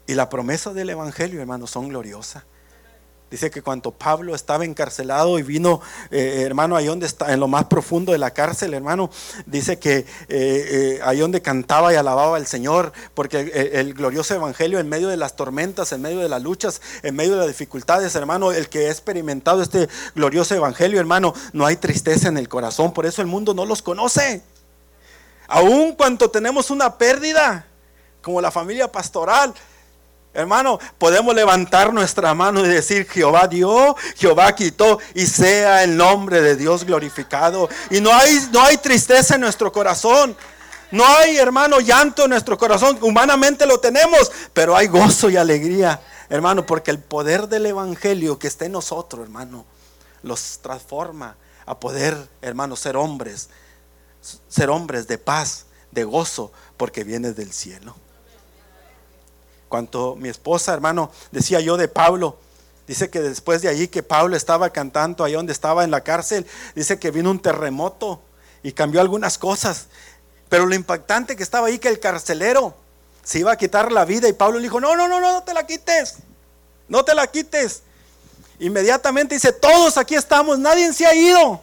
Y 0.07 0.15
la 0.15 0.29
promesa 0.29 0.73
del 0.73 0.91
Evangelio, 0.91 1.41
hermanos, 1.41 1.71
son 1.71 1.89
gloriosas. 1.89 2.45
Dice 3.33 3.51
que 3.51 3.63
cuando 3.63 3.93
Pablo 3.93 4.35
estaba 4.35 4.67
encarcelado 4.67 5.39
y 5.39 5.43
vino, 5.43 5.81
eh, 6.11 6.43
hermano, 6.45 6.77
ahí 6.77 6.85
donde 6.85 7.07
está, 7.07 7.33
en 7.33 7.41
lo 7.41 7.49
más 7.49 7.65
profundo 7.65 8.13
de 8.13 8.19
la 8.19 8.33
cárcel, 8.33 8.75
hermano, 8.75 9.09
dice 9.47 9.79
que 9.79 9.97
eh, 9.97 10.07
eh, 10.29 11.01
ahí 11.03 11.21
donde 11.21 11.41
cantaba 11.41 11.95
y 11.95 11.97
alababa 11.97 12.37
al 12.37 12.47
Señor, 12.47 12.93
porque 13.15 13.71
el, 13.73 13.95
glorioso 13.95 14.35
evangelio 14.35 14.81
en 14.81 14.91
medio 14.91 15.09
de 15.09 15.17
las 15.17 15.35
tormentas, 15.35 15.93
en 15.93 16.03
medio 16.03 16.19
de 16.19 16.29
las 16.29 16.43
luchas, 16.43 16.83
en 17.03 17.17
medio 17.17 17.33
de 17.33 17.39
las 17.39 17.47
dificultades, 17.47 18.15
hermano, 18.17 18.53
el 18.53 18.69
que 18.69 18.89
ha 18.89 18.91
experimentado 18.91 19.63
este 19.63 19.89
glorioso 20.15 20.55
evangelio, 20.55 21.01
hermano, 21.01 21.33
no 21.55 21.65
hay 21.65 21.77
tristeza 21.77 22.29
en 22.29 22.37
el 22.37 22.51
corazón, 22.51 22.93
por 22.93 23.07
eso 23.07 23.23
el 23.23 23.29
mundo 23.29 23.55
no 23.55 23.65
los 23.65 23.81
conoce. 23.81 24.43
Aun 25.49 25.93
cuando 25.95 26.31
tenemos 26.31 26.71
una 26.71 26.99
pérdida, 26.99 27.65
como 28.21 28.43
la 28.43 28.51
familia 28.51 28.93
pastoral, 28.93 29.55
Hermano, 30.35 30.79
podemos 30.97 31.35
levantar 31.35 31.93
nuestra 31.93 32.33
mano 32.33 32.65
y 32.65 32.69
decir, 32.69 33.07
Jehová 33.07 33.47
dio, 33.49 33.95
Jehová 34.17 34.55
quitó, 34.55 34.99
y 35.15 35.27
sea 35.27 35.85
el 35.85 35.97
nombre 35.97 36.41
de 36.41 36.57
Dios 36.57 36.85
glorificado. 36.85 37.69
Y 37.91 38.01
no 38.01 38.13
hay, 38.15 38.49
no 38.51 38.63
hay 38.63 38.79
tristeza 38.79 39.35
en 39.35 39.43
nuestro 39.43 39.71
corazón. 39.71 40.35
No 40.91 41.07
hay, 41.07 41.37
hermano, 41.37 41.81
llanto 41.81 42.25
en 42.25 42.31
nuestro 42.31 42.57
corazón. 42.57 42.99
Humanamente 43.03 43.67
lo 43.67 43.79
tenemos, 43.79 44.33
pero 44.55 44.75
hay 44.75 44.87
gozo 44.87 45.29
y 45.29 45.37
alegría, 45.37 46.01
hermano, 46.31 46.65
porque 46.65 46.91
el 46.91 46.99
poder 46.99 47.49
del 47.49 47.67
Evangelio 47.67 48.39
que 48.39 48.47
está 48.47 48.65
en 48.65 48.73
nosotros, 48.73 49.23
hermano, 49.23 49.67
los 50.23 50.61
transforma 50.63 51.37
a 51.67 51.79
poder, 51.79 52.17
hermano, 52.41 52.77
ser 52.77 52.97
hombres, 52.97 53.51
ser 54.49 54.71
hombres 54.71 55.07
de 55.07 55.19
paz, 55.19 55.67
de 55.91 56.05
gozo, 56.05 56.53
porque 56.79 57.05
viene 57.05 57.33
del 57.33 57.53
cielo. 57.53 57.95
Cuanto 59.73 60.17
mi 60.17 60.29
esposa, 60.29 60.75
hermano, 60.75 61.11
decía 61.31 61.59
yo 61.61 61.79
de 61.79 61.89
Pablo, 61.89 62.37
dice 62.87 63.09
que 63.09 63.23
después 63.23 63.63
de 63.63 63.69
allí 63.69 63.89
que 63.89 64.03
Pablo 64.03 64.37
estaba 64.37 64.69
cantando 64.69 65.25
ahí 65.25 65.33
donde 65.33 65.55
estaba 65.55 65.83
en 65.83 65.91
la 65.91 66.03
cárcel, 66.03 66.47
dice 66.75 66.99
que 66.99 67.11
vino 67.11 67.31
un 67.31 67.41
terremoto 67.41 68.21
y 68.63 68.73
cambió 68.73 69.01
algunas 69.01 69.39
cosas. 69.39 69.87
Pero 70.51 70.67
lo 70.67 70.75
impactante 70.75 71.37
que 71.37 71.43
estaba 71.43 71.69
ahí 71.69 71.79
que 71.79 71.89
el 71.89 72.01
carcelero 72.01 72.75
se 73.25 73.39
iba 73.39 73.51
a 73.51 73.57
quitar 73.57 73.91
la 73.93 74.05
vida 74.05 74.29
y 74.29 74.35
Pablo 74.35 74.59
le 74.59 74.65
dijo, 74.65 74.79
no, 74.79 74.95
no, 74.95 75.09
no, 75.09 75.19
no, 75.21 75.33
no 75.33 75.43
te 75.43 75.55
la 75.55 75.65
quites, 75.67 76.17
no 76.87 77.03
te 77.03 77.15
la 77.15 77.27
quites. 77.27 77.81
Inmediatamente 78.59 79.37
dice, 79.37 79.55
todos 79.55 79.97
aquí 79.97 80.17
estamos, 80.17 80.59
nadie 80.59 80.93
se 80.93 81.07
ha 81.07 81.15
ido. 81.15 81.63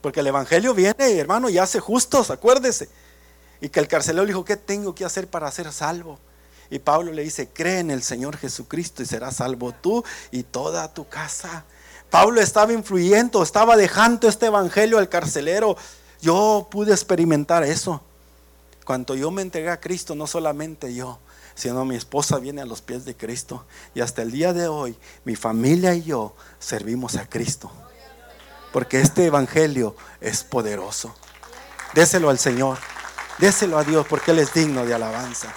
Porque 0.00 0.20
el 0.20 0.28
Evangelio 0.28 0.72
viene, 0.72 1.18
hermano, 1.18 1.48
y 1.48 1.58
hace 1.58 1.80
justos, 1.80 2.30
acuérdese. 2.30 2.88
Y 3.60 3.70
que 3.70 3.80
el 3.80 3.88
carcelero 3.88 4.22
le 4.22 4.28
dijo, 4.28 4.44
¿qué 4.44 4.56
tengo 4.56 4.94
que 4.94 5.04
hacer 5.04 5.26
para 5.26 5.50
ser 5.50 5.72
salvo? 5.72 6.20
Y 6.70 6.78
Pablo 6.78 7.12
le 7.12 7.22
dice, 7.22 7.48
cree 7.48 7.78
en 7.78 7.90
el 7.90 8.02
Señor 8.02 8.36
Jesucristo 8.36 9.02
y 9.02 9.06
serás 9.06 9.36
salvo 9.36 9.72
tú 9.72 10.04
y 10.30 10.42
toda 10.42 10.92
tu 10.92 11.08
casa. 11.08 11.64
Pablo 12.10 12.40
estaba 12.40 12.72
influyendo, 12.72 13.42
estaba 13.42 13.76
dejando 13.76 14.28
este 14.28 14.46
evangelio 14.46 14.98
al 14.98 15.08
carcelero. 15.08 15.76
Yo 16.20 16.68
pude 16.70 16.92
experimentar 16.92 17.64
eso. 17.64 18.02
Cuando 18.84 19.14
yo 19.14 19.30
me 19.30 19.42
entregué 19.42 19.70
a 19.70 19.80
Cristo, 19.80 20.14
no 20.14 20.26
solamente 20.26 20.94
yo, 20.94 21.18
sino 21.54 21.84
mi 21.84 21.96
esposa 21.96 22.38
viene 22.38 22.62
a 22.62 22.66
los 22.66 22.82
pies 22.82 23.04
de 23.04 23.16
Cristo. 23.16 23.64
Y 23.94 24.00
hasta 24.00 24.22
el 24.22 24.30
día 24.30 24.52
de 24.52 24.68
hoy, 24.68 24.96
mi 25.24 25.34
familia 25.34 25.94
y 25.94 26.04
yo 26.04 26.34
servimos 26.60 27.16
a 27.16 27.28
Cristo. 27.28 27.70
Porque 28.72 29.00
este 29.00 29.26
evangelio 29.26 29.96
es 30.20 30.44
poderoso. 30.44 31.14
Déselo 31.94 32.30
al 32.30 32.38
Señor. 32.38 32.78
Déselo 33.38 33.78
a 33.78 33.84
Dios 33.84 34.06
porque 34.08 34.30
Él 34.30 34.38
es 34.38 34.54
digno 34.54 34.84
de 34.84 34.94
alabanza. 34.94 35.52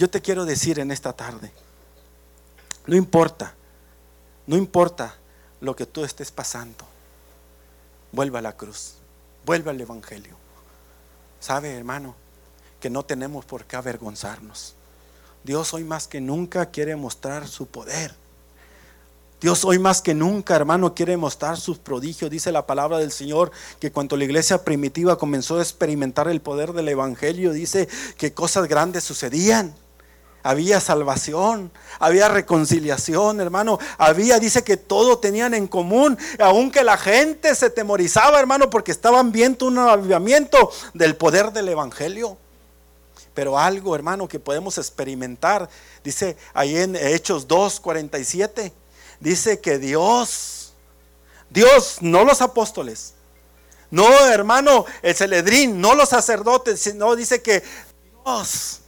Yo 0.00 0.08
te 0.08 0.22
quiero 0.22 0.46
decir 0.46 0.78
en 0.78 0.90
esta 0.92 1.12
tarde, 1.12 1.52
no 2.86 2.96
importa, 2.96 3.52
no 4.46 4.56
importa 4.56 5.14
lo 5.60 5.76
que 5.76 5.84
tú 5.84 6.04
estés 6.04 6.30
pasando, 6.30 6.86
vuelva 8.10 8.38
a 8.38 8.42
la 8.42 8.56
cruz, 8.56 8.94
vuelva 9.44 9.72
al 9.72 9.80
Evangelio. 9.82 10.36
¿Sabe, 11.38 11.76
hermano? 11.76 12.14
Que 12.80 12.88
no 12.88 13.02
tenemos 13.02 13.44
por 13.44 13.66
qué 13.66 13.76
avergonzarnos. 13.76 14.74
Dios 15.44 15.74
hoy 15.74 15.84
más 15.84 16.08
que 16.08 16.22
nunca 16.22 16.70
quiere 16.70 16.96
mostrar 16.96 17.46
su 17.46 17.66
poder. 17.66 18.14
Dios 19.38 19.66
hoy 19.66 19.78
más 19.78 20.00
que 20.00 20.14
nunca, 20.14 20.56
hermano, 20.56 20.94
quiere 20.94 21.18
mostrar 21.18 21.60
sus 21.60 21.76
prodigios. 21.76 22.30
Dice 22.30 22.52
la 22.52 22.66
palabra 22.66 22.96
del 22.96 23.12
Señor 23.12 23.52
que 23.78 23.92
cuando 23.92 24.16
la 24.16 24.24
iglesia 24.24 24.64
primitiva 24.64 25.18
comenzó 25.18 25.58
a 25.58 25.62
experimentar 25.62 26.26
el 26.26 26.40
poder 26.40 26.72
del 26.72 26.88
Evangelio, 26.88 27.52
dice 27.52 27.86
que 28.16 28.32
cosas 28.32 28.66
grandes 28.66 29.04
sucedían. 29.04 29.74
Había 30.42 30.80
salvación, 30.80 31.70
había 31.98 32.28
reconciliación, 32.28 33.40
hermano. 33.40 33.78
Había, 33.98 34.38
dice 34.38 34.64
que 34.64 34.76
todo 34.76 35.18
tenían 35.18 35.54
en 35.54 35.66
común, 35.66 36.16
aunque 36.38 36.82
la 36.82 36.96
gente 36.96 37.54
se 37.54 37.70
temorizaba, 37.70 38.40
hermano, 38.40 38.70
porque 38.70 38.90
estaban 38.90 39.32
viendo 39.32 39.66
un 39.66 39.78
avivamiento 39.78 40.72
del 40.94 41.16
poder 41.16 41.52
del 41.52 41.68
Evangelio. 41.68 42.38
Pero 43.34 43.58
algo, 43.58 43.94
hermano, 43.94 44.28
que 44.28 44.40
podemos 44.40 44.78
experimentar, 44.78 45.68
dice 46.02 46.36
ahí 46.54 46.76
en 46.76 46.96
Hechos 46.96 47.46
2, 47.46 47.80
47, 47.80 48.72
dice 49.20 49.60
que 49.60 49.78
Dios, 49.78 50.72
Dios, 51.50 51.98
no 52.00 52.24
los 52.24 52.40
apóstoles, 52.40 53.14
no, 53.90 54.08
hermano, 54.26 54.84
el 55.02 55.14
celedrín, 55.14 55.80
no 55.80 55.94
los 55.94 56.10
sacerdotes, 56.10 56.80
sino 56.80 57.16
dice 57.16 57.42
que 57.42 57.62
Dios 58.24 58.80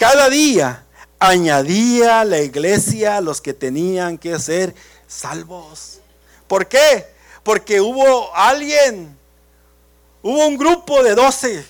cada 0.00 0.30
día 0.30 0.86
añadía 1.20 2.24
la 2.24 2.40
iglesia 2.40 3.20
los 3.20 3.40
que 3.40 3.52
tenían 3.54 4.18
que 4.18 4.38
ser 4.38 4.74
salvos. 5.06 6.00
¿Por 6.48 6.66
qué? 6.66 7.06
Porque 7.44 7.80
hubo 7.80 8.34
alguien, 8.34 9.16
hubo 10.22 10.46
un 10.46 10.56
grupo 10.56 11.02
de 11.04 11.14
doce 11.14 11.64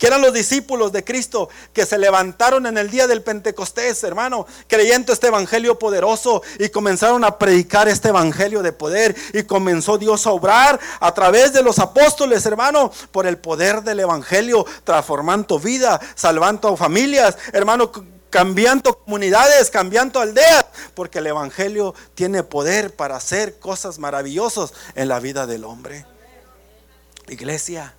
que 0.00 0.06
eran 0.06 0.22
los 0.22 0.32
discípulos 0.32 0.92
de 0.92 1.04
Cristo, 1.04 1.50
que 1.74 1.84
se 1.84 1.98
levantaron 1.98 2.64
en 2.64 2.78
el 2.78 2.90
día 2.90 3.06
del 3.06 3.22
Pentecostés, 3.22 4.02
hermano, 4.02 4.46
creyendo 4.66 5.12
este 5.12 5.26
evangelio 5.26 5.78
poderoso 5.78 6.42
y 6.58 6.70
comenzaron 6.70 7.22
a 7.22 7.38
predicar 7.38 7.86
este 7.86 8.08
evangelio 8.08 8.62
de 8.62 8.72
poder 8.72 9.14
y 9.34 9.42
comenzó 9.42 9.98
Dios 9.98 10.26
a 10.26 10.30
obrar 10.30 10.80
a 11.00 11.12
través 11.12 11.52
de 11.52 11.62
los 11.62 11.78
apóstoles, 11.78 12.46
hermano, 12.46 12.90
por 13.12 13.26
el 13.26 13.36
poder 13.36 13.82
del 13.82 14.00
evangelio, 14.00 14.64
transformando 14.84 15.58
vida, 15.58 16.00
salvando 16.14 16.74
familias, 16.78 17.36
hermano, 17.52 17.92
cambiando 18.30 18.96
comunidades, 18.98 19.70
cambiando 19.70 20.20
aldeas, 20.20 20.64
porque 20.94 21.18
el 21.18 21.26
Evangelio 21.26 21.94
tiene 22.14 22.42
poder 22.42 22.94
para 22.94 23.16
hacer 23.16 23.58
cosas 23.58 23.98
maravillosas 23.98 24.72
en 24.94 25.08
la 25.08 25.20
vida 25.20 25.46
del 25.46 25.64
hombre. 25.64 26.06
Iglesia, 27.28 27.94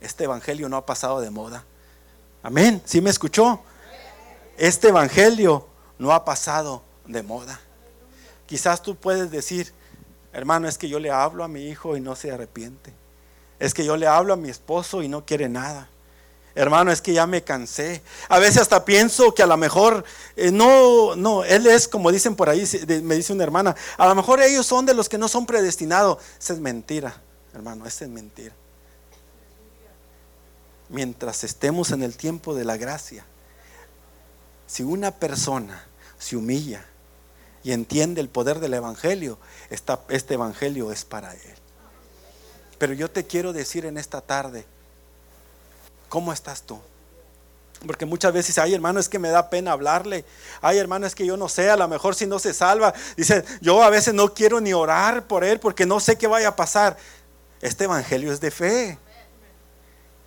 este 0.00 0.24
Evangelio 0.24 0.68
no 0.68 0.76
ha 0.76 0.86
pasado 0.86 1.20
de 1.20 1.30
moda. 1.30 1.64
Amén, 2.42 2.82
¿sí 2.84 3.00
me 3.00 3.10
escuchó? 3.10 3.60
Este 4.58 4.88
Evangelio 4.88 5.66
no 5.98 6.12
ha 6.12 6.24
pasado 6.24 6.82
de 7.06 7.22
moda. 7.22 7.60
Quizás 8.46 8.82
tú 8.82 8.96
puedes 8.96 9.30
decir, 9.30 9.72
hermano, 10.32 10.66
es 10.66 10.78
que 10.78 10.88
yo 10.88 10.98
le 10.98 11.10
hablo 11.10 11.44
a 11.44 11.48
mi 11.48 11.68
hijo 11.68 11.96
y 11.96 12.00
no 12.00 12.16
se 12.16 12.32
arrepiente. 12.32 12.92
Es 13.58 13.74
que 13.74 13.84
yo 13.84 13.96
le 13.96 14.06
hablo 14.06 14.32
a 14.32 14.36
mi 14.36 14.48
esposo 14.48 15.02
y 15.02 15.08
no 15.08 15.26
quiere 15.26 15.48
nada. 15.48 15.89
Hermano, 16.60 16.92
es 16.92 17.00
que 17.00 17.14
ya 17.14 17.26
me 17.26 17.42
cansé. 17.42 18.02
A 18.28 18.38
veces 18.38 18.58
hasta 18.58 18.84
pienso 18.84 19.34
que 19.34 19.42
a 19.42 19.46
lo 19.46 19.56
mejor, 19.56 20.04
eh, 20.36 20.50
no, 20.50 21.16
no, 21.16 21.42
él 21.42 21.66
es 21.66 21.88
como 21.88 22.12
dicen 22.12 22.36
por 22.36 22.50
ahí, 22.50 22.68
me 23.02 23.14
dice 23.14 23.32
una 23.32 23.44
hermana, 23.44 23.74
a 23.96 24.06
lo 24.06 24.14
mejor 24.14 24.42
ellos 24.42 24.66
son 24.66 24.84
de 24.84 24.92
los 24.92 25.08
que 25.08 25.16
no 25.16 25.26
son 25.26 25.46
predestinados. 25.46 26.18
Esa 26.38 26.52
es 26.52 26.58
mentira, 26.58 27.18
hermano, 27.54 27.86
esa 27.86 28.04
es 28.04 28.10
mentira. 28.10 28.54
Mientras 30.90 31.44
estemos 31.44 31.92
en 31.92 32.02
el 32.02 32.14
tiempo 32.18 32.54
de 32.54 32.66
la 32.66 32.76
gracia, 32.76 33.24
si 34.66 34.82
una 34.82 35.12
persona 35.12 35.86
se 36.18 36.36
humilla 36.36 36.84
y 37.62 37.72
entiende 37.72 38.20
el 38.20 38.28
poder 38.28 38.60
del 38.60 38.74
Evangelio, 38.74 39.38
este 39.70 40.34
Evangelio 40.34 40.92
es 40.92 41.06
para 41.06 41.32
él. 41.32 41.54
Pero 42.76 42.92
yo 42.92 43.10
te 43.10 43.24
quiero 43.24 43.54
decir 43.54 43.86
en 43.86 43.96
esta 43.96 44.20
tarde, 44.20 44.66
¿Cómo 46.10 46.32
estás 46.32 46.62
tú? 46.62 46.78
Porque 47.86 48.04
muchas 48.04 48.32
veces, 48.34 48.58
ay 48.58 48.74
hermano, 48.74 49.00
es 49.00 49.08
que 49.08 49.18
me 49.18 49.30
da 49.30 49.48
pena 49.48 49.72
hablarle. 49.72 50.26
Ay 50.60 50.76
hermano, 50.76 51.06
es 51.06 51.14
que 51.14 51.24
yo 51.24 51.38
no 51.38 51.48
sé, 51.48 51.70
a 51.70 51.76
lo 51.76 51.88
mejor 51.88 52.14
si 52.14 52.26
no 52.26 52.38
se 52.38 52.52
salva. 52.52 52.92
Dice, 53.16 53.42
yo 53.62 53.82
a 53.82 53.88
veces 53.88 54.12
no 54.12 54.34
quiero 54.34 54.60
ni 54.60 54.74
orar 54.74 55.26
por 55.26 55.44
él 55.44 55.60
porque 55.60 55.86
no 55.86 55.98
sé 56.00 56.18
qué 56.18 56.26
vaya 56.26 56.48
a 56.48 56.56
pasar. 56.56 56.98
Este 57.62 57.84
evangelio 57.84 58.32
es 58.32 58.40
de 58.40 58.50
fe. 58.50 58.98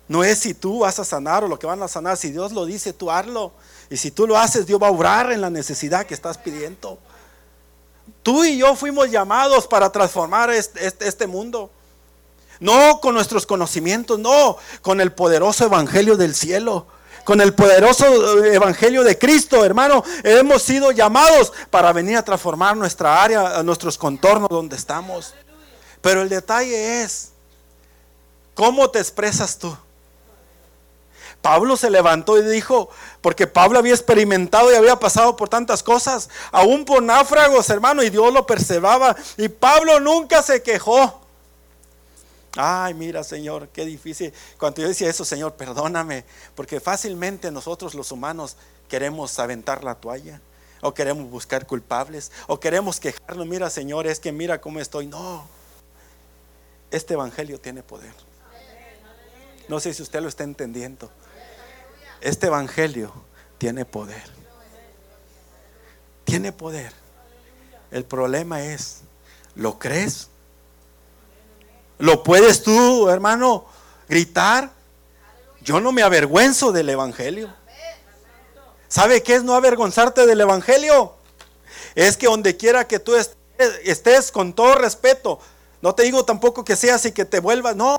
No 0.08 0.24
es 0.24 0.38
si 0.38 0.54
tú 0.54 0.80
vas 0.80 0.98
a 0.98 1.04
sanar 1.04 1.44
o 1.44 1.48
lo 1.48 1.58
que 1.58 1.66
van 1.66 1.82
a 1.82 1.86
sanar. 1.86 2.16
Si 2.16 2.30
Dios 2.30 2.52
lo 2.52 2.64
dice, 2.64 2.92
tú 2.92 3.10
hazlo. 3.10 3.52
Y 3.88 3.98
si 3.98 4.10
tú 4.10 4.26
lo 4.26 4.36
haces, 4.36 4.66
Dios 4.66 4.82
va 4.82 4.88
a 4.88 4.90
obrar 4.90 5.30
en 5.30 5.40
la 5.40 5.50
necesidad 5.50 6.06
que 6.06 6.14
estás 6.14 6.38
pidiendo. 6.38 6.98
Tú 8.22 8.42
y 8.44 8.56
yo 8.56 8.74
fuimos 8.74 9.10
llamados 9.10 9.68
para 9.68 9.92
transformar 9.92 10.50
este, 10.50 10.86
este, 10.86 11.06
este 11.06 11.26
mundo. 11.26 11.70
No 12.60 13.00
con 13.00 13.14
nuestros 13.14 13.46
conocimientos, 13.46 14.18
no, 14.18 14.56
con 14.82 15.00
el 15.00 15.12
poderoso 15.12 15.64
evangelio 15.64 16.16
del 16.16 16.34
cielo. 16.34 16.86
Con 17.24 17.40
el 17.40 17.54
poderoso 17.54 18.44
eh, 18.44 18.54
evangelio 18.54 19.02
de 19.02 19.18
Cristo, 19.18 19.64
hermano, 19.64 20.04
hemos 20.22 20.62
sido 20.62 20.90
llamados 20.90 21.52
para 21.70 21.92
venir 21.92 22.18
a 22.18 22.24
transformar 22.24 22.76
nuestra 22.76 23.22
área, 23.22 23.62
nuestros 23.62 23.96
contornos 23.96 24.50
donde 24.50 24.76
estamos. 24.76 25.34
Pero 26.02 26.20
el 26.20 26.28
detalle 26.28 27.02
es, 27.02 27.30
¿cómo 28.54 28.90
te 28.90 28.98
expresas 28.98 29.58
tú? 29.58 29.74
Pablo 31.40 31.76
se 31.76 31.90
levantó 31.90 32.38
y 32.38 32.42
dijo, 32.42 32.88
porque 33.20 33.46
Pablo 33.46 33.78
había 33.78 33.92
experimentado 33.92 34.72
y 34.72 34.76
había 34.76 34.98
pasado 34.98 35.36
por 35.36 35.50
tantas 35.50 35.82
cosas, 35.82 36.30
aún 36.50 36.86
por 36.86 37.02
náufragos, 37.02 37.68
hermano, 37.68 38.02
y 38.02 38.08
Dios 38.08 38.32
lo 38.32 38.46
perseveraba. 38.46 39.14
Y 39.36 39.48
Pablo 39.48 40.00
nunca 40.00 40.42
se 40.42 40.62
quejó. 40.62 41.23
Ay, 42.56 42.94
mira, 42.94 43.24
Señor, 43.24 43.68
qué 43.68 43.84
difícil. 43.84 44.32
Cuando 44.58 44.82
yo 44.82 44.88
decía 44.88 45.08
eso, 45.08 45.24
Señor, 45.24 45.54
perdóname, 45.54 46.24
porque 46.54 46.80
fácilmente 46.80 47.50
nosotros 47.50 47.94
los 47.94 48.12
humanos 48.12 48.56
queremos 48.88 49.38
aventar 49.38 49.82
la 49.82 49.96
toalla, 49.96 50.40
o 50.80 50.94
queremos 50.94 51.28
buscar 51.30 51.66
culpables, 51.66 52.30
o 52.46 52.60
queremos 52.60 53.00
quejarnos. 53.00 53.46
Mira, 53.46 53.70
Señor, 53.70 54.06
es 54.06 54.20
que 54.20 54.30
mira 54.30 54.60
cómo 54.60 54.78
estoy. 54.78 55.06
No, 55.06 55.48
este 56.90 57.14
evangelio 57.14 57.58
tiene 57.58 57.82
poder. 57.82 58.14
No 59.68 59.80
sé 59.80 59.94
si 59.94 60.02
usted 60.02 60.20
lo 60.20 60.28
está 60.28 60.44
entendiendo. 60.44 61.10
Este 62.20 62.46
evangelio 62.46 63.12
tiene 63.58 63.84
poder. 63.84 64.22
Tiene 66.24 66.52
poder. 66.52 66.92
El 67.90 68.04
problema 68.04 68.62
es, 68.62 69.00
¿lo 69.54 69.78
crees? 69.78 70.28
¿Lo 71.98 72.22
puedes 72.22 72.62
tú, 72.62 73.08
hermano, 73.08 73.66
gritar? 74.08 74.70
Yo 75.62 75.80
no 75.80 75.92
me 75.92 76.02
avergüenzo 76.02 76.72
del 76.72 76.90
Evangelio. 76.90 77.52
¿Sabe 78.88 79.22
qué 79.22 79.36
es 79.36 79.42
no 79.42 79.54
avergonzarte 79.54 80.26
del 80.26 80.40
Evangelio? 80.40 81.14
Es 81.94 82.16
que 82.16 82.26
donde 82.26 82.56
quiera 82.56 82.86
que 82.86 82.98
tú 82.98 83.14
estés, 83.16 84.30
con 84.30 84.52
todo 84.52 84.74
respeto, 84.74 85.40
no 85.80 85.94
te 85.94 86.02
digo 86.02 86.24
tampoco 86.24 86.64
que 86.64 86.76
seas 86.76 87.04
y 87.06 87.12
que 87.12 87.24
te 87.24 87.40
vuelvas, 87.40 87.76
no. 87.76 87.98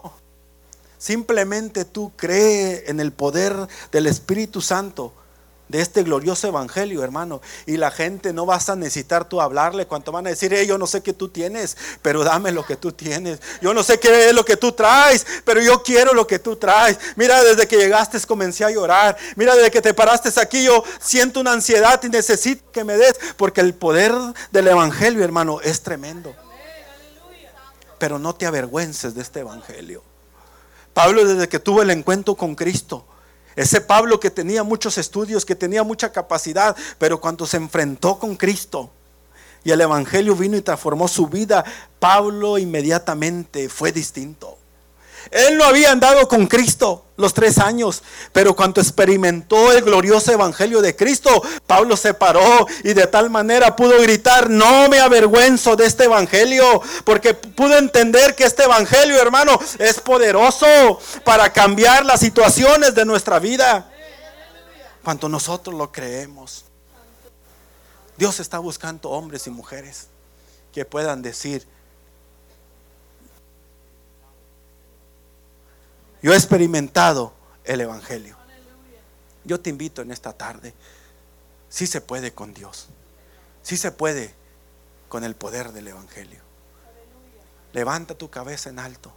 Simplemente 0.98 1.86
tú 1.86 2.12
cree 2.16 2.86
en 2.88 3.00
el 3.00 3.12
poder 3.12 3.56
del 3.92 4.08
Espíritu 4.08 4.62
Santo 4.62 5.14
de 5.68 5.82
este 5.82 6.04
glorioso 6.04 6.48
evangelio, 6.48 7.04
hermano. 7.04 7.42
Y 7.66 7.78
la 7.78 7.92
gente 7.92 8.34
no 8.34 8.46
vas 8.46 8.70
a 8.70 8.76
necesitar 8.76 9.28
tú 9.28 9.42
hablarle 9.42 9.88
cuanto 9.88 10.12
van 10.12 10.28
a 10.28 10.30
decir, 10.30 10.54
yo 10.66 10.78
no 10.78 10.88
sé 10.88 11.02
qué 11.02 11.14
tú 11.14 11.30
tienes, 11.30 11.78
pero 12.02 12.24
dame 12.24 12.52
lo 12.52 12.66
que 12.66 12.76
tú 12.76 12.92
tienes. 12.92 13.40
Yo 13.62 13.74
no 13.74 13.84
sé 13.84 14.00
qué 14.00 14.30
es 14.30 14.34
lo 14.34 14.46
que 14.46 14.58
tú 14.58 14.72
traes, 14.72 15.26
pero 15.44 15.62
yo 15.62 15.84
quiero 15.84 16.14
lo 16.14 16.28
que 16.28 16.40
tú 16.40 16.56
traes. 16.56 17.00
Mira, 17.16 17.44
desde 17.44 17.68
que 17.68 17.78
llegaste 17.78 18.16
comencé 18.26 18.64
a 18.64 18.72
llorar. 18.72 19.18
Mira, 19.36 19.56
desde 19.56 19.72
que 19.72 19.82
te 19.82 19.94
paraste 19.94 20.30
aquí 20.40 20.64
yo 20.64 20.84
siento 21.00 21.40
una 21.40 21.52
ansiedad 21.52 22.02
y 22.04 22.10
necesito 22.10 22.72
que 22.72 22.84
me 22.84 22.98
des, 22.98 23.16
porque 23.38 23.62
el 23.62 23.74
poder 23.74 24.14
del 24.52 24.68
evangelio, 24.68 25.24
hermano, 25.24 25.60
es 25.62 25.82
tremendo. 25.82 26.36
Pero 27.98 28.20
no 28.20 28.36
te 28.36 28.46
avergüences 28.46 29.16
de 29.16 29.22
este 29.22 29.42
evangelio. 29.42 30.04
Pablo 30.94 31.26
desde 31.26 31.50
que 31.50 31.60
tuvo 31.60 31.82
el 31.82 31.90
encuentro 31.90 32.36
con 32.36 32.56
Cristo, 32.56 33.06
ese 33.56 33.82
Pablo 33.82 34.20
que 34.20 34.30
tenía 34.30 34.64
muchos 34.64 34.98
estudios, 34.98 35.46
que 35.46 35.56
tenía 35.56 35.84
mucha 35.84 36.12
capacidad, 36.12 36.76
pero 36.98 37.22
cuando 37.22 37.46
se 37.46 37.58
enfrentó 37.58 38.20
con 38.20 38.36
Cristo 38.36 38.92
y 39.64 39.72
el 39.72 39.82
Evangelio 39.82 40.36
vino 40.36 40.58
y 40.58 40.62
transformó 40.62 41.08
su 41.08 41.28
vida, 41.28 41.64
Pablo 42.00 42.58
inmediatamente 42.58 43.70
fue 43.70 43.92
distinto. 43.92 44.58
Él 45.32 45.58
no 45.58 45.66
había 45.66 45.92
andado 45.92 46.28
con 46.28 46.48
Cristo 46.48 47.06
los 47.18 47.34
tres 47.34 47.58
años, 47.58 48.04
pero 48.34 48.56
cuando 48.56 48.82
experimentó 48.82 49.72
el 49.72 49.84
glorioso 49.84 50.32
evangelio 50.32 50.82
de 50.82 50.96
Cristo, 50.96 51.42
Pablo 51.66 51.96
se 51.96 52.14
paró 52.14 52.68
y 52.84 52.94
de 52.94 53.08
tal 53.08 53.30
manera 53.30 53.76
pudo 53.76 54.02
gritar, 54.02 54.50
no 54.50 54.90
me 54.90 55.00
avergüenzo 55.00 55.76
de 55.76 55.86
este 55.86 56.06
evangelio, 56.06 56.82
porque 57.06 57.34
pudo 57.34 57.78
entender 57.78 58.36
que 58.36 58.44
este 58.44 58.64
evangelio, 58.64 59.22
hermano, 59.22 59.58
es 59.80 60.00
poderoso 60.02 60.68
para 61.24 61.52
cambiar 61.54 62.06
las 62.06 62.20
situaciones 62.20 62.94
de 62.94 63.06
nuestra 63.06 63.40
vida. 63.40 63.90
Cuando 65.04 65.30
nosotros 65.30 65.76
lo 65.76 65.92
creemos, 65.92 66.66
Dios 68.18 68.40
está 68.40 68.60
buscando 68.60 69.10
hombres 69.10 69.48
y 69.48 69.52
mujeres 69.52 70.08
que 70.74 70.84
puedan 70.84 71.22
decir, 71.22 71.66
Yo 76.26 76.34
he 76.34 76.36
experimentado 76.36 77.34
el 77.66 77.82
Evangelio. 77.82 78.36
Yo 79.44 79.60
te 79.60 79.70
invito 79.70 80.02
en 80.02 80.10
esta 80.10 80.34
tarde. 80.34 80.74
Sí 81.70 81.86
se 81.86 82.02
puede 82.02 82.34
con 82.34 82.52
Dios. 82.52 82.88
Sí 83.62 83.78
se 83.78 83.92
puede 83.92 84.34
con 85.08 85.24
el 85.24 85.36
poder 85.36 85.72
del 85.72 85.88
Evangelio. 85.88 86.40
Levanta 87.74 88.18
tu 88.18 88.32
cabeza 88.32 88.72
en 88.72 88.80
alto. 88.80 89.14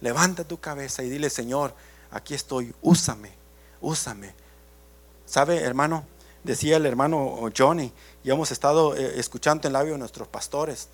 Levanta 0.00 0.44
tu 0.44 0.60
cabeza 0.60 1.02
y 1.02 1.10
dile, 1.10 1.28
Señor, 1.28 1.74
aquí 2.12 2.34
estoy, 2.34 2.72
úsame, 2.80 3.32
úsame. 3.80 4.32
¿Sabe, 5.26 5.60
hermano? 5.60 6.04
Decía 6.44 6.76
el 6.76 6.86
hermano 6.86 7.50
Johnny, 7.58 7.92
y 8.22 8.30
hemos 8.30 8.52
estado 8.52 8.94
eh, 8.94 9.18
escuchando 9.18 9.66
en 9.66 9.72
labio 9.72 9.94
de 9.94 9.98
nuestros 9.98 10.28
pastores 10.28 10.86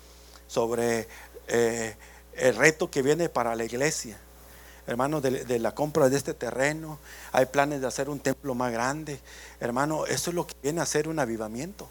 sobre 0.47 1.07
eh, 1.49 1.95
el 2.33 2.55
reto 2.55 2.89
que 2.89 3.03
viene 3.03 3.29
para 3.29 3.55
la 3.55 3.63
iglesia 3.63 4.19
hermano, 4.87 5.21
de, 5.21 5.59
la 5.59 5.73
compra 5.73 6.09
de 6.09 6.17
este 6.17 6.33
terreno. 6.33 6.99
Hay 7.31 7.45
planes 7.45 7.81
de 7.81 7.87
hacer 7.87 8.09
un 8.09 8.19
templo 8.19 8.55
más 8.55 8.71
grande. 8.71 9.19
Hermano, 9.59 10.05
eso 10.05 10.31
es 10.31 10.35
lo 10.35 10.47
que 10.47 10.55
viene 10.61 10.81
a 10.81 10.85
ser 10.85 11.07
un 11.07 11.19
avivamiento. 11.19 11.87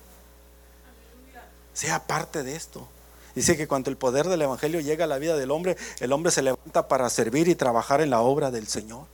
Sea 1.72 2.00
parte 2.06 2.42
de 2.42 2.56
esto. 2.56 2.86
Dice 3.34 3.56
que 3.56 3.68
cuando 3.68 3.90
el 3.90 3.96
poder 3.96 4.28
del 4.28 4.42
Evangelio 4.42 4.80
llega 4.80 5.04
a 5.04 5.08
la 5.08 5.18
vida 5.18 5.36
del 5.36 5.50
hombre, 5.50 5.76
el 6.00 6.12
hombre 6.12 6.32
se 6.32 6.42
levanta 6.42 6.88
para 6.88 7.08
servir 7.10 7.48
y 7.48 7.54
trabajar 7.54 8.00
en 8.00 8.10
la 8.10 8.20
obra 8.20 8.50
del 8.50 8.66
Señor. 8.66 9.06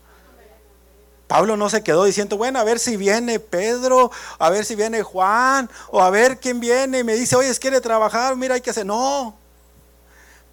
Pablo 1.26 1.56
no 1.56 1.68
se 1.68 1.82
quedó 1.82 2.04
diciendo, 2.04 2.36
bueno, 2.36 2.58
a 2.60 2.64
ver 2.64 2.78
si 2.78 2.96
viene 2.96 3.40
Pedro, 3.40 4.12
a 4.38 4.48
ver 4.48 4.64
si 4.64 4.76
viene 4.76 5.02
Juan, 5.02 5.68
o 5.90 6.00
a 6.00 6.08
ver 6.10 6.38
quién 6.38 6.60
viene 6.60 7.00
y 7.00 7.04
me 7.04 7.14
dice, 7.14 7.34
oye, 7.34 7.52
quiere 7.56 7.80
trabajar, 7.80 8.36
mira, 8.36 8.54
hay 8.54 8.60
que 8.60 8.70
hacer. 8.70 8.86
No, 8.86 9.36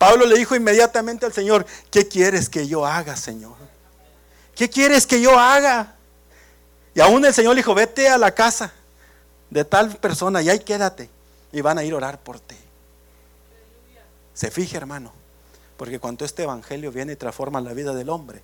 Pablo 0.04 0.26
le 0.26 0.38
dijo 0.38 0.54
inmediatamente 0.54 1.26
al 1.26 1.32
Señor, 1.32 1.66
¿qué 1.90 2.10
quieres 2.10 2.50
que 2.50 2.68
yo 2.68 2.86
haga, 2.86 3.16
Señor? 3.16 3.56
¿Qué 4.54 4.70
quieres 4.70 5.08
que 5.08 5.22
yo 5.22 5.40
haga? 5.40 5.96
Y 6.94 7.00
aún 7.00 7.24
el 7.24 7.34
Señor 7.34 7.56
le 7.56 7.60
dijo, 7.60 7.74
vete 7.74 8.10
a 8.10 8.18
la 8.18 8.36
casa 8.36 8.74
de 9.50 9.64
tal 9.64 9.96
persona 9.96 10.42
y 10.42 10.50
ahí 10.50 10.60
quédate. 10.60 11.10
Y 11.54 11.62
van 11.62 11.78
a 11.78 11.86
ir 11.86 11.94
a 11.94 11.96
orar 11.96 12.20
por 12.20 12.38
ti. 12.42 12.58
Se 14.34 14.52
fije, 14.52 14.76
hermano, 14.76 15.14
porque 15.78 16.00
cuando 16.00 16.26
este 16.26 16.44
evangelio 16.44 16.92
viene 16.92 17.14
y 17.14 17.16
transforma 17.16 17.62
la 17.62 17.72
vida 17.72 17.94
del 17.94 18.10
hombre, 18.10 18.44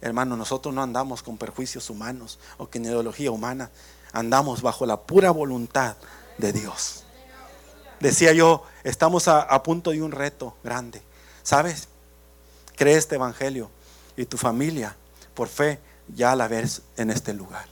hermano, 0.00 0.38
nosotros 0.38 0.74
no 0.74 0.82
andamos 0.82 1.22
con 1.22 1.36
perjuicios 1.36 1.90
humanos 1.90 2.38
o 2.56 2.66
con 2.70 2.82
ideología 2.82 3.30
humana, 3.30 3.70
andamos 4.14 4.62
bajo 4.62 4.86
la 4.86 5.02
pura 5.02 5.32
voluntad 5.32 5.96
de 6.38 6.54
Dios. 6.54 7.04
Decía 8.00 8.32
yo, 8.32 8.62
estamos 8.84 9.26
a, 9.28 9.62
punto 9.62 9.90
de 9.90 10.02
un 10.02 10.12
reto 10.12 10.54
grande. 10.62 11.02
¿Sabes? 11.42 11.88
Cree 12.76 12.96
este 12.96 13.16
evangelio 13.16 13.70
y 14.16 14.26
tu 14.26 14.36
familia, 14.36 14.96
por 15.34 15.48
fe, 15.48 15.80
ya 16.08 16.36
la 16.36 16.46
ves 16.46 16.82
en 16.96 17.10
este 17.10 17.32
lugar. 17.32 17.66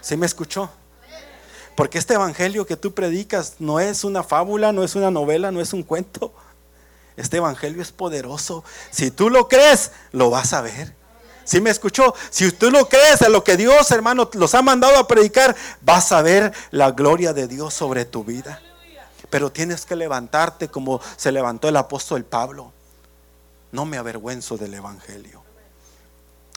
¿Sí 0.00 0.16
me 0.16 0.26
escuchó? 0.26 0.70
Porque 1.74 1.98
este 1.98 2.14
evangelio 2.14 2.66
que 2.66 2.76
tú 2.76 2.94
predicas 2.94 3.56
no 3.58 3.78
es 3.78 4.04
una 4.04 4.22
fábula, 4.22 4.72
no 4.72 4.82
es 4.82 4.94
una 4.94 5.10
novela, 5.10 5.50
no 5.50 5.60
es 5.60 5.72
un 5.72 5.82
cuento. 5.82 6.32
Este 7.16 7.36
evangelio 7.36 7.82
es 7.82 7.92
poderoso. 7.92 8.64
Si 8.90 9.10
tú 9.10 9.28
lo 9.28 9.48
crees, 9.48 9.92
lo 10.12 10.30
vas 10.30 10.52
a 10.52 10.60
ver. 10.60 10.94
¿Sí 11.44 11.60
me 11.60 11.70
escuchó? 11.70 12.14
Si 12.30 12.52
tú 12.52 12.70
lo 12.70 12.88
crees 12.88 13.22
a 13.22 13.28
lo 13.28 13.42
que 13.42 13.56
Dios, 13.56 13.90
hermano, 13.90 14.28
los 14.34 14.54
ha 14.54 14.62
mandado 14.62 14.98
a 14.98 15.08
predicar, 15.08 15.56
vas 15.80 16.12
a 16.12 16.20
ver 16.20 16.52
la 16.70 16.90
gloria 16.90 17.32
de 17.32 17.48
Dios 17.48 17.74
sobre 17.74 18.04
tu 18.04 18.22
vida. 18.22 18.60
Pero 19.30 19.52
tienes 19.52 19.84
que 19.84 19.96
levantarte 19.96 20.68
como 20.68 21.00
se 21.16 21.32
levantó 21.32 21.68
el 21.68 21.76
apóstol 21.76 22.24
Pablo. 22.24 22.72
No 23.72 23.84
me 23.84 23.98
avergüenzo 23.98 24.56
del 24.56 24.74
Evangelio. 24.74 25.42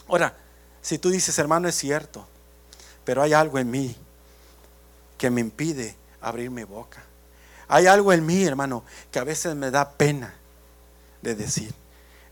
Ahora, 0.08 0.36
si 0.82 0.98
tú 0.98 1.10
dices, 1.10 1.38
hermano, 1.40 1.68
es 1.68 1.76
cierto, 1.76 2.28
pero 3.04 3.22
hay 3.22 3.34
algo 3.34 3.60
en 3.60 3.70
mí 3.70 3.96
que 5.18 5.30
me 5.30 5.42
impide 5.42 5.96
abrir 6.22 6.50
mi 6.50 6.64
boca. 6.64 7.04
Hay 7.68 7.88
algo 7.88 8.12
en 8.12 8.26
mí, 8.26 8.44
hermano, 8.44 8.84
que 9.12 9.20
a 9.20 9.24
veces 9.24 9.56
me 9.56 9.72
da 9.72 9.92
pena 9.92 10.34
de 11.22 11.36
decir. 11.36 11.74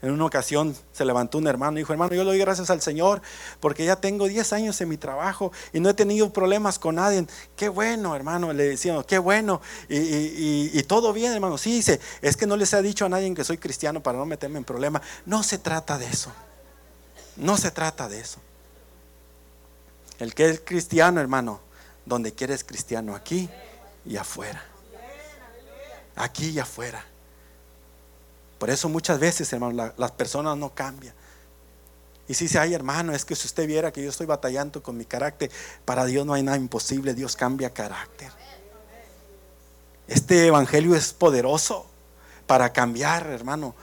En 0.02 0.12
una 0.12 0.26
ocasión 0.26 0.76
se 0.94 1.04
levantó 1.04 1.40
un 1.40 1.48
hermano 1.48 1.78
y 1.78 1.82
dijo, 1.82 1.92
hermano, 1.92 2.14
yo 2.14 2.24
le 2.24 2.30
doy 2.30 2.40
gracias 2.40 2.70
al 2.70 2.82
Señor 2.82 3.22
porque 3.60 3.84
ya 3.84 3.98
tengo 3.98 4.28
10 4.28 4.54
años 4.54 4.80
en 4.80 4.88
mi 4.88 4.96
trabajo 4.96 5.52
y 5.74 5.82
no 5.82 5.90
he 5.90 5.94
tenido 5.94 6.32
problemas 6.32 6.80
con 6.80 6.96
nadie. 6.96 7.26
Qué 7.58 7.68
bueno, 7.68 8.16
hermano, 8.16 8.54
le 8.54 8.70
decíamos, 8.70 9.06
qué 9.06 9.18
bueno. 9.18 9.62
Y, 9.90 10.82
todo 10.84 11.12
bien, 11.12 11.34
hermano. 11.34 11.58
Sí, 11.58 11.74
dice, 11.74 12.00
es 12.22 12.38
que 12.38 12.48
no 12.48 12.56
les 12.56 12.74
ha 12.74 12.82
dicho 12.82 13.06
a 13.06 13.10
nadie 13.10 13.34
que 13.34 13.44
soy 13.44 13.58
cristiano 13.58 14.02
para 14.02 14.18
no 14.18 14.26
meterme 14.26 14.58
en 14.58 14.64
problemas. 14.64 15.02
No 15.26 15.44
se 15.44 15.58
trata 15.58 15.98
de 15.98 16.08
eso. 16.08 16.32
No 17.36 17.58
se 17.58 17.72
trata 17.72 18.08
de 18.08 18.22
eso. 18.22 18.40
El 20.18 20.34
que 20.34 20.50
es 20.50 20.62
cristiano, 20.62 21.20
hermano, 21.20 21.60
donde 22.06 22.34
quieres 22.34 22.64
cristiano, 22.64 23.16
aquí 23.16 23.50
y 24.06 24.16
afuera. 24.16 24.64
Aquí 26.16 26.50
y 26.52 26.60
afuera. 26.60 27.06
Por 28.60 28.70
eso 28.70 28.90
muchas 28.90 29.20
veces, 29.20 29.52
hermano, 29.54 29.94
las 29.98 30.12
personas 30.12 30.58
no 30.58 30.74
cambian. 30.76 31.16
Y 32.28 32.36
si 32.36 32.46
dice, 32.46 32.60
ay 32.60 32.76
hermano, 32.76 33.14
es 33.14 33.26
que 33.26 33.36
si 33.36 33.48
usted 33.48 33.66
viera 33.66 33.92
que 33.92 34.04
yo 34.04 34.10
estoy 34.10 34.28
batallando 34.28 34.84
con 34.84 34.96
mi 34.96 35.06
carácter, 35.06 35.50
para 35.86 36.06
Dios 36.06 36.28
no 36.28 36.34
hay 36.34 36.44
nada 36.44 36.58
imposible, 36.58 37.16
Dios 37.16 37.36
cambia 37.36 37.74
carácter. 37.74 38.32
Este 40.08 40.46
evangelio 40.46 40.96
es 40.96 41.14
poderoso 41.14 41.88
para 42.46 42.72
cambiar, 42.74 43.28
hermano, 43.28 43.74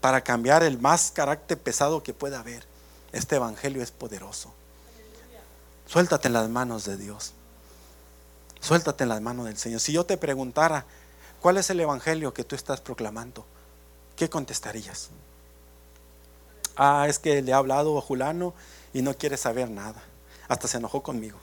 para 0.00 0.22
cambiar 0.22 0.62
el 0.62 0.78
más 0.78 1.10
carácter 1.10 1.58
pesado 1.58 2.02
que 2.02 2.12
pueda 2.12 2.40
haber. 2.40 2.64
Este 3.12 3.36
evangelio 3.36 3.82
es 3.82 3.90
poderoso. 3.90 4.52
Suéltate 5.86 6.28
en 6.28 6.34
las 6.34 6.48
manos 6.48 6.84
de 6.84 6.96
Dios. 6.96 7.32
Suéltate 8.60 9.04
en 9.04 9.08
las 9.08 9.20
manos 9.20 9.46
del 9.46 9.56
Señor. 9.56 9.80
Si 9.80 9.92
yo 9.92 10.04
te 10.04 10.16
preguntara, 10.16 10.84
¿Cuál 11.40 11.56
es 11.56 11.70
el 11.70 11.80
evangelio 11.80 12.34
que 12.34 12.44
tú 12.44 12.54
estás 12.54 12.80
proclamando? 12.80 13.46
¿Qué 14.14 14.28
contestarías? 14.28 15.08
Ah, 16.76 17.06
es 17.08 17.18
que 17.18 17.40
le 17.40 17.52
ha 17.52 17.56
hablado 17.56 17.96
a 17.96 18.02
Julano 18.02 18.54
y 18.92 19.02
no 19.02 19.14
quiere 19.14 19.36
saber 19.36 19.70
nada. 19.70 20.02
Hasta 20.48 20.68
se 20.68 20.76
enojó 20.78 21.02
conmigo. 21.02 21.38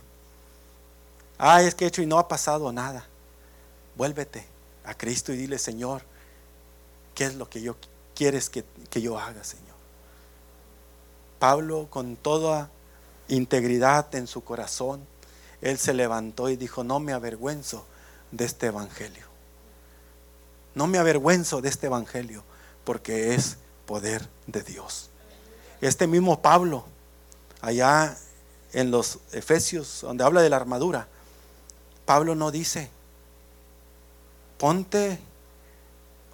Ah, 1.40 1.62
es 1.62 1.76
que 1.76 1.86
he 1.86 1.88
hecho 1.88 2.02
y 2.02 2.06
no 2.06 2.20
ha 2.20 2.28
pasado 2.28 2.72
nada. 2.72 3.06
Vuélvete 3.96 4.46
a 4.84 4.94
Cristo 4.94 5.34
y 5.34 5.38
dile, 5.38 5.58
Señor, 5.58 6.04
¿qué 7.16 7.26
es 7.26 7.36
lo 7.36 7.50
que 7.50 7.62
yo 7.62 7.76
quieres 8.16 8.50
que, 8.50 8.64
que 8.90 9.02
yo 9.02 9.20
haga, 9.20 9.44
Señor? 9.44 9.76
Pablo, 11.40 11.88
con 11.90 12.16
toda 12.16 12.70
integridad 13.28 14.14
en 14.16 14.28
su 14.28 14.44
corazón, 14.44 15.06
él 15.62 15.78
se 15.78 15.94
levantó 15.94 16.50
y 16.50 16.56
dijo, 16.56 16.84
no 16.84 17.00
me 17.00 17.14
avergüenzo 17.14 17.86
de 18.32 18.46
este 18.46 18.68
evangelio. 18.68 19.27
No 20.78 20.86
me 20.86 21.00
avergüenzo 21.00 21.60
de 21.60 21.70
este 21.70 21.88
evangelio 21.88 22.44
porque 22.84 23.34
es 23.34 23.58
poder 23.88 24.30
de 24.46 24.62
Dios. 24.62 25.10
Este 25.82 26.06
mismo 26.06 26.40
Pablo, 26.40 26.86
allá 27.62 28.16
en 28.74 28.92
los 28.92 29.18
Efesios, 29.32 30.02
donde 30.04 30.24
habla 30.24 30.44
de 30.44 30.52
la 30.52 30.58
armadura, 30.58 31.08
Pablo 32.06 32.36
no 32.36 32.52
dice, 32.52 32.92
ponte 34.60 35.20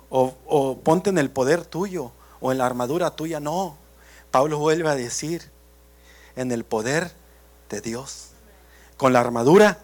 o, 0.09 0.77
ponte 0.83 1.09
en 1.09 1.19
el 1.19 1.29
poder 1.29 1.63
tuyo 1.63 2.11
o 2.41 2.51
en 2.51 2.57
la 2.57 2.65
armadura 2.65 3.11
tuya. 3.11 3.39
No, 3.39 3.77
Pablo 4.29 4.59
vuelve 4.59 4.89
a 4.89 4.95
decir, 4.95 5.49
en 6.35 6.51
el 6.51 6.65
poder 6.65 7.13
de 7.69 7.79
Dios, 7.79 8.31
con 8.97 9.13
la 9.13 9.21
armadura 9.21 9.79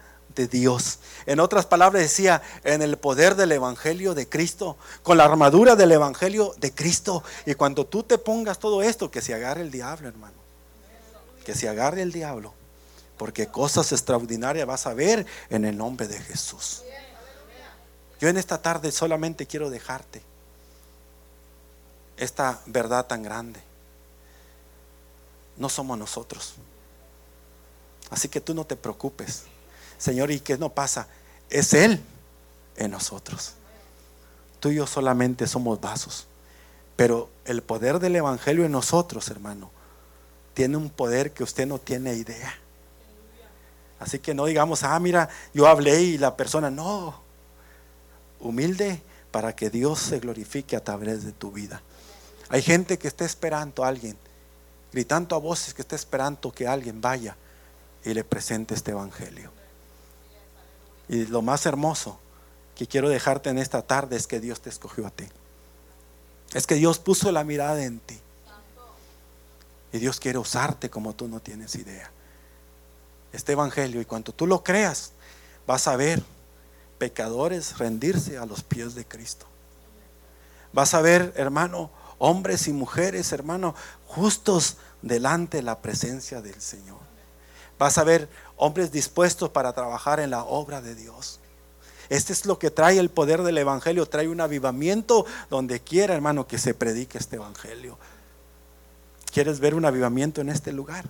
Dios. 0.46 0.98
En 1.26 1.40
otras 1.40 1.66
palabras 1.66 2.02
decía, 2.02 2.42
en 2.64 2.82
el 2.82 2.96
poder 2.96 3.34
del 3.34 3.52
Evangelio 3.52 4.14
de 4.14 4.28
Cristo, 4.28 4.76
con 5.02 5.16
la 5.18 5.24
armadura 5.24 5.76
del 5.76 5.92
Evangelio 5.92 6.54
de 6.58 6.72
Cristo. 6.72 7.22
Y 7.46 7.54
cuando 7.54 7.86
tú 7.86 8.02
te 8.02 8.18
pongas 8.18 8.58
todo 8.58 8.82
esto, 8.82 9.10
que 9.10 9.20
se 9.20 9.34
agarre 9.34 9.62
el 9.62 9.70
diablo, 9.70 10.08
hermano. 10.08 10.36
Que 11.44 11.54
se 11.54 11.68
agarre 11.68 12.02
el 12.02 12.12
diablo. 12.12 12.54
Porque 13.16 13.48
cosas 13.48 13.92
extraordinarias 13.92 14.66
vas 14.66 14.86
a 14.86 14.94
ver 14.94 15.26
en 15.50 15.64
el 15.64 15.76
nombre 15.76 16.08
de 16.08 16.18
Jesús. 16.18 16.82
Yo 18.20 18.28
en 18.28 18.36
esta 18.36 18.60
tarde 18.60 18.92
solamente 18.92 19.46
quiero 19.46 19.70
dejarte 19.70 20.22
esta 22.16 22.60
verdad 22.66 23.06
tan 23.06 23.22
grande. 23.22 23.60
No 25.56 25.68
somos 25.68 25.98
nosotros. 25.98 26.54
Así 28.10 28.28
que 28.28 28.40
tú 28.40 28.54
no 28.54 28.64
te 28.64 28.76
preocupes. 28.76 29.44
Señor, 30.00 30.30
¿y 30.30 30.40
qué 30.40 30.56
no 30.56 30.70
pasa? 30.70 31.08
Es 31.50 31.74
Él 31.74 32.00
en 32.76 32.90
nosotros. 32.90 33.52
Tú 34.58 34.70
y 34.70 34.76
yo 34.76 34.86
solamente 34.86 35.46
somos 35.46 35.78
vasos. 35.78 36.26
Pero 36.96 37.28
el 37.44 37.62
poder 37.62 37.98
del 37.98 38.16
Evangelio 38.16 38.64
en 38.64 38.72
nosotros, 38.72 39.28
hermano, 39.28 39.70
tiene 40.54 40.78
un 40.78 40.88
poder 40.88 41.32
que 41.32 41.42
usted 41.42 41.66
no 41.66 41.78
tiene 41.78 42.14
idea. 42.14 42.54
Así 43.98 44.18
que 44.18 44.32
no 44.32 44.46
digamos, 44.46 44.84
ah, 44.84 44.98
mira, 44.98 45.28
yo 45.52 45.66
hablé 45.68 46.00
y 46.00 46.18
la 46.18 46.34
persona, 46.34 46.70
no. 46.70 47.20
Humilde 48.40 49.02
para 49.30 49.54
que 49.54 49.68
Dios 49.68 49.98
se 49.98 50.18
glorifique 50.18 50.76
a 50.76 50.82
través 50.82 51.24
de 51.24 51.32
tu 51.32 51.52
vida. 51.52 51.82
Hay 52.48 52.62
gente 52.62 52.98
que 52.98 53.08
está 53.08 53.26
esperando 53.26 53.84
a 53.84 53.88
alguien, 53.88 54.16
gritando 54.92 55.36
a 55.36 55.38
voces 55.38 55.74
que 55.74 55.82
está 55.82 55.94
esperando 55.94 56.50
que 56.50 56.66
alguien 56.66 57.02
vaya 57.02 57.36
y 58.02 58.14
le 58.14 58.24
presente 58.24 58.74
este 58.74 58.92
Evangelio. 58.92 59.59
Y 61.10 61.26
lo 61.26 61.42
más 61.42 61.66
hermoso 61.66 62.20
que 62.76 62.86
quiero 62.86 63.08
dejarte 63.08 63.50
en 63.50 63.58
esta 63.58 63.82
tarde 63.82 64.16
es 64.16 64.28
que 64.28 64.38
Dios 64.38 64.60
te 64.60 64.70
escogió 64.70 65.08
a 65.08 65.10
ti. 65.10 65.24
Es 66.54 66.68
que 66.68 66.76
Dios 66.76 67.00
puso 67.00 67.32
la 67.32 67.42
mirada 67.42 67.82
en 67.82 67.98
ti. 67.98 68.16
Y 69.92 69.98
Dios 69.98 70.20
quiere 70.20 70.38
usarte 70.38 70.88
como 70.88 71.12
tú 71.12 71.26
no 71.26 71.40
tienes 71.40 71.74
idea. 71.74 72.12
Este 73.32 73.52
Evangelio, 73.52 74.00
y 74.00 74.04
cuando 74.04 74.32
tú 74.32 74.46
lo 74.46 74.62
creas, 74.62 75.10
vas 75.66 75.88
a 75.88 75.96
ver 75.96 76.22
pecadores 76.98 77.78
rendirse 77.78 78.38
a 78.38 78.46
los 78.46 78.62
pies 78.62 78.94
de 78.94 79.04
Cristo. 79.04 79.46
Vas 80.72 80.94
a 80.94 81.00
ver, 81.00 81.32
hermano, 81.34 81.90
hombres 82.18 82.68
y 82.68 82.72
mujeres, 82.72 83.32
hermano, 83.32 83.74
justos 84.06 84.76
delante 85.02 85.56
de 85.56 85.64
la 85.64 85.82
presencia 85.82 86.40
del 86.40 86.60
Señor. 86.60 87.00
Vas 87.80 87.98
a 87.98 88.04
ver 88.04 88.28
hombres 88.60 88.92
dispuestos 88.92 89.48
para 89.48 89.72
trabajar 89.72 90.20
en 90.20 90.30
la 90.30 90.44
obra 90.44 90.82
de 90.82 90.94
Dios. 90.94 91.40
Este 92.10 92.32
es 92.34 92.44
lo 92.44 92.58
que 92.58 92.70
trae 92.70 92.98
el 92.98 93.08
poder 93.08 93.42
del 93.42 93.56
Evangelio, 93.56 94.06
trae 94.06 94.28
un 94.28 94.40
avivamiento 94.40 95.24
donde 95.48 95.80
quiera, 95.80 96.14
hermano, 96.14 96.46
que 96.46 96.58
se 96.58 96.74
predique 96.74 97.16
este 97.16 97.36
Evangelio. 97.36 97.98
¿Quieres 99.32 99.60
ver 99.60 99.74
un 99.74 99.86
avivamiento 99.86 100.42
en 100.42 100.50
este 100.50 100.72
lugar? 100.72 101.06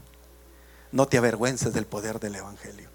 No 0.93 1.09
te 1.09 1.19
avergüences 1.19 1.73
del 1.73 1.87
poder 1.87 2.21
del 2.21 2.37
Evangelio. 2.37 2.89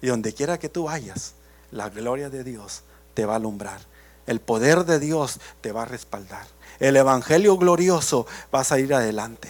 Y 0.00 0.06
donde 0.06 0.34
quiera 0.34 0.58
que 0.58 0.68
tú 0.68 0.84
vayas, 0.84 1.34
la 1.72 1.88
gloria 1.88 2.30
de 2.30 2.44
Dios 2.44 2.82
te 3.14 3.26
va 3.26 3.32
a 3.32 3.36
alumbrar. 3.36 3.80
El 4.26 4.40
poder 4.40 4.84
de 4.84 5.00
Dios 5.00 5.40
te 5.60 5.72
va 5.72 5.82
a 5.82 5.86
respaldar. 5.86 6.46
El 6.78 6.96
Evangelio 6.96 7.56
glorioso 7.56 8.26
vas 8.52 8.70
a 8.70 8.78
ir 8.78 8.94
adelante 8.94 9.48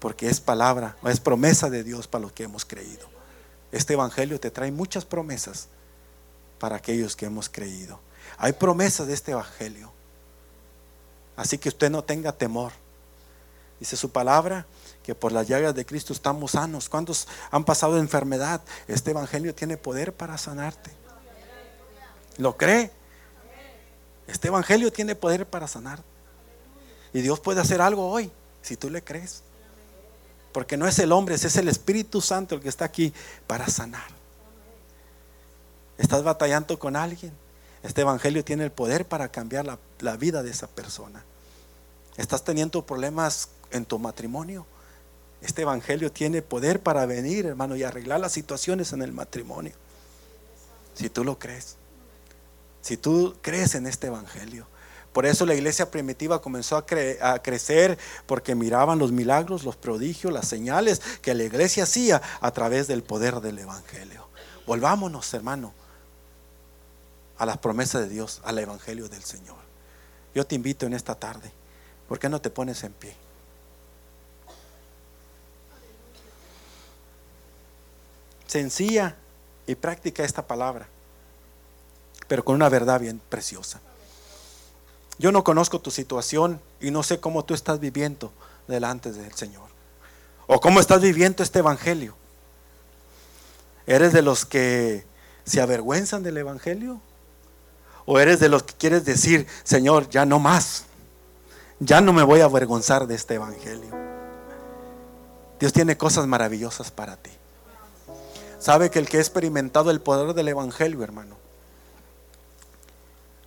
porque 0.00 0.28
es 0.28 0.40
palabra, 0.40 0.96
es 1.04 1.20
promesa 1.20 1.70
de 1.70 1.84
Dios 1.84 2.08
para 2.08 2.22
los 2.22 2.32
que 2.32 2.44
hemos 2.44 2.64
creído. 2.64 3.08
Este 3.70 3.92
Evangelio 3.92 4.40
te 4.40 4.50
trae 4.50 4.72
muchas 4.72 5.04
promesas 5.04 5.68
para 6.58 6.76
aquellos 6.76 7.14
que 7.14 7.26
hemos 7.26 7.48
creído. 7.48 8.00
Hay 8.38 8.54
promesas 8.54 9.06
de 9.06 9.14
este 9.14 9.32
Evangelio. 9.32 9.92
Así 11.36 11.58
que 11.58 11.68
usted 11.68 11.90
no 11.90 12.02
tenga 12.02 12.32
temor. 12.32 12.72
Dice 13.78 13.96
su 13.96 14.10
palabra 14.10 14.66
que 15.02 15.14
por 15.14 15.32
las 15.32 15.46
llagas 15.46 15.74
de 15.74 15.86
Cristo 15.86 16.12
estamos 16.12 16.52
sanos. 16.52 16.88
¿Cuántos 16.88 17.28
han 17.50 17.64
pasado 17.64 17.98
enfermedad? 17.98 18.62
Este 18.88 19.10
Evangelio 19.10 19.54
tiene 19.54 19.76
poder 19.76 20.12
para 20.12 20.36
sanarte. 20.38 20.90
¿Lo 22.38 22.56
cree? 22.56 22.90
Este 24.26 24.48
Evangelio 24.48 24.92
tiene 24.92 25.14
poder 25.14 25.46
para 25.46 25.68
sanar. 25.68 26.02
Y 27.12 27.20
Dios 27.20 27.40
puede 27.40 27.60
hacer 27.60 27.80
algo 27.80 28.08
hoy, 28.08 28.30
si 28.62 28.76
tú 28.76 28.88
le 28.88 29.02
crees. 29.02 29.42
Porque 30.52 30.76
no 30.76 30.86
es 30.86 30.98
el 30.98 31.12
hombre, 31.12 31.34
es 31.34 31.56
el 31.56 31.68
Espíritu 31.68 32.20
Santo 32.20 32.54
el 32.54 32.60
que 32.60 32.68
está 32.68 32.84
aquí 32.84 33.12
para 33.46 33.68
sanar. 33.68 34.08
Estás 35.98 36.22
batallando 36.22 36.78
con 36.78 36.96
alguien. 36.96 37.32
Este 37.82 38.00
Evangelio 38.00 38.44
tiene 38.44 38.64
el 38.64 38.72
poder 38.72 39.06
para 39.06 39.28
cambiar 39.28 39.64
la, 39.64 39.78
la 40.00 40.16
vida 40.16 40.42
de 40.42 40.50
esa 40.50 40.66
persona. 40.66 41.24
Estás 42.16 42.44
teniendo 42.44 42.84
problemas 42.84 43.50
en 43.70 43.84
tu 43.84 43.98
matrimonio. 43.98 44.66
Este 45.40 45.62
Evangelio 45.62 46.12
tiene 46.12 46.42
poder 46.42 46.80
para 46.80 47.06
venir, 47.06 47.46
hermano, 47.46 47.76
y 47.76 47.82
arreglar 47.82 48.20
las 48.20 48.32
situaciones 48.32 48.92
en 48.92 49.02
el 49.02 49.12
matrimonio. 49.12 49.72
Si 50.94 51.08
tú 51.08 51.24
lo 51.24 51.38
crees. 51.38 51.76
Si 52.82 52.96
tú 52.96 53.36
crees 53.40 53.74
en 53.74 53.86
este 53.86 54.08
Evangelio. 54.08 54.66
Por 55.12 55.26
eso 55.26 55.44
la 55.44 55.54
iglesia 55.54 55.90
primitiva 55.90 56.40
comenzó 56.40 56.76
a, 56.76 56.86
crecer 56.86 57.98
porque 58.26 58.54
miraban 58.54 58.98
los 58.98 59.10
milagros, 59.10 59.64
los 59.64 59.76
prodigios, 59.76 60.32
las 60.32 60.46
señales 60.46 61.00
que 61.20 61.34
la 61.34 61.42
iglesia 61.42 61.82
hacía 61.82 62.22
a 62.40 62.50
través 62.52 62.86
del 62.86 63.02
poder 63.02 63.40
del 63.40 63.58
Evangelio. 63.58 64.28
Volvámonos, 64.66 65.34
hermano, 65.34 65.74
a 67.38 67.46
las 67.46 67.58
promesas 67.58 68.02
de 68.02 68.08
Dios, 68.08 68.40
al 68.44 68.58
Evangelio 68.58 69.08
del 69.08 69.24
Señor. 69.24 69.56
Yo 70.32 70.46
te 70.46 70.54
invito 70.54 70.86
en 70.86 70.94
esta 70.94 71.16
tarde, 71.16 71.50
¿por 72.08 72.20
qué 72.20 72.28
no 72.28 72.40
te 72.40 72.50
pones 72.50 72.84
en 72.84 72.92
pie? 72.92 73.16
Sencilla 78.46 79.16
y 79.66 79.74
práctica 79.74 80.22
esta 80.22 80.46
palabra, 80.46 80.86
pero 82.28 82.44
con 82.44 82.54
una 82.54 82.68
verdad 82.68 83.00
bien 83.00 83.20
preciosa. 83.28 83.80
Yo 85.20 85.32
no 85.32 85.44
conozco 85.44 85.78
tu 85.82 85.90
situación 85.90 86.62
y 86.80 86.90
no 86.90 87.02
sé 87.02 87.20
cómo 87.20 87.44
tú 87.44 87.52
estás 87.52 87.78
viviendo 87.78 88.32
delante 88.66 89.12
del 89.12 89.34
Señor. 89.34 89.68
O 90.46 90.62
cómo 90.62 90.80
estás 90.80 91.02
viviendo 91.02 91.42
este 91.42 91.58
Evangelio. 91.58 92.14
¿Eres 93.86 94.14
de 94.14 94.22
los 94.22 94.46
que 94.46 95.04
se 95.44 95.60
avergüenzan 95.60 96.22
del 96.22 96.38
Evangelio? 96.38 97.02
¿O 98.06 98.18
eres 98.18 98.40
de 98.40 98.48
los 98.48 98.62
que 98.62 98.72
quieres 98.72 99.04
decir, 99.04 99.46
Señor, 99.62 100.08
ya 100.08 100.24
no 100.24 100.38
más? 100.38 100.84
Ya 101.80 102.00
no 102.00 102.14
me 102.14 102.22
voy 102.22 102.40
a 102.40 102.46
avergonzar 102.46 103.06
de 103.06 103.16
este 103.16 103.34
Evangelio. 103.34 103.94
Dios 105.58 105.74
tiene 105.74 105.98
cosas 105.98 106.26
maravillosas 106.26 106.90
para 106.90 107.18
ti. 107.18 107.30
Sabe 108.58 108.88
que 108.88 108.98
el 108.98 109.06
que 109.06 109.18
ha 109.18 109.20
experimentado 109.20 109.90
el 109.90 110.00
poder 110.00 110.32
del 110.32 110.48
Evangelio, 110.48 111.04
hermano, 111.04 111.36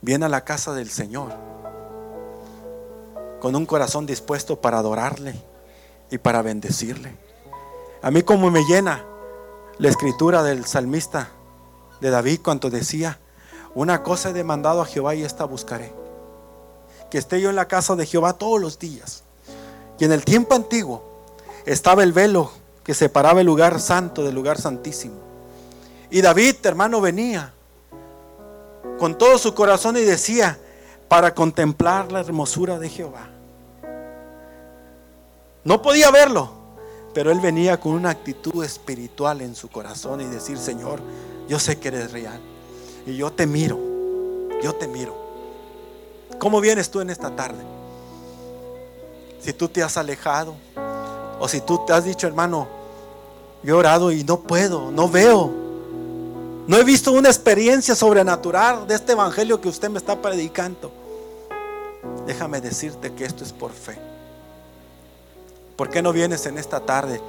viene 0.02 0.26
a 0.26 0.30
la 0.30 0.44
casa 0.44 0.74
del 0.74 0.92
Señor 0.92 1.34
con 3.44 3.58
un 3.58 3.66
corazón 3.66 4.06
dispuesto 4.06 4.62
para 4.62 4.78
adorarle 4.78 5.36
y 6.10 6.18
para 6.18 6.42
bendecirle. 6.42 7.14
A 8.02 8.10
mí 8.10 8.24
como 8.24 8.50
me 8.50 8.64
llena 8.64 9.04
la 9.80 9.90
escritura 9.90 10.44
del 10.44 10.66
salmista 10.66 11.28
de 12.00 12.10
David 12.10 12.40
cuando 12.42 12.70
decía, 12.70 13.20
una 13.76 14.02
cosa 14.02 14.30
he 14.30 14.34
demandado 14.34 14.82
a 14.82 14.86
Jehová 14.86 15.14
y 15.16 15.24
esta 15.24 15.44
buscaré, 15.44 15.94
que 17.12 17.18
esté 17.18 17.42
yo 17.42 17.50
en 17.50 17.58
la 17.58 17.68
casa 17.68 17.98
de 17.98 18.06
Jehová 18.06 18.32
todos 18.32 18.62
los 18.62 18.80
días. 18.80 19.26
Y 20.00 20.06
en 20.06 20.14
el 20.14 20.24
tiempo 20.24 20.56
antiguo 20.56 21.04
estaba 21.66 22.04
el 22.04 22.14
velo 22.14 22.50
que 22.86 22.94
separaba 22.94 23.42
el 23.42 23.48
lugar 23.48 23.82
santo 23.82 24.24
del 24.24 24.36
lugar 24.36 24.58
santísimo. 24.58 25.16
Y 26.10 26.22
David, 26.22 26.56
hermano, 26.64 27.02
venía 27.02 27.52
con 28.98 29.18
todo 29.18 29.38
su 29.38 29.54
corazón 29.54 29.98
y 29.98 30.02
decía, 30.02 30.58
para 31.10 31.36
contemplar 31.36 32.10
la 32.10 32.22
hermosura 32.22 32.80
de 32.80 32.88
Jehová. 32.88 33.33
No 35.64 35.82
podía 35.82 36.12
verlo, 36.12 36.52
pero 37.14 37.32
él 37.32 37.40
venía 37.40 37.80
con 37.80 37.94
una 37.94 38.10
actitud 38.10 38.64
espiritual 38.64 39.42
en 39.42 39.56
su 39.56 39.70
corazón 39.70 40.22
y 40.22 40.26
decir, 40.26 40.58
Señor, 40.58 41.00
yo 41.48 41.60
sé 41.60 41.80
que 41.80 41.88
eres 41.90 42.12
real 42.12 42.40
y 43.06 43.16
yo 43.16 43.32
te 43.32 43.48
miro, 43.48 43.80
yo 44.62 44.74
te 44.76 44.88
miro. 44.88 45.16
¿Cómo 46.40 46.60
vienes 46.60 46.90
tú 46.90 47.00
en 47.00 47.10
esta 47.10 47.34
tarde? 47.36 47.64
Si 49.40 49.54
tú 49.54 49.68
te 49.70 49.84
has 49.84 49.98
alejado 49.98 50.56
o 51.40 51.48
si 51.48 51.62
tú 51.62 51.86
te 51.86 51.94
has 51.94 52.04
dicho, 52.06 52.28
hermano, 52.28 52.68
Yo 53.64 53.76
he 53.76 53.78
orado 53.78 54.12
y 54.12 54.26
no 54.26 54.42
puedo, 54.42 54.92
no 54.92 55.08
veo. 55.08 55.50
No 56.68 56.78
he 56.78 56.84
visto 56.84 57.14
una 57.14 57.30
experiencia 57.30 57.96
sobrenatural 57.96 58.86
de 58.88 58.96
este 58.96 59.14
evangelio 59.14 59.62
que 59.62 59.70
usted 59.70 59.90
me 59.90 60.00
está 60.00 60.22
predicando. 60.22 60.92
Déjame 62.26 62.60
decirte 62.60 63.14
que 63.14 63.24
esto 63.24 63.46
es 63.46 63.54
por 63.54 63.72
fe. 63.72 63.98
¿Por 65.76 65.90
qué 65.90 66.02
no 66.02 66.14
vienes 66.14 66.46
en 66.46 66.58
esta 66.58 66.80
tarde? 66.80 67.22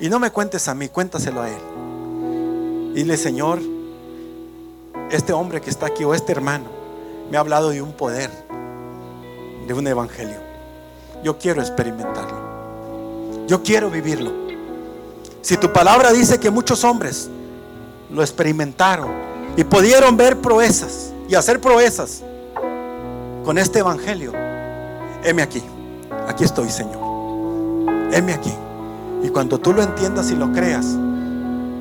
Y 0.00 0.08
no 0.08 0.18
me 0.18 0.30
cuentes 0.30 0.68
a 0.68 0.74
mí, 0.74 0.88
cuéntaselo 0.88 1.42
a 1.42 1.48
Él. 1.48 2.92
Dile, 2.94 3.16
Señor, 3.16 3.60
este 5.10 5.32
hombre 5.32 5.60
que 5.60 5.70
está 5.70 5.86
aquí 5.86 6.04
o 6.04 6.14
este 6.14 6.32
hermano 6.32 6.64
me 7.30 7.36
ha 7.36 7.40
hablado 7.40 7.70
de 7.70 7.82
un 7.82 7.92
poder, 7.92 8.30
de 9.66 9.74
un 9.74 9.86
evangelio. 9.86 10.38
Yo 11.22 11.38
quiero 11.38 11.60
experimentarlo. 11.60 13.46
Yo 13.46 13.62
quiero 13.62 13.90
vivirlo. 13.90 14.32
Si 15.42 15.56
tu 15.56 15.72
palabra 15.72 16.12
dice 16.12 16.40
que 16.40 16.50
muchos 16.50 16.84
hombres 16.84 17.28
lo 18.10 18.22
experimentaron 18.22 19.10
y 19.56 19.64
pudieron 19.64 20.16
ver 20.16 20.40
proezas 20.40 21.12
y 21.28 21.34
hacer 21.34 21.60
proezas 21.60 22.22
con 23.44 23.58
este 23.58 23.80
evangelio, 23.80 24.32
heme 25.22 25.42
aquí. 25.42 25.62
Aquí 26.26 26.44
estoy, 26.44 26.70
Señor. 26.70 27.05
Heme 28.12 28.32
aquí. 28.34 28.52
Y 29.22 29.28
cuando 29.28 29.58
tú 29.58 29.72
lo 29.72 29.82
entiendas 29.82 30.30
y 30.30 30.36
lo 30.36 30.52
creas, 30.52 30.86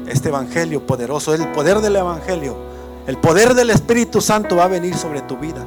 este 0.07 0.29
evangelio 0.29 0.85
poderoso, 0.85 1.33
el 1.33 1.47
poder 1.49 1.79
del 1.81 1.95
evangelio, 1.95 2.55
el 3.07 3.17
poder 3.17 3.53
del 3.53 3.69
Espíritu 3.69 4.21
Santo 4.21 4.55
va 4.55 4.65
a 4.65 4.67
venir 4.67 4.95
sobre 4.95 5.21
tu 5.21 5.37
vida 5.37 5.65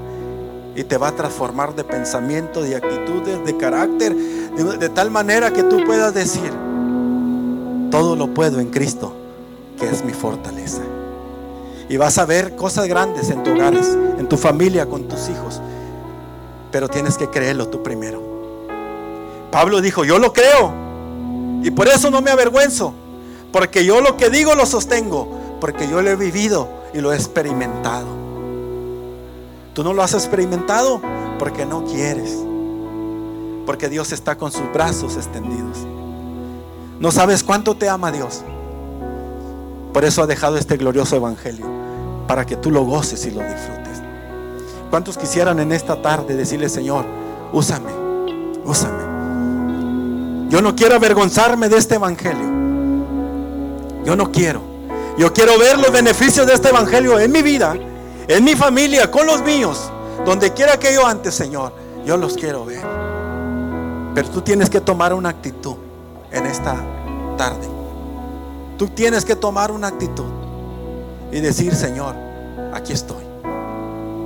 y 0.75 0.85
te 0.85 0.97
va 0.97 1.09
a 1.09 1.13
transformar 1.13 1.75
de 1.75 1.85
pensamiento, 1.85 2.63
de 2.63 2.77
actitudes, 2.77 3.45
de 3.45 3.57
carácter, 3.57 4.15
de, 4.15 4.89
tal 4.89 5.11
manera 5.11 5.53
que 5.53 5.65
tú 5.65 5.85
puedas 5.85 6.15
decir, 6.15 6.53
todo 7.91 8.17
lo 8.17 8.33
puedo 8.33 8.61
en 8.61 8.71
Cristo, 8.71 9.13
que 9.79 9.89
es 9.89 10.05
mi 10.05 10.13
fortaleza. 10.13 10.83
Y 11.89 11.97
vas 11.97 12.19
a 12.19 12.27
ver 12.27 12.55
cosas 12.55 12.87
grandes 12.87 13.31
en 13.31 13.43
tu 13.43 13.53
hogares, 13.53 13.97
en 14.19 14.29
tu 14.29 14.37
familia, 14.37 14.87
con 14.87 15.09
tus 15.09 15.29
hijos. 15.29 15.61
Pero 16.71 16.89
tienes 16.89 17.17
que 17.17 17.29
creerlo 17.29 17.69
tú 17.69 17.83
primero. 17.83 18.28
Pablo 19.51 19.81
dijo, 19.81 20.05
yo 20.05 20.19
lo 20.19 20.33
creo. 20.33 20.73
Y 21.63 21.71
por 21.71 21.89
eso 21.89 22.11
no 22.11 22.21
me 22.21 22.31
avergüenzo. 22.31 22.93
Porque 23.53 23.85
yo 23.85 24.01
lo 24.01 24.17
que 24.17 24.31
digo 24.31 24.55
lo 24.55 24.67
sostengo. 24.67 25.29
Porque 25.61 25.89
yo 25.89 26.03
lo 26.03 26.11
he 26.11 26.17
vivido 26.17 26.69
y 26.95 27.01
lo 27.01 27.13
he 27.13 27.17
experimentado. 27.17 28.07
Tú 29.75 29.83
no 29.83 29.93
lo 29.93 30.03
has 30.03 30.15
experimentado 30.15 31.01
porque 31.39 31.65
no 31.65 31.85
quieres. 31.85 32.37
Porque 33.67 33.89
Dios 33.89 34.13
está 34.13 34.37
con 34.37 34.53
sus 34.53 34.73
brazos 34.73 35.17
extendidos. 35.17 35.79
No 37.01 37.11
sabes 37.11 37.45
cuánto 37.45 37.77
te 37.77 37.89
ama 37.89 38.11
Dios. 38.11 38.43
Por 39.93 40.05
eso 40.05 40.23
ha 40.23 40.27
dejado 40.27 40.57
este 40.57 40.77
glorioso 40.77 41.17
evangelio. 41.17 41.67
Para 42.27 42.45
que 42.45 42.57
tú 42.57 42.71
lo 42.71 42.85
goces 42.85 43.25
y 43.27 43.31
lo 43.31 43.41
disfrutes. 43.41 44.03
¿Cuántos 44.91 45.19
quisieran 45.19 45.61
en 45.61 45.73
esta 45.73 46.01
tarde 46.01 46.35
decirle, 46.35 46.69
Señor, 46.69 47.05
úsame, 47.53 47.93
úsame? 48.65 49.08
Yo 50.49 50.63
no 50.63 50.75
quiero 50.75 50.95
avergonzarme 50.95 51.69
de 51.69 51.77
este 51.77 51.97
evangelio. 51.97 52.49
Yo 54.05 54.17
no 54.17 54.33
quiero. 54.33 54.63
Yo 55.19 55.33
quiero 55.33 55.59
ver 55.59 55.79
los 55.79 55.93
beneficios 55.93 56.47
de 56.47 56.55
este 56.55 56.69
evangelio 56.69 57.19
en 57.19 57.31
mi 57.31 57.43
vida, 57.43 57.77
en 58.29 58.45
mi 58.45 58.55
familia, 58.55 59.11
con 59.11 59.27
los 59.27 59.43
míos, 59.43 59.91
donde 60.25 60.53
quiera 60.53 60.79
que 60.79 60.95
yo 60.95 61.07
antes, 61.07 61.35
Señor. 61.35 61.73
Yo 62.07 62.17
los 62.17 62.35
quiero 62.35 62.65
ver. 62.65 62.83
Pero 64.15 64.31
tú 64.31 64.41
tienes 64.41 64.71
que 64.71 64.81
tomar 64.81 65.13
una 65.13 65.29
actitud 65.29 65.77
en 66.31 66.47
esta 66.47 66.77
tarde. 67.37 67.69
Tú 68.79 68.89
tienes 68.89 69.25
que 69.25 69.37
tomar 69.37 69.71
una 69.71 69.89
actitud 69.89 70.25
y 71.33 71.41
decir, 71.41 71.75
Señor, 71.75 72.15
aquí 72.73 72.93
estoy. 72.93 73.25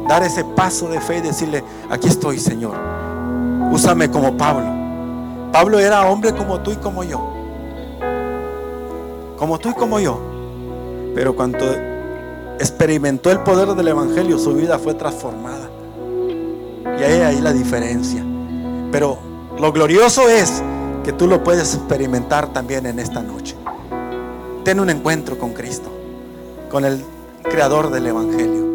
Dar 0.09 0.23
ese 0.23 0.45
paso 0.45 0.89
de 0.89 1.01
fe 1.01 1.19
y 1.19 1.21
decirle, 1.23 1.65
aquí 1.91 2.09
estoy, 2.09 2.39
Señor. 2.39 2.77
Úsame 3.73 4.11
como 4.11 4.37
Pablo. 4.37 4.82
Pablo 5.53 5.79
era 5.79 6.07
hombre 6.07 6.33
como 6.33 6.61
tú 6.61 6.73
y 6.73 6.77
como 6.77 7.05
yo. 7.05 7.21
Como 9.37 9.59
tú 9.59 9.69
y 9.69 9.75
como 9.75 10.01
yo. 10.01 10.19
Pero 11.15 11.37
cuando 11.37 11.59
experimentó 12.59 13.31
el 13.31 13.41
poder 13.41 13.69
del 13.75 13.89
Evangelio, 13.89 14.39
su 14.39 14.55
vida 14.55 14.79
fue 14.79 14.95
transformada. 14.95 15.69
Y 16.99 17.03
ahí 17.03 17.21
hay 17.21 17.41
la 17.43 17.53
diferencia. 17.53 18.25
Pero 18.91 19.19
lo 19.59 19.73
glorioso 19.73 20.27
es 20.29 20.63
que 21.05 21.13
tú 21.13 21.27
lo 21.27 21.45
puedes 21.45 21.75
experimentar 21.75 22.53
también 22.55 22.87
en 22.87 22.99
esta 22.99 23.21
noche. 23.21 23.55
Ten 24.65 24.81
un 24.81 24.89
encuentro 24.89 25.39
con 25.39 25.53
Cristo, 25.53 25.91
con 26.71 26.87
el 26.87 27.05
creador 27.43 27.91
del 27.91 28.07
Evangelio. 28.07 28.72